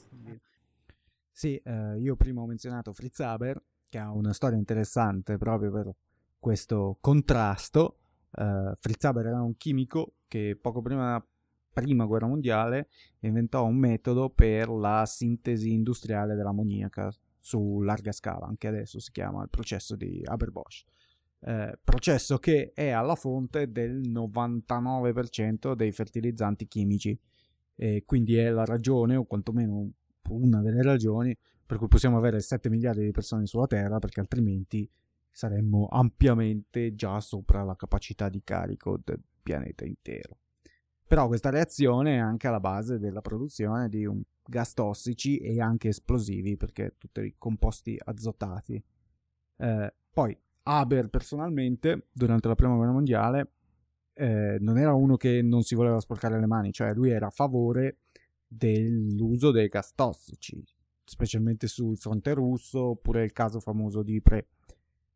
sì 1.31 1.60
io 1.97 2.15
prima 2.15 2.41
ho 2.41 2.45
menzionato 2.45 2.93
Fritz 2.93 3.21
Haber, 3.21 3.60
che 3.95 4.01
ha 4.01 4.12
una 4.12 4.34
storia 4.34 4.58
interessante 4.58 5.38
proprio 5.38 5.71
per 5.71 5.95
questo 6.38 6.97
contrasto. 6.99 7.99
Fritz 8.29 9.05
Haber 9.05 9.27
era 9.27 9.41
un 9.41 9.55
chimico 9.55 10.15
che 10.27 10.58
poco 10.62 10.81
prima 10.81 11.25
prima 11.71 12.05
guerra 12.05 12.27
mondiale 12.27 12.89
inventò 13.19 13.65
un 13.65 13.77
metodo 13.77 14.29
per 14.29 14.69
la 14.69 15.05
sintesi 15.05 15.71
industriale 15.71 16.36
dell'ammoniaca 16.36 17.13
su 17.39 17.81
larga 17.81 18.12
scala, 18.12 18.45
anche 18.45 18.67
adesso 18.67 18.99
si 18.99 19.12
chiama 19.12 19.43
il 19.43 19.49
processo 19.49 19.95
di 19.95 20.21
Haber-Bosch. 20.23 20.86
Eh, 21.41 21.77
processo 21.84 22.38
che 22.38 22.71
è 22.73 22.89
alla 22.89 23.15
fonte 23.15 23.71
del 23.71 24.01
99% 24.10 25.73
dei 25.73 25.91
fertilizzanti 25.91 26.67
chimici 26.67 27.17
e 27.75 28.03
quindi 28.05 28.36
è 28.36 28.49
la 28.49 28.65
ragione 28.65 29.15
o 29.15 29.25
quantomeno 29.25 29.89
una 30.29 30.62
delle 30.62 30.81
ragioni 30.81 31.38
per 31.65 31.77
cui 31.77 31.87
possiamo 31.87 32.17
avere 32.17 32.39
7 32.39 32.69
miliardi 32.69 33.03
di 33.03 33.11
persone 33.11 33.45
sulla 33.45 33.67
Terra 33.67 33.99
perché 33.99 34.19
altrimenti 34.19 34.89
saremmo 35.31 35.87
ampiamente 35.91 36.95
già 36.95 37.19
sopra 37.19 37.63
la 37.63 37.75
capacità 37.75 38.29
di 38.29 38.41
carico 38.43 38.99
del 39.03 39.21
pianeta 39.41 39.85
intero. 39.85 40.37
Però 41.07 41.27
questa 41.27 41.49
reazione 41.49 42.15
è 42.15 42.19
anche 42.19 42.47
alla 42.47 42.59
base 42.59 42.97
della 42.97 43.21
produzione 43.21 43.89
di 43.89 44.07
gas 44.43 44.73
tossici 44.73 45.37
e 45.37 45.61
anche 45.61 45.89
esplosivi, 45.89 46.57
perché 46.57 46.95
tutti 46.97 47.19
i 47.21 47.35
composti 47.37 47.99
azotati. 48.03 48.81
Eh, 49.57 49.93
poi 50.11 50.37
Haber 50.63 51.09
personalmente, 51.09 52.07
durante 52.11 52.47
la 52.47 52.55
prima 52.55 52.75
guerra 52.75 52.91
mondiale, 52.91 53.51
eh, 54.13 54.57
non 54.59 54.77
era 54.79 54.93
uno 54.93 55.15
che 55.15 55.41
non 55.43 55.61
si 55.61 55.75
voleva 55.75 55.99
sporcare 55.99 56.39
le 56.39 56.47
mani, 56.47 56.71
cioè 56.71 56.93
lui 56.93 57.11
era 57.11 57.27
a 57.27 57.31
favore 57.31 57.99
dell'uso 58.47 59.51
dei 59.51 59.67
gas 59.67 59.93
tossici, 59.93 60.63
specialmente 61.06 61.67
sul 61.67 61.97
fronte 61.97 62.33
russo, 62.33 62.89
oppure 62.89 63.23
il 63.23 63.31
caso 63.31 63.60
famoso 63.60 64.03
di 64.03 64.21
Pre. 64.21 64.47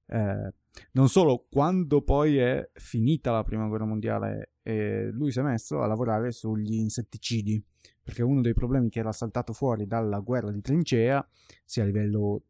Eh, 0.06 0.54
non 0.94 1.10
solo, 1.10 1.46
quando 1.50 2.02
poi 2.02 2.38
è 2.38 2.70
finita 2.74 3.32
la 3.32 3.44
prima 3.44 3.68
guerra 3.68 3.86
mondiale, 3.86 4.52
eh, 4.64 5.10
lui 5.12 5.32
si 5.32 5.40
è 5.40 5.42
messo 5.42 5.82
a 5.82 5.88
lavorare 5.88 6.32
sugli 6.32 6.76
insetticidi, 6.76 7.62
perché 8.02 8.24
uno 8.24 8.42
dei 8.42 8.54
problemi 8.54 8.90
che 8.90 9.00
era 9.00 9.12
saltato 9.12 9.54
fuori 9.54 9.86
dalla 9.86 10.20
guerra 10.20 10.52
di 10.52 10.62
trincea, 10.62 11.28
sia 11.66 11.84
a 11.84 11.86
livello 11.86 12.44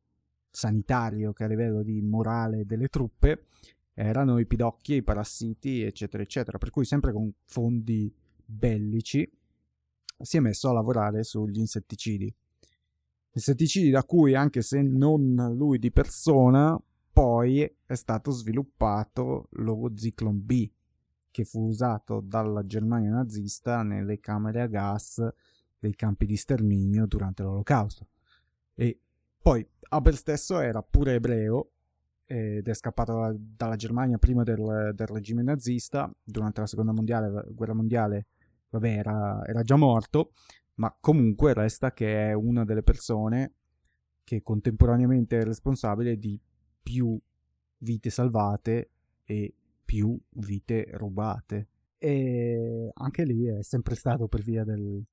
sanitario 0.51 1.33
che 1.33 1.43
a 1.43 1.47
livello 1.47 1.83
di 1.83 2.01
morale 2.01 2.65
delle 2.65 2.87
truppe, 2.87 3.45
erano 3.93 4.39
i 4.39 4.45
pidocchi, 4.45 4.95
i 4.95 5.03
parassiti, 5.03 5.81
eccetera, 5.81 6.23
eccetera. 6.23 6.57
Per 6.57 6.69
cui 6.69 6.85
sempre 6.85 7.11
con 7.11 7.31
fondi 7.45 8.13
bellici 8.45 9.29
si 10.21 10.37
è 10.37 10.39
messo 10.39 10.69
a 10.69 10.73
lavorare 10.73 11.23
sugli 11.23 11.59
insetticidi. 11.59 12.33
Insetticidi 13.39 13.89
da 13.89 14.03
cui, 14.03 14.35
anche 14.35 14.61
se 14.61 14.81
non 14.81 15.33
lui 15.55 15.79
di 15.79 15.91
persona, 15.93 16.77
poi 17.09 17.61
è 17.85 17.95
stato 17.95 18.31
sviluppato 18.31 19.47
lo 19.51 19.89
Zyklon 19.95 20.45
B, 20.45 20.69
che 21.31 21.45
fu 21.45 21.67
usato 21.67 22.19
dalla 22.19 22.65
Germania 22.65 23.11
nazista 23.11 23.81
nelle 23.81 24.19
camere 24.19 24.59
a 24.59 24.67
gas 24.67 25.25
dei 25.79 25.95
campi 25.95 26.25
di 26.25 26.35
sterminio 26.35 27.05
durante 27.05 27.43
l'Olocausto. 27.43 28.07
E 28.73 28.99
poi 29.41 29.65
Haber 29.87 30.15
stesso 30.17 30.59
era 30.59 30.83
pure 30.83 31.13
ebreo 31.13 31.71
ed 32.25 32.67
è 32.67 32.73
scappato 32.73 33.37
dalla 33.39 33.77
Germania 33.77 34.17
prima 34.17 34.43
del, 34.43 34.91
del 34.93 35.07
regime 35.07 35.43
nazista, 35.43 36.13
durante 36.21 36.59
la 36.59 36.67
seconda 36.67 36.91
mondiale, 36.91 37.45
guerra 37.51 37.73
mondiale, 37.73 38.27
vabbè, 38.69 38.89
era, 38.89 39.41
era 39.45 39.63
già 39.63 39.77
morto, 39.77 40.33
ma 40.79 40.95
comunque 40.99 41.53
resta 41.53 41.91
che 41.91 42.29
è 42.29 42.33
una 42.33 42.63
delle 42.63 42.83
persone 42.83 43.53
che 44.23 44.41
contemporaneamente 44.41 45.39
è 45.39 45.43
responsabile 45.43 46.17
di 46.17 46.39
più 46.81 47.19
vite 47.79 48.09
salvate 48.09 48.89
e 49.25 49.53
più 49.83 50.17
vite 50.35 50.87
rubate. 50.93 51.67
E 51.97 52.91
anche 52.93 53.23
lì 53.25 53.45
è 53.45 53.61
sempre 53.61 53.95
stato 53.95 54.27
per 54.27 54.41
via 54.41 54.63
del, 54.63 55.03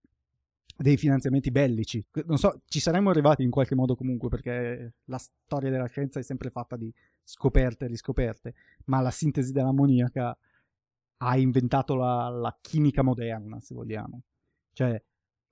dei 0.76 0.96
finanziamenti 0.96 1.50
bellici. 1.50 2.04
Non 2.26 2.38
so, 2.38 2.60
ci 2.66 2.78
saremmo 2.78 3.10
arrivati 3.10 3.42
in 3.42 3.50
qualche 3.50 3.74
modo 3.74 3.96
comunque 3.96 4.28
perché 4.28 4.94
la 5.04 5.18
storia 5.18 5.70
della 5.70 5.88
scienza 5.88 6.20
è 6.20 6.22
sempre 6.22 6.50
fatta 6.50 6.76
di 6.76 6.92
scoperte 7.24 7.86
e 7.86 7.88
riscoperte, 7.88 8.54
ma 8.84 9.00
la 9.00 9.10
sintesi 9.10 9.50
dell'ammoniaca 9.50 10.38
ha 11.18 11.36
inventato 11.36 11.96
la, 11.96 12.28
la 12.28 12.56
chimica 12.60 13.02
moderna, 13.02 13.58
se 13.58 13.74
vogliamo. 13.74 14.22
Cioè, 14.72 15.02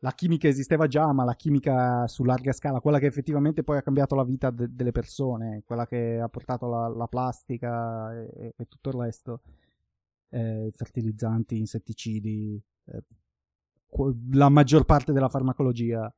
la 0.05 0.13
chimica 0.13 0.49
esisteva 0.49 0.87
già, 0.87 1.11
ma 1.15 1.25
la 1.25 1.35
chimica 1.35 2.07
su 2.09 2.25
larga 2.25 2.53
scala, 2.53 2.81
quella 2.81 2.99
che 2.99 3.07
effettivamente 3.07 3.65
poi 3.65 3.79
ha 3.79 3.83
cambiato 3.83 4.15
la 4.15 4.23
vita 4.23 4.51
de- 4.51 4.69
delle 4.71 4.93
persone, 4.93 5.63
quella 5.65 5.87
che 5.87 6.21
ha 6.21 6.29
portato 6.29 6.69
la, 6.69 6.89
la 6.89 7.07
plastica 7.07 8.13
e, 8.13 8.53
e, 8.55 8.67
tutto 8.69 8.91
il 8.91 8.97
resto, 8.97 9.41
eh, 10.29 10.71
fertilizzanti, 10.75 11.57
insetticidi, 11.57 12.63
eh, 12.85 13.03
la 14.33 14.51
maggior 14.51 14.85
parte 14.85 15.13
della 15.13 15.31
farmacologia 15.31 16.13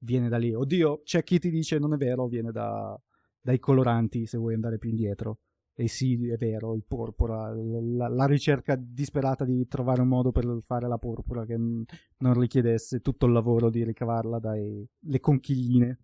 viene 0.00 0.28
da 0.28 0.36
lì. 0.36 0.52
Oddio, 0.52 1.00
c'è 1.02 1.24
chi 1.24 1.38
ti 1.38 1.48
dice 1.48 1.78
non 1.78 1.94
è 1.94 1.96
vero, 1.96 2.26
viene 2.26 2.52
da, 2.52 3.00
dai 3.40 3.58
coloranti 3.58 4.26
se 4.26 4.36
vuoi 4.36 4.52
andare 4.52 4.76
più 4.76 4.90
indietro. 4.90 5.38
E 5.78 5.88
sì, 5.88 6.26
è 6.28 6.36
vero, 6.38 6.74
il 6.74 6.84
porpora, 6.88 7.52
la, 7.54 8.08
la, 8.08 8.24
ricerca 8.24 8.76
disperata 8.76 9.44
di 9.44 9.68
trovare 9.68 10.00
un 10.00 10.08
modo 10.08 10.32
per 10.32 10.60
fare 10.62 10.88
la 10.88 10.96
porpora 10.96 11.44
che 11.44 11.56
non 11.58 12.40
richiedesse 12.40 13.02
tutto 13.02 13.26
il 13.26 13.32
lavoro 13.32 13.68
di 13.68 13.84
ricavarla 13.84 14.38
dalle 14.38 15.20
conchigline. 15.20 15.98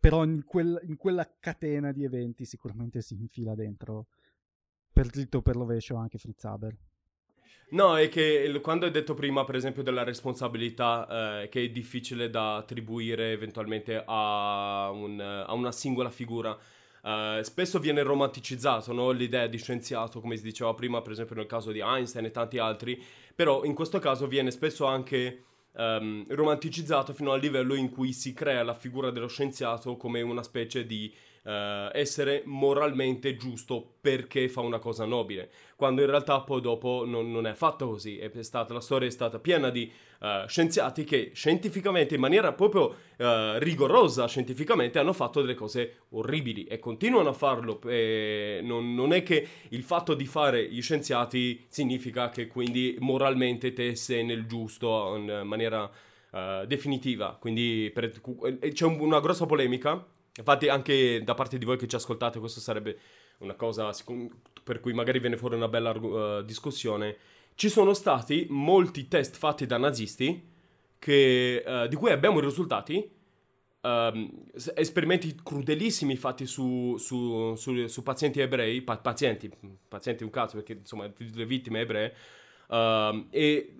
Però 0.00 0.24
in, 0.24 0.42
quel, 0.44 0.80
in, 0.82 0.96
quella 0.96 1.32
catena 1.38 1.92
di 1.92 2.02
eventi 2.02 2.44
sicuramente 2.44 3.00
si 3.00 3.14
infila 3.14 3.54
dentro 3.54 4.08
per 4.92 5.06
dritto 5.06 5.42
per 5.42 5.54
rovescio 5.54 5.94
anche 5.94 6.18
Fritz 6.18 6.44
Haber. 6.44 6.76
No, 7.70 7.96
è 7.96 8.08
che 8.08 8.50
quando 8.60 8.86
hai 8.86 8.90
detto 8.90 9.14
prima, 9.14 9.44
per 9.44 9.54
esempio, 9.54 9.84
della 9.84 10.02
responsabilità 10.02 11.42
eh, 11.42 11.48
che 11.48 11.62
è 11.62 11.68
difficile 11.68 12.30
da 12.30 12.56
attribuire 12.56 13.30
eventualmente 13.30 14.02
a, 14.04 14.90
un, 14.90 15.20
a 15.20 15.52
una 15.52 15.70
singola 15.70 16.10
figura, 16.10 16.58
eh, 17.08 17.40
spesso 17.42 17.78
viene 17.78 18.02
romanticizzato 18.02 18.92
no? 18.92 19.10
l'idea 19.12 19.46
di 19.46 19.56
scienziato, 19.56 20.20
come 20.20 20.36
si 20.36 20.42
diceva 20.42 20.74
prima, 20.74 21.00
per 21.00 21.12
esempio 21.12 21.36
nel 21.36 21.46
caso 21.46 21.72
di 21.72 21.80
Einstein 21.80 22.26
e 22.26 22.30
tanti 22.30 22.58
altri, 22.58 23.02
però 23.34 23.64
in 23.64 23.72
questo 23.72 23.98
caso 23.98 24.26
viene 24.26 24.50
spesso 24.50 24.84
anche 24.84 25.44
um, 25.72 26.26
romanticizzato 26.28 27.14
fino 27.14 27.32
al 27.32 27.40
livello 27.40 27.74
in 27.74 27.88
cui 27.88 28.12
si 28.12 28.34
crea 28.34 28.62
la 28.62 28.74
figura 28.74 29.10
dello 29.10 29.28
scienziato 29.28 29.96
come 29.96 30.20
una 30.20 30.42
specie 30.42 30.84
di 30.84 31.10
uh, 31.48 31.90
essere 31.92 32.42
moralmente 32.44 33.36
giusto 33.36 33.94
perché 34.00 34.48
fa 34.48 34.60
una 34.60 34.78
cosa 34.78 35.06
nobile, 35.06 35.50
quando 35.76 36.02
in 36.02 36.08
realtà 36.08 36.40
poi 36.40 36.60
dopo 36.60 37.04
non, 37.06 37.30
non 37.30 37.46
è 37.46 37.50
affatto 37.50 37.88
così, 37.88 38.18
è 38.18 38.30
stata, 38.42 38.74
la 38.74 38.80
storia 38.80 39.08
è 39.08 39.10
stata 39.10 39.38
piena 39.38 39.70
di 39.70 39.90
uh, 40.20 40.46
scienziati 40.46 41.04
che 41.04 41.30
scientificamente, 41.32 42.14
in 42.14 42.20
maniera 42.20 42.52
proprio 42.52 42.84
uh, 42.84 43.56
rigorosa 43.56 44.28
scientificamente, 44.28 44.98
hanno 44.98 45.14
fatto 45.14 45.40
delle 45.40 45.54
cose 45.54 46.02
orribili 46.10 46.64
e 46.64 46.78
continuano 46.78 47.30
a 47.30 47.32
farlo. 47.32 47.80
Non, 47.88 48.94
non, 48.94 49.12
è 49.12 49.22
che 49.22 49.46
il 49.70 49.82
fatto 49.82 50.14
di 50.14 50.26
fare 50.26 50.68
gli 50.68 50.82
scienziati 50.82 51.64
significa 51.68 52.28
che 52.28 52.46
quindi 52.46 52.96
moralmente 53.00 53.72
te 53.72 53.94
sei 53.94 54.24
nel 54.24 54.46
giusto 54.46 55.14
in 55.16 55.42
maniera 55.44 55.90
definitiva, 56.66 57.36
quindi 57.40 57.90
per, 57.92 58.12
c'è 58.72 58.84
un, 58.84 59.00
una 59.00 59.20
grossa 59.20 59.46
polemica 59.46 60.04
Infatti 60.36 60.68
anche 60.68 61.22
da 61.24 61.34
parte 61.34 61.58
di 61.58 61.64
voi 61.64 61.76
che 61.76 61.88
ci 61.88 61.96
ascoltate 61.96 62.38
questo 62.38 62.60
sarebbe 62.60 62.98
una 63.38 63.54
cosa 63.54 63.90
per 64.62 64.80
cui 64.80 64.92
magari 64.92 65.18
viene 65.18 65.36
fuori 65.36 65.56
una 65.56 65.68
bella 65.68 65.90
uh, 65.90 66.42
discussione. 66.42 67.16
Ci 67.54 67.68
sono 67.68 67.92
stati 67.92 68.46
molti 68.50 69.08
test 69.08 69.36
fatti 69.36 69.66
da 69.66 69.78
nazisti 69.78 70.46
che, 70.98 71.64
uh, 71.66 71.86
di 71.88 71.96
cui 71.96 72.10
abbiamo 72.10 72.38
i 72.38 72.42
risultati, 72.42 73.10
um, 73.80 74.44
esperimenti 74.74 75.34
crudelissimi 75.42 76.16
fatti 76.16 76.46
su, 76.46 76.96
su, 76.98 77.54
su, 77.56 77.86
su 77.86 78.02
pazienti 78.02 78.40
ebrei, 78.40 78.82
pa- 78.82 78.98
pazienti, 78.98 79.50
pazienti 79.88 80.22
un 80.24 80.30
caso 80.30 80.56
perché 80.56 80.74
insomma 80.74 81.10
le 81.16 81.46
vittime 81.46 81.80
ebree, 81.80 82.14
uh, 82.68 83.26
e 83.30 83.74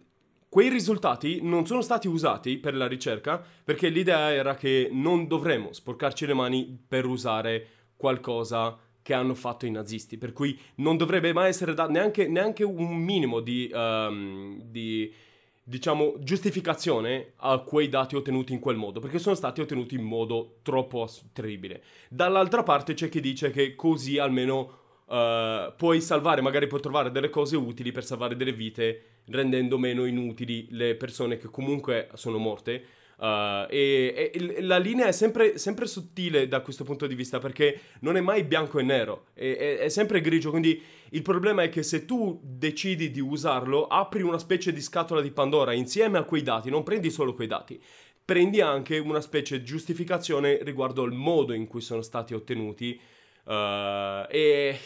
Quei 0.51 0.71
risultati 0.71 1.41
non 1.43 1.67
sono 1.67 1.83
stati 1.83 2.09
usati 2.09 2.57
per 2.57 2.75
la 2.75 2.89
ricerca 2.89 3.45
perché 3.63 3.91
l'idea 3.91 4.33
era 4.33 4.55
che 4.55 4.89
non 4.91 5.27
dovremmo 5.27 5.75
sporcarci 5.75 6.25
le 6.25 6.33
mani 6.33 6.79
per 6.89 7.05
usare 7.05 7.67
qualcosa 7.97 8.79
che 9.03 9.13
hanno 9.13 9.35
fatto 9.35 9.67
i 9.67 9.71
nazisti, 9.71 10.17
per 10.17 10.33
cui 10.33 10.59
non 10.77 10.97
dovrebbe 10.97 11.35
mai 11.35 11.49
essere 11.49 11.75
dato 11.75 11.91
neanche, 11.91 12.29
neanche 12.29 12.65
un 12.65 12.97
minimo 12.97 13.41
di, 13.41 13.71
um, 13.73 14.59
di, 14.63 15.13
diciamo, 15.63 16.15
giustificazione 16.21 17.33
a 17.37 17.59
quei 17.59 17.91
dati 17.91 18.17
ottenuti 18.17 18.55
in 18.55 18.59
quel 18.59 18.77
modo, 18.77 19.01
perché 19.01 19.19
sono 19.19 19.35
stati 19.35 19.61
ottenuti 19.61 19.97
in 19.97 20.03
modo 20.03 20.61
troppo 20.63 21.07
terribile. 21.33 21.83
Dall'altra 22.09 22.63
parte 22.63 22.95
c'è 22.95 23.11
chi 23.11 23.21
dice 23.21 23.51
che 23.51 23.75
così 23.75 24.19
almeno 24.19 24.88
uh, 25.09 25.75
puoi 25.77 26.01
salvare, 26.01 26.41
magari 26.41 26.67
puoi 26.67 26.81
trovare 26.81 27.11
delle 27.11 27.31
cose 27.31 27.57
utili 27.57 27.93
per 27.93 28.05
salvare 28.05 28.37
delle 28.37 28.53
vite 28.53 29.03
rendendo 29.31 29.79
meno 29.79 30.05
inutili 30.05 30.69
le 30.71 30.95
persone 30.95 31.37
che 31.37 31.49
comunque 31.49 32.09
sono 32.15 32.39
morte. 32.39 32.85
Uh, 33.19 33.67
e, 33.69 34.31
e, 34.33 34.63
la 34.63 34.79
linea 34.79 35.07
è 35.07 35.13
sempre, 35.13 35.59
sempre, 35.59 35.87
sottile 35.87 36.47
da 36.47 36.61
questo 36.61 36.85
punto 36.85 37.09
di 37.09 37.17
vista 37.17 37.41
perché 37.41 37.81
non 38.01 38.17
è 38.17 38.21
mai 38.21 38.45
bianco 38.45 38.79
e 38.79 38.85
nero, 38.85 39.27
è, 39.35 39.57
è, 39.57 39.79
è, 39.79 39.89
sempre 39.89 40.21
grigio. 40.21 40.51
Quindi 40.51 40.81
il 41.11 41.23
problema 41.23 41.65
è 41.65 41.69
che 41.69 41.83
se 41.83 42.05
tu 42.05 42.41
decidi 42.45 43.11
di 43.11 43.19
usarlo, 43.19 43.89
apri 43.89 44.23
una 44.23 44.39
specie 44.39 44.73
di 44.73 44.81
scatola 44.81 45.21
di 45.21 45.33
Pandora 45.33 45.73
insieme 45.73 46.19
a 46.19 46.23
quei 46.23 46.43
dati, 46.43 46.71
non 46.71 46.85
prendi 46.85 47.11
solo 47.11 47.35
quei 47.35 47.49
dati, 47.49 47.81
prendi 48.25 48.61
anche 48.61 48.99
una 48.99 49.21
specie 49.21 49.59
di 49.59 49.65
giustificazione 49.65 50.63
riguardo 50.63 51.03
al 51.03 51.13
modo 51.13 51.53
in 51.55 51.67
cui 51.67 51.81
sono 51.81 52.03
stati 52.03 52.35
ottenuti. 52.35 53.01
Uh, 53.49 54.27
e 54.29 54.79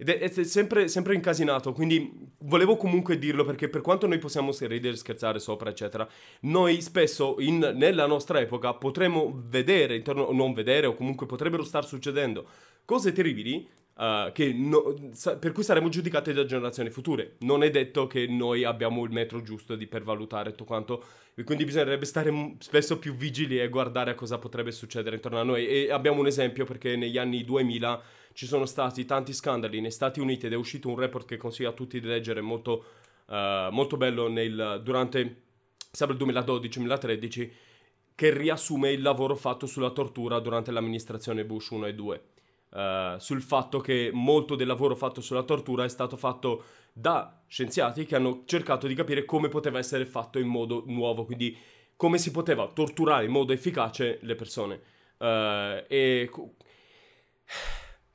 ed 0.00 0.10
è, 0.10 0.18
è 0.20 0.44
sempre, 0.44 0.86
sempre, 0.86 1.16
incasinato, 1.16 1.72
quindi 1.72 2.30
volevo 2.42 2.76
comunque 2.76 3.18
dirlo 3.18 3.44
perché 3.44 3.68
per 3.68 3.80
quanto 3.80 4.06
noi 4.06 4.18
possiamo 4.18 4.52
ridere, 4.60 4.94
scherzare 4.94 5.40
sopra, 5.40 5.70
eccetera, 5.70 6.08
noi 6.42 6.80
spesso 6.80 7.34
in, 7.40 7.72
nella 7.74 8.06
nostra 8.06 8.38
epoca 8.38 8.74
potremmo 8.74 9.42
vedere, 9.48 9.96
intorno, 9.96 10.30
non 10.30 10.52
vedere 10.52 10.86
o 10.86 10.94
comunque 10.94 11.26
potrebbero 11.26 11.64
star 11.64 11.84
succedendo 11.84 12.46
cose 12.84 13.12
terribili 13.12 13.68
Uh, 13.98 14.30
no, 14.54 14.94
per 15.40 15.50
cui 15.50 15.64
saremo 15.64 15.88
giudicati 15.88 16.32
da 16.32 16.44
generazioni 16.44 16.88
future. 16.88 17.34
Non 17.40 17.64
è 17.64 17.70
detto 17.70 18.06
che 18.06 18.28
noi 18.28 18.62
abbiamo 18.62 19.02
il 19.02 19.10
metro 19.10 19.42
giusto 19.42 19.74
di 19.74 19.88
per 19.88 20.04
valutare 20.04 20.50
tutto 20.50 20.62
quanto, 20.62 21.04
quindi 21.42 21.64
bisognerebbe 21.64 22.04
stare 22.04 22.54
spesso 22.60 23.00
più 23.00 23.14
vigili 23.16 23.58
e 23.58 23.68
guardare 23.68 24.12
a 24.12 24.14
cosa 24.14 24.38
potrebbe 24.38 24.70
succedere 24.70 25.16
intorno 25.16 25.40
a 25.40 25.42
noi. 25.42 25.66
E 25.66 25.90
abbiamo 25.90 26.20
un 26.20 26.28
esempio 26.28 26.64
perché 26.64 26.94
negli 26.94 27.18
anni 27.18 27.42
2000 27.42 28.02
ci 28.38 28.46
sono 28.46 28.66
stati 28.66 29.04
tanti 29.04 29.32
scandali 29.32 29.80
negli 29.80 29.90
Stati 29.90 30.20
Uniti 30.20 30.46
ed 30.46 30.52
è 30.52 30.54
uscito 30.54 30.88
un 30.88 30.94
report 30.94 31.26
che 31.26 31.36
consiglio 31.36 31.70
a 31.70 31.72
tutti 31.72 31.98
di 31.98 32.06
leggere, 32.06 32.40
molto, 32.40 32.84
uh, 33.26 33.72
molto 33.72 33.96
bello, 33.96 34.28
nel, 34.28 34.80
durante 34.84 35.18
il 35.18 36.16
2012-2013, 36.16 37.50
che 38.14 38.32
riassume 38.32 38.92
il 38.92 39.02
lavoro 39.02 39.34
fatto 39.34 39.66
sulla 39.66 39.90
tortura 39.90 40.38
durante 40.38 40.70
l'amministrazione 40.70 41.44
Bush 41.44 41.70
1 41.70 41.86
e 41.86 41.94
2 41.96 42.22
uh, 42.68 43.18
sul 43.18 43.42
fatto 43.42 43.80
che 43.80 44.10
molto 44.12 44.54
del 44.54 44.68
lavoro 44.68 44.94
fatto 44.94 45.20
sulla 45.20 45.42
tortura 45.42 45.82
è 45.82 45.88
stato 45.88 46.16
fatto 46.16 46.62
da 46.92 47.42
scienziati 47.48 48.06
che 48.06 48.14
hanno 48.14 48.42
cercato 48.44 48.86
di 48.86 48.94
capire 48.94 49.24
come 49.24 49.48
poteva 49.48 49.80
essere 49.80 50.06
fatto 50.06 50.38
in 50.38 50.46
modo 50.46 50.84
nuovo, 50.86 51.24
quindi 51.24 51.58
come 51.96 52.18
si 52.18 52.30
poteva 52.30 52.68
torturare 52.68 53.24
in 53.24 53.32
modo 53.32 53.52
efficace 53.52 54.20
le 54.22 54.36
persone. 54.36 54.80
Uh, 55.18 55.82
e 55.88 56.30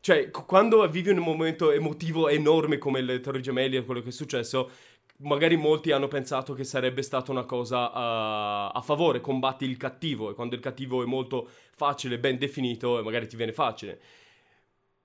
cioè, 0.04 0.30
quando 0.32 0.86
vivi 0.90 1.12
un 1.12 1.20
momento 1.20 1.72
emotivo 1.72 2.28
enorme 2.28 2.78
come 2.78 3.00
le 3.00 3.22
Torri 3.22 3.42
Gemelli 3.42 3.78
e 3.78 3.86
quello 3.86 4.02
che 4.02 4.10
è 4.10 4.12
successo, 4.12 4.70
magari 5.20 5.56
molti 5.56 5.92
hanno 5.92 6.10
pensato 6.10 6.54
che 6.54 6.66
sarebbe 6.66 7.02
stata 7.02 7.32
una 7.32 7.46
cosa 7.46 7.88
uh, 7.88 8.72
a 8.74 8.82
favore, 8.84 9.22
combatti 9.22 9.64
il 9.64 9.78
cattivo, 9.78 10.30
e 10.30 10.34
quando 10.34 10.56
il 10.56 10.62
cattivo 10.62 11.02
è 11.02 11.06
molto 11.06 11.48
facile, 11.74 12.20
ben 12.20 12.38
definito, 12.38 13.02
magari 13.02 13.28
ti 13.30 13.38
viene 13.38 13.54
facile. 13.54 13.98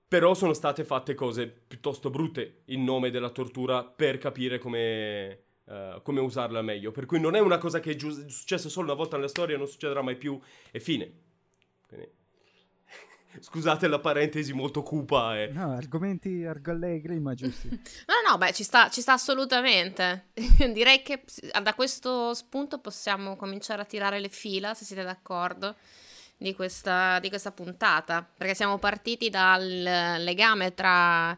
Però 0.08 0.34
sono 0.34 0.52
state 0.52 0.82
fatte 0.82 1.14
cose 1.14 1.46
piuttosto 1.46 2.10
brutte 2.10 2.62
in 2.64 2.82
nome 2.82 3.10
della 3.10 3.30
tortura 3.30 3.84
per 3.84 4.18
capire 4.18 4.58
come, 4.58 5.42
uh, 5.66 6.02
come 6.02 6.18
usarla 6.18 6.60
meglio. 6.60 6.90
Per 6.90 7.06
cui 7.06 7.20
non 7.20 7.36
è 7.36 7.38
una 7.38 7.58
cosa 7.58 7.78
che 7.78 7.92
è 7.92 7.94
giu- 7.94 8.26
successa 8.26 8.68
solo 8.68 8.86
una 8.86 8.96
volta 8.96 9.14
nella 9.14 9.28
storia, 9.28 9.56
non 9.56 9.68
succederà 9.68 10.02
mai 10.02 10.16
più 10.16 10.40
e 10.72 10.80
fine. 10.80 11.12
Quindi... 11.86 12.17
Scusate 13.42 13.88
la 13.88 13.98
parentesi 13.98 14.52
molto 14.52 14.82
cupa. 14.82 15.38
E... 15.40 15.48
No, 15.48 15.72
argomenti 15.72 16.44
argollegri 16.44 17.18
ma 17.20 17.34
giusti. 17.34 17.68
no, 18.06 18.30
no, 18.30 18.38
beh, 18.38 18.52
ci 18.52 18.62
sta, 18.62 18.88
ci 18.88 19.00
sta 19.00 19.14
assolutamente. 19.14 20.28
Direi 20.72 21.02
che 21.02 21.24
da 21.62 21.74
questo 21.74 22.34
spunto 22.34 22.78
possiamo 22.78 23.36
cominciare 23.36 23.82
a 23.82 23.84
tirare 23.84 24.20
le 24.20 24.28
fila, 24.28 24.74
se 24.74 24.84
siete 24.84 25.02
d'accordo 25.02 25.76
di 26.36 26.54
questa, 26.54 27.18
di 27.18 27.28
questa 27.28 27.50
puntata, 27.50 28.26
perché 28.36 28.54
siamo 28.54 28.78
partiti 28.78 29.28
dal 29.28 29.66
legame 29.66 30.72
tra 30.72 31.36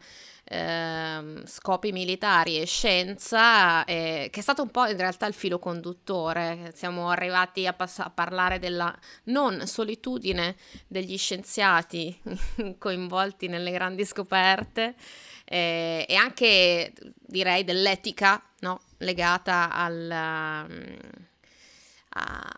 eh, 0.52 1.42
scopi 1.44 1.92
militari 1.92 2.60
e 2.60 2.66
scienza, 2.66 3.84
eh, 3.84 4.28
che 4.32 4.40
è 4.40 4.42
stato 4.42 4.62
un 4.62 4.70
po' 4.70 4.84
in 4.86 4.96
realtà 4.96 5.26
il 5.26 5.34
filo 5.34 5.60
conduttore. 5.60 6.72
Siamo 6.74 7.08
arrivati 7.08 7.68
a, 7.68 7.72
pass- 7.72 8.00
a 8.00 8.10
parlare 8.10 8.58
della 8.58 8.92
non 9.24 9.64
solitudine 9.66 10.56
degli 10.88 11.16
scienziati 11.16 12.20
coinvolti 12.78 13.46
nelle 13.46 13.70
grandi 13.70 14.04
scoperte 14.04 14.96
eh, 15.44 16.04
e 16.08 16.14
anche 16.16 16.92
direi 17.14 17.62
dell'etica 17.62 18.42
no? 18.60 18.80
legata 18.98 19.72
al, 19.72 20.10
a, 20.10 20.66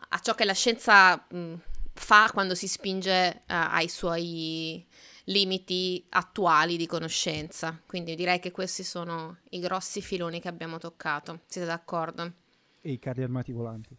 a, 0.09 0.18
ciò 0.22 0.34
che 0.34 0.45
la 0.47 0.55
scienza... 0.55 1.26
Mh, 1.28 1.55
fa 1.95 2.30
quando 2.32 2.55
si 2.55 2.66
spinge 2.66 3.43
uh, 3.43 3.53
ai 3.53 3.88
suoi 3.88 4.84
limiti 5.24 6.04
attuali 6.10 6.76
di 6.76 6.86
conoscenza. 6.86 7.80
Quindi 7.86 8.14
direi 8.14 8.38
che 8.40 8.50
questi 8.50 8.82
sono 8.82 9.38
i 9.50 9.60
grossi 9.60 10.00
filoni 10.00 10.40
che 10.40 10.48
abbiamo 10.48 10.78
toccato. 10.78 11.40
Siete 11.46 11.66
d'accordo? 11.66 12.32
E 12.80 12.92
i 12.92 12.98
carri 12.98 13.22
armati 13.22 13.52
volanti. 13.52 13.96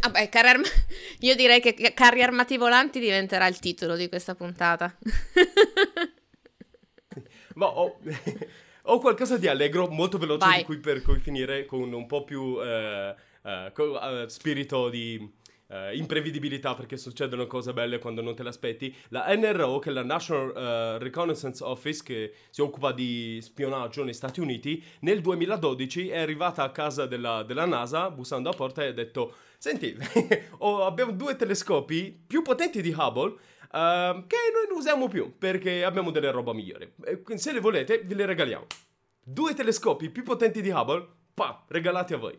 Vabbè, 0.00 0.28
carri 0.28 0.48
arm- 0.48 0.62
io 1.20 1.34
direi 1.34 1.60
che 1.60 1.74
carri 1.94 2.22
armati 2.22 2.56
volanti 2.56 3.00
diventerà 3.00 3.46
il 3.46 3.58
titolo 3.58 3.96
di 3.96 4.08
questa 4.08 4.34
puntata. 4.34 4.96
Ma 7.54 7.66
ho, 7.66 7.98
ho, 8.82 8.98
qualcosa 8.98 9.36
di 9.36 9.48
allegro, 9.48 9.88
molto 9.88 10.16
veloce, 10.16 10.46
Vai. 10.46 10.58
di 10.58 10.64
cui 10.64 10.78
per 10.78 11.02
cui 11.02 11.18
finire 11.18 11.66
con 11.66 11.92
un 11.92 12.06
po' 12.06 12.24
più 12.24 12.58
eh, 12.62 13.14
eh, 13.42 13.72
uh, 13.74 14.28
spirito 14.28 14.88
di 14.88 15.36
Uh, 15.70 15.94
imprevedibilità 15.94 16.74
perché 16.74 16.96
succedono 16.96 17.46
cose 17.46 17.74
belle 17.74 17.98
quando 17.98 18.22
non 18.22 18.34
te 18.34 18.42
le 18.42 18.48
aspetti. 18.48 18.94
La 19.08 19.26
NRO, 19.36 19.78
che 19.78 19.90
è 19.90 19.92
la 19.92 20.02
National 20.02 20.48
uh, 20.48 20.98
Reconnaissance 20.98 21.62
Office, 21.62 22.02
che 22.02 22.32
si 22.48 22.62
occupa 22.62 22.90
di 22.92 23.38
spionaggio 23.42 24.02
negli 24.02 24.14
Stati 24.14 24.40
Uniti, 24.40 24.82
nel 25.00 25.20
2012 25.20 26.08
è 26.08 26.20
arrivata 26.20 26.62
a 26.62 26.70
casa 26.70 27.04
della, 27.04 27.42
della 27.42 27.66
NASA, 27.66 28.10
bussando 28.10 28.48
a 28.48 28.54
porta, 28.54 28.82
e 28.82 28.86
ha 28.86 28.92
detto: 28.92 29.34
Senti, 29.58 29.94
oh, 30.58 30.86
abbiamo 30.86 31.12
due 31.12 31.36
telescopi 31.36 32.18
più 32.26 32.40
potenti 32.40 32.80
di 32.80 32.94
Hubble. 32.96 33.36
Uh, 33.70 34.24
che 34.26 34.38
noi 34.50 34.66
non 34.66 34.78
usiamo 34.78 35.08
più 35.08 35.36
perché 35.36 35.84
abbiamo 35.84 36.10
delle 36.10 36.30
roba 36.30 36.54
migliori. 36.54 36.90
se 37.34 37.52
le 37.52 37.60
volete, 37.60 38.00
ve 38.02 38.14
le 38.14 38.24
regaliamo. 38.24 38.64
Due 39.22 39.52
telescopi 39.52 40.08
più 40.08 40.22
potenti 40.22 40.62
di 40.62 40.70
Hubble, 40.70 41.06
pa, 41.34 41.62
regalati 41.68 42.14
a 42.14 42.16
voi. 42.16 42.34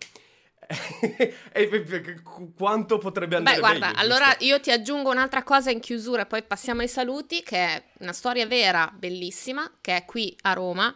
quanto 2.55 2.99
potrebbe 2.99 3.37
andare 3.37 3.55
Beh, 3.55 3.61
guarda, 3.61 3.87
meglio, 3.87 3.99
allora 4.01 4.35
io 4.39 4.59
ti 4.59 4.69
aggiungo 4.71 5.09
un'altra 5.09 5.43
cosa 5.43 5.71
in 5.71 5.79
chiusura, 5.79 6.25
poi 6.25 6.43
passiamo 6.43 6.81
ai 6.81 6.87
saluti, 6.87 7.41
che 7.41 7.57
è 7.57 7.83
una 7.99 8.13
storia 8.13 8.45
vera, 8.45 8.93
bellissima, 8.95 9.71
che 9.81 9.95
è 9.95 10.05
qui 10.05 10.35
a 10.43 10.53
Roma. 10.53 10.95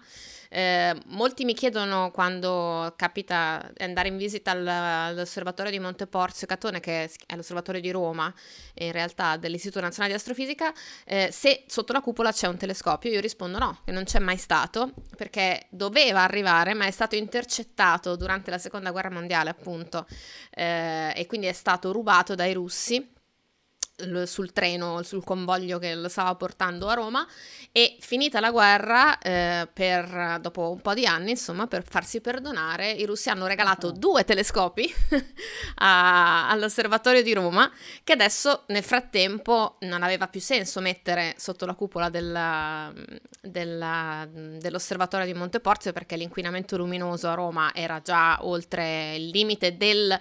Eh, 0.55 0.95
molti 1.07 1.45
mi 1.45 1.55
chiedono 1.55 2.11
quando 2.11 2.93
capita 2.95 3.71
andare 3.79 4.09
in 4.09 4.17
visita 4.17 4.51
al, 4.51 4.67
all'osservatorio 4.67 5.71
di 5.71 5.79
Monte 5.79 6.05
Porzio 6.05 6.45
Catone, 6.45 6.79
che 6.79 7.09
è 7.25 7.35
l'osservatorio 7.35 7.81
di 7.81 7.89
Roma, 7.89 8.31
in 8.75 8.91
realtà 8.91 9.35
dell'Istituto 9.37 9.81
Nazionale 9.81 10.11
di 10.11 10.19
Astrofisica, 10.19 10.71
eh, 11.05 11.29
se 11.31 11.63
sotto 11.65 11.91
la 11.91 12.01
cupola 12.01 12.31
c'è 12.31 12.45
un 12.45 12.57
telescopio. 12.57 13.09
Io 13.09 13.19
rispondo 13.19 13.57
no, 13.57 13.79
che 13.83 13.91
non 13.91 14.03
c'è 14.03 14.19
mai 14.19 14.37
stato, 14.37 14.93
perché 15.17 15.65
doveva 15.69 16.21
arrivare, 16.21 16.75
ma 16.75 16.85
è 16.85 16.91
stato 16.91 17.15
intercettato 17.15 18.15
durante 18.15 18.51
la 18.51 18.59
seconda 18.59 18.91
guerra 18.91 19.09
mondiale, 19.09 19.49
appunto, 19.49 20.05
eh, 20.51 21.13
e 21.15 21.25
quindi 21.25 21.47
è 21.47 21.53
stato 21.53 21.91
rubato 21.91 22.35
dai 22.35 22.53
russi 22.53 23.12
sul 24.25 24.51
treno, 24.51 25.03
sul 25.03 25.23
convoglio 25.23 25.77
che 25.77 25.93
lo 25.93 26.09
stava 26.09 26.33
portando 26.35 26.87
a 26.87 26.95
Roma 26.95 27.27
e 27.71 27.97
finita 27.99 28.39
la 28.39 28.51
guerra, 28.51 29.17
eh, 29.19 29.67
per, 29.71 30.39
dopo 30.41 30.71
un 30.71 30.81
po' 30.81 30.93
di 30.93 31.05
anni, 31.05 31.31
insomma, 31.31 31.67
per 31.67 31.83
farsi 31.87 32.19
perdonare, 32.19 32.91
i 32.91 33.05
russi 33.05 33.29
hanno 33.29 33.45
regalato 33.45 33.87
uh-huh. 33.87 33.97
due 33.97 34.23
telescopi 34.23 34.91
a, 35.75 36.49
all'osservatorio 36.49 37.21
di 37.21 37.33
Roma 37.33 37.71
che 38.03 38.13
adesso 38.13 38.63
nel 38.67 38.83
frattempo 38.83 39.77
non 39.81 40.01
aveva 40.01 40.27
più 40.27 40.41
senso 40.41 40.81
mettere 40.81 41.35
sotto 41.37 41.65
la 41.65 41.75
cupola 41.75 42.09
della, 42.09 42.91
della, 43.41 44.27
dell'osservatorio 44.29 45.25
di 45.25 45.33
Monteporzio 45.33 45.93
perché 45.93 46.15
l'inquinamento 46.15 46.77
luminoso 46.77 47.29
a 47.29 47.33
Roma 47.35 47.73
era 47.73 48.01
già 48.01 48.39
oltre 48.41 49.15
il 49.15 49.27
limite 49.29 49.77
del 49.77 50.19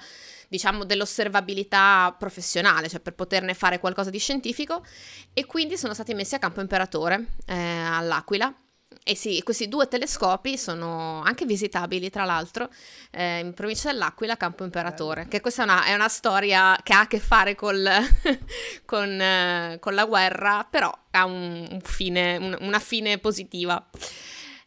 diciamo, 0.53 0.85
dell'osservabilità 0.85 2.15
professionale, 2.19 2.91
cioè 2.91 3.01
per 3.01 3.15
poterne 3.15 3.55
fare 3.55 3.81
qualcosa 3.81 4.11
di 4.11 4.19
scientifico, 4.19 4.85
e 5.33 5.47
quindi 5.47 5.79
sono 5.79 5.95
stati 5.95 6.13
messi 6.13 6.35
a 6.35 6.39
campo 6.39 6.61
imperatore 6.61 7.29
eh, 7.47 7.55
all'Aquila. 7.55 8.55
E 9.03 9.17
sì, 9.17 9.43
questi 9.43 9.67
due 9.69 9.89
telescopi 9.89 10.59
sono 10.59 11.23
anche 11.23 11.47
visitabili, 11.47 12.11
tra 12.11 12.25
l'altro, 12.25 12.69
eh, 13.11 13.39
in 13.39 13.55
provincia 13.55 13.91
dell'Aquila, 13.91 14.37
Campo 14.37 14.63
Imperatore, 14.63 15.27
che 15.27 15.41
questa 15.41 15.63
è 15.63 15.65
una, 15.65 15.85
è 15.87 15.95
una 15.95 16.09
storia 16.09 16.79
che 16.83 16.93
ha 16.93 17.01
a 17.01 17.07
che 17.07 17.19
fare 17.19 17.55
col, 17.55 17.83
con, 18.85 19.09
eh, 19.21 19.79
con, 19.81 19.95
la 19.95 20.05
guerra, 20.05 20.69
però 20.71 20.93
ha 21.13 21.25
un, 21.25 21.67
un 21.71 21.81
fine, 21.81 22.37
un, 22.37 22.57
una 22.61 22.79
fine 22.79 23.17
positiva. 23.17 23.89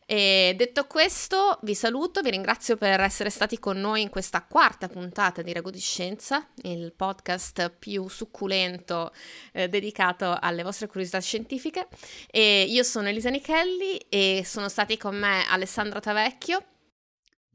E 0.08 0.53
detto 0.56 0.86
questo, 0.86 1.58
vi 1.64 1.74
saluto, 1.74 2.22
vi 2.22 2.30
ringrazio 2.30 2.78
per 2.78 2.99
essere 2.99 3.32
stati 3.32 3.58
con 3.58 3.80
noi 3.80 4.03
in 4.03 4.10
questa 4.10 4.43
quarta 4.43 4.88
puntata 4.88 5.41
di 5.41 5.51
Rago 5.51 5.72
di 5.72 5.80
Scienza, 5.80 6.47
il 6.62 6.93
podcast 6.95 7.72
più 7.72 8.08
succulento 8.08 9.12
eh, 9.51 9.68
dedicato 9.68 10.38
alle 10.39 10.62
vostre 10.62 10.86
curiosità 10.86 11.20
scientifiche. 11.20 11.88
E 12.30 12.66
io 12.70 12.84
sono 12.84 13.08
Elisa 13.08 13.32
Nichelli 13.32 13.97
e 13.97 14.43
sono 14.45 14.70
stati 14.70 14.95
con 14.95 15.18
me 15.18 15.43
Alessandro 15.49 15.99
Tavecchio. 15.99 16.64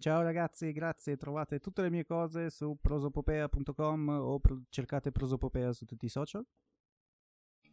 Ciao 0.01 0.23
ragazzi, 0.23 0.73
grazie. 0.73 1.17
Trovate 1.17 1.61
tutte 1.61 1.83
le 1.83 1.91
mie 1.91 2.05
cose 2.05 2.51
su 2.51 2.77
prosopopea.com 2.81 4.09
o 4.09 4.41
pro- 4.41 4.63
cercate 4.71 5.13
prosopopea 5.13 5.73
su 5.73 5.85
tutti 5.85 6.07
i 6.07 6.09
social. 6.09 6.45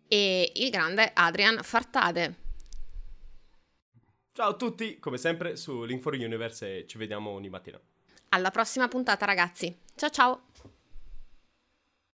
E 0.07 0.51
il 0.53 0.69
grande 0.69 1.09
Adrian 1.15 1.63
Fartade. 1.63 2.47
Ciao 4.38 4.49
a 4.49 4.53
tutti, 4.53 4.99
come 4.99 5.17
sempre 5.17 5.55
su 5.55 5.83
Link 5.83 5.99
for 5.99 6.13
Universe 6.13 6.81
e 6.81 6.85
ci 6.85 6.99
vediamo 6.99 7.31
ogni 7.31 7.49
mattina. 7.49 7.81
Alla 8.29 8.51
prossima 8.51 8.88
puntata 8.88 9.25
ragazzi. 9.25 9.75
Ciao 9.95 10.11
ciao! 10.11 10.41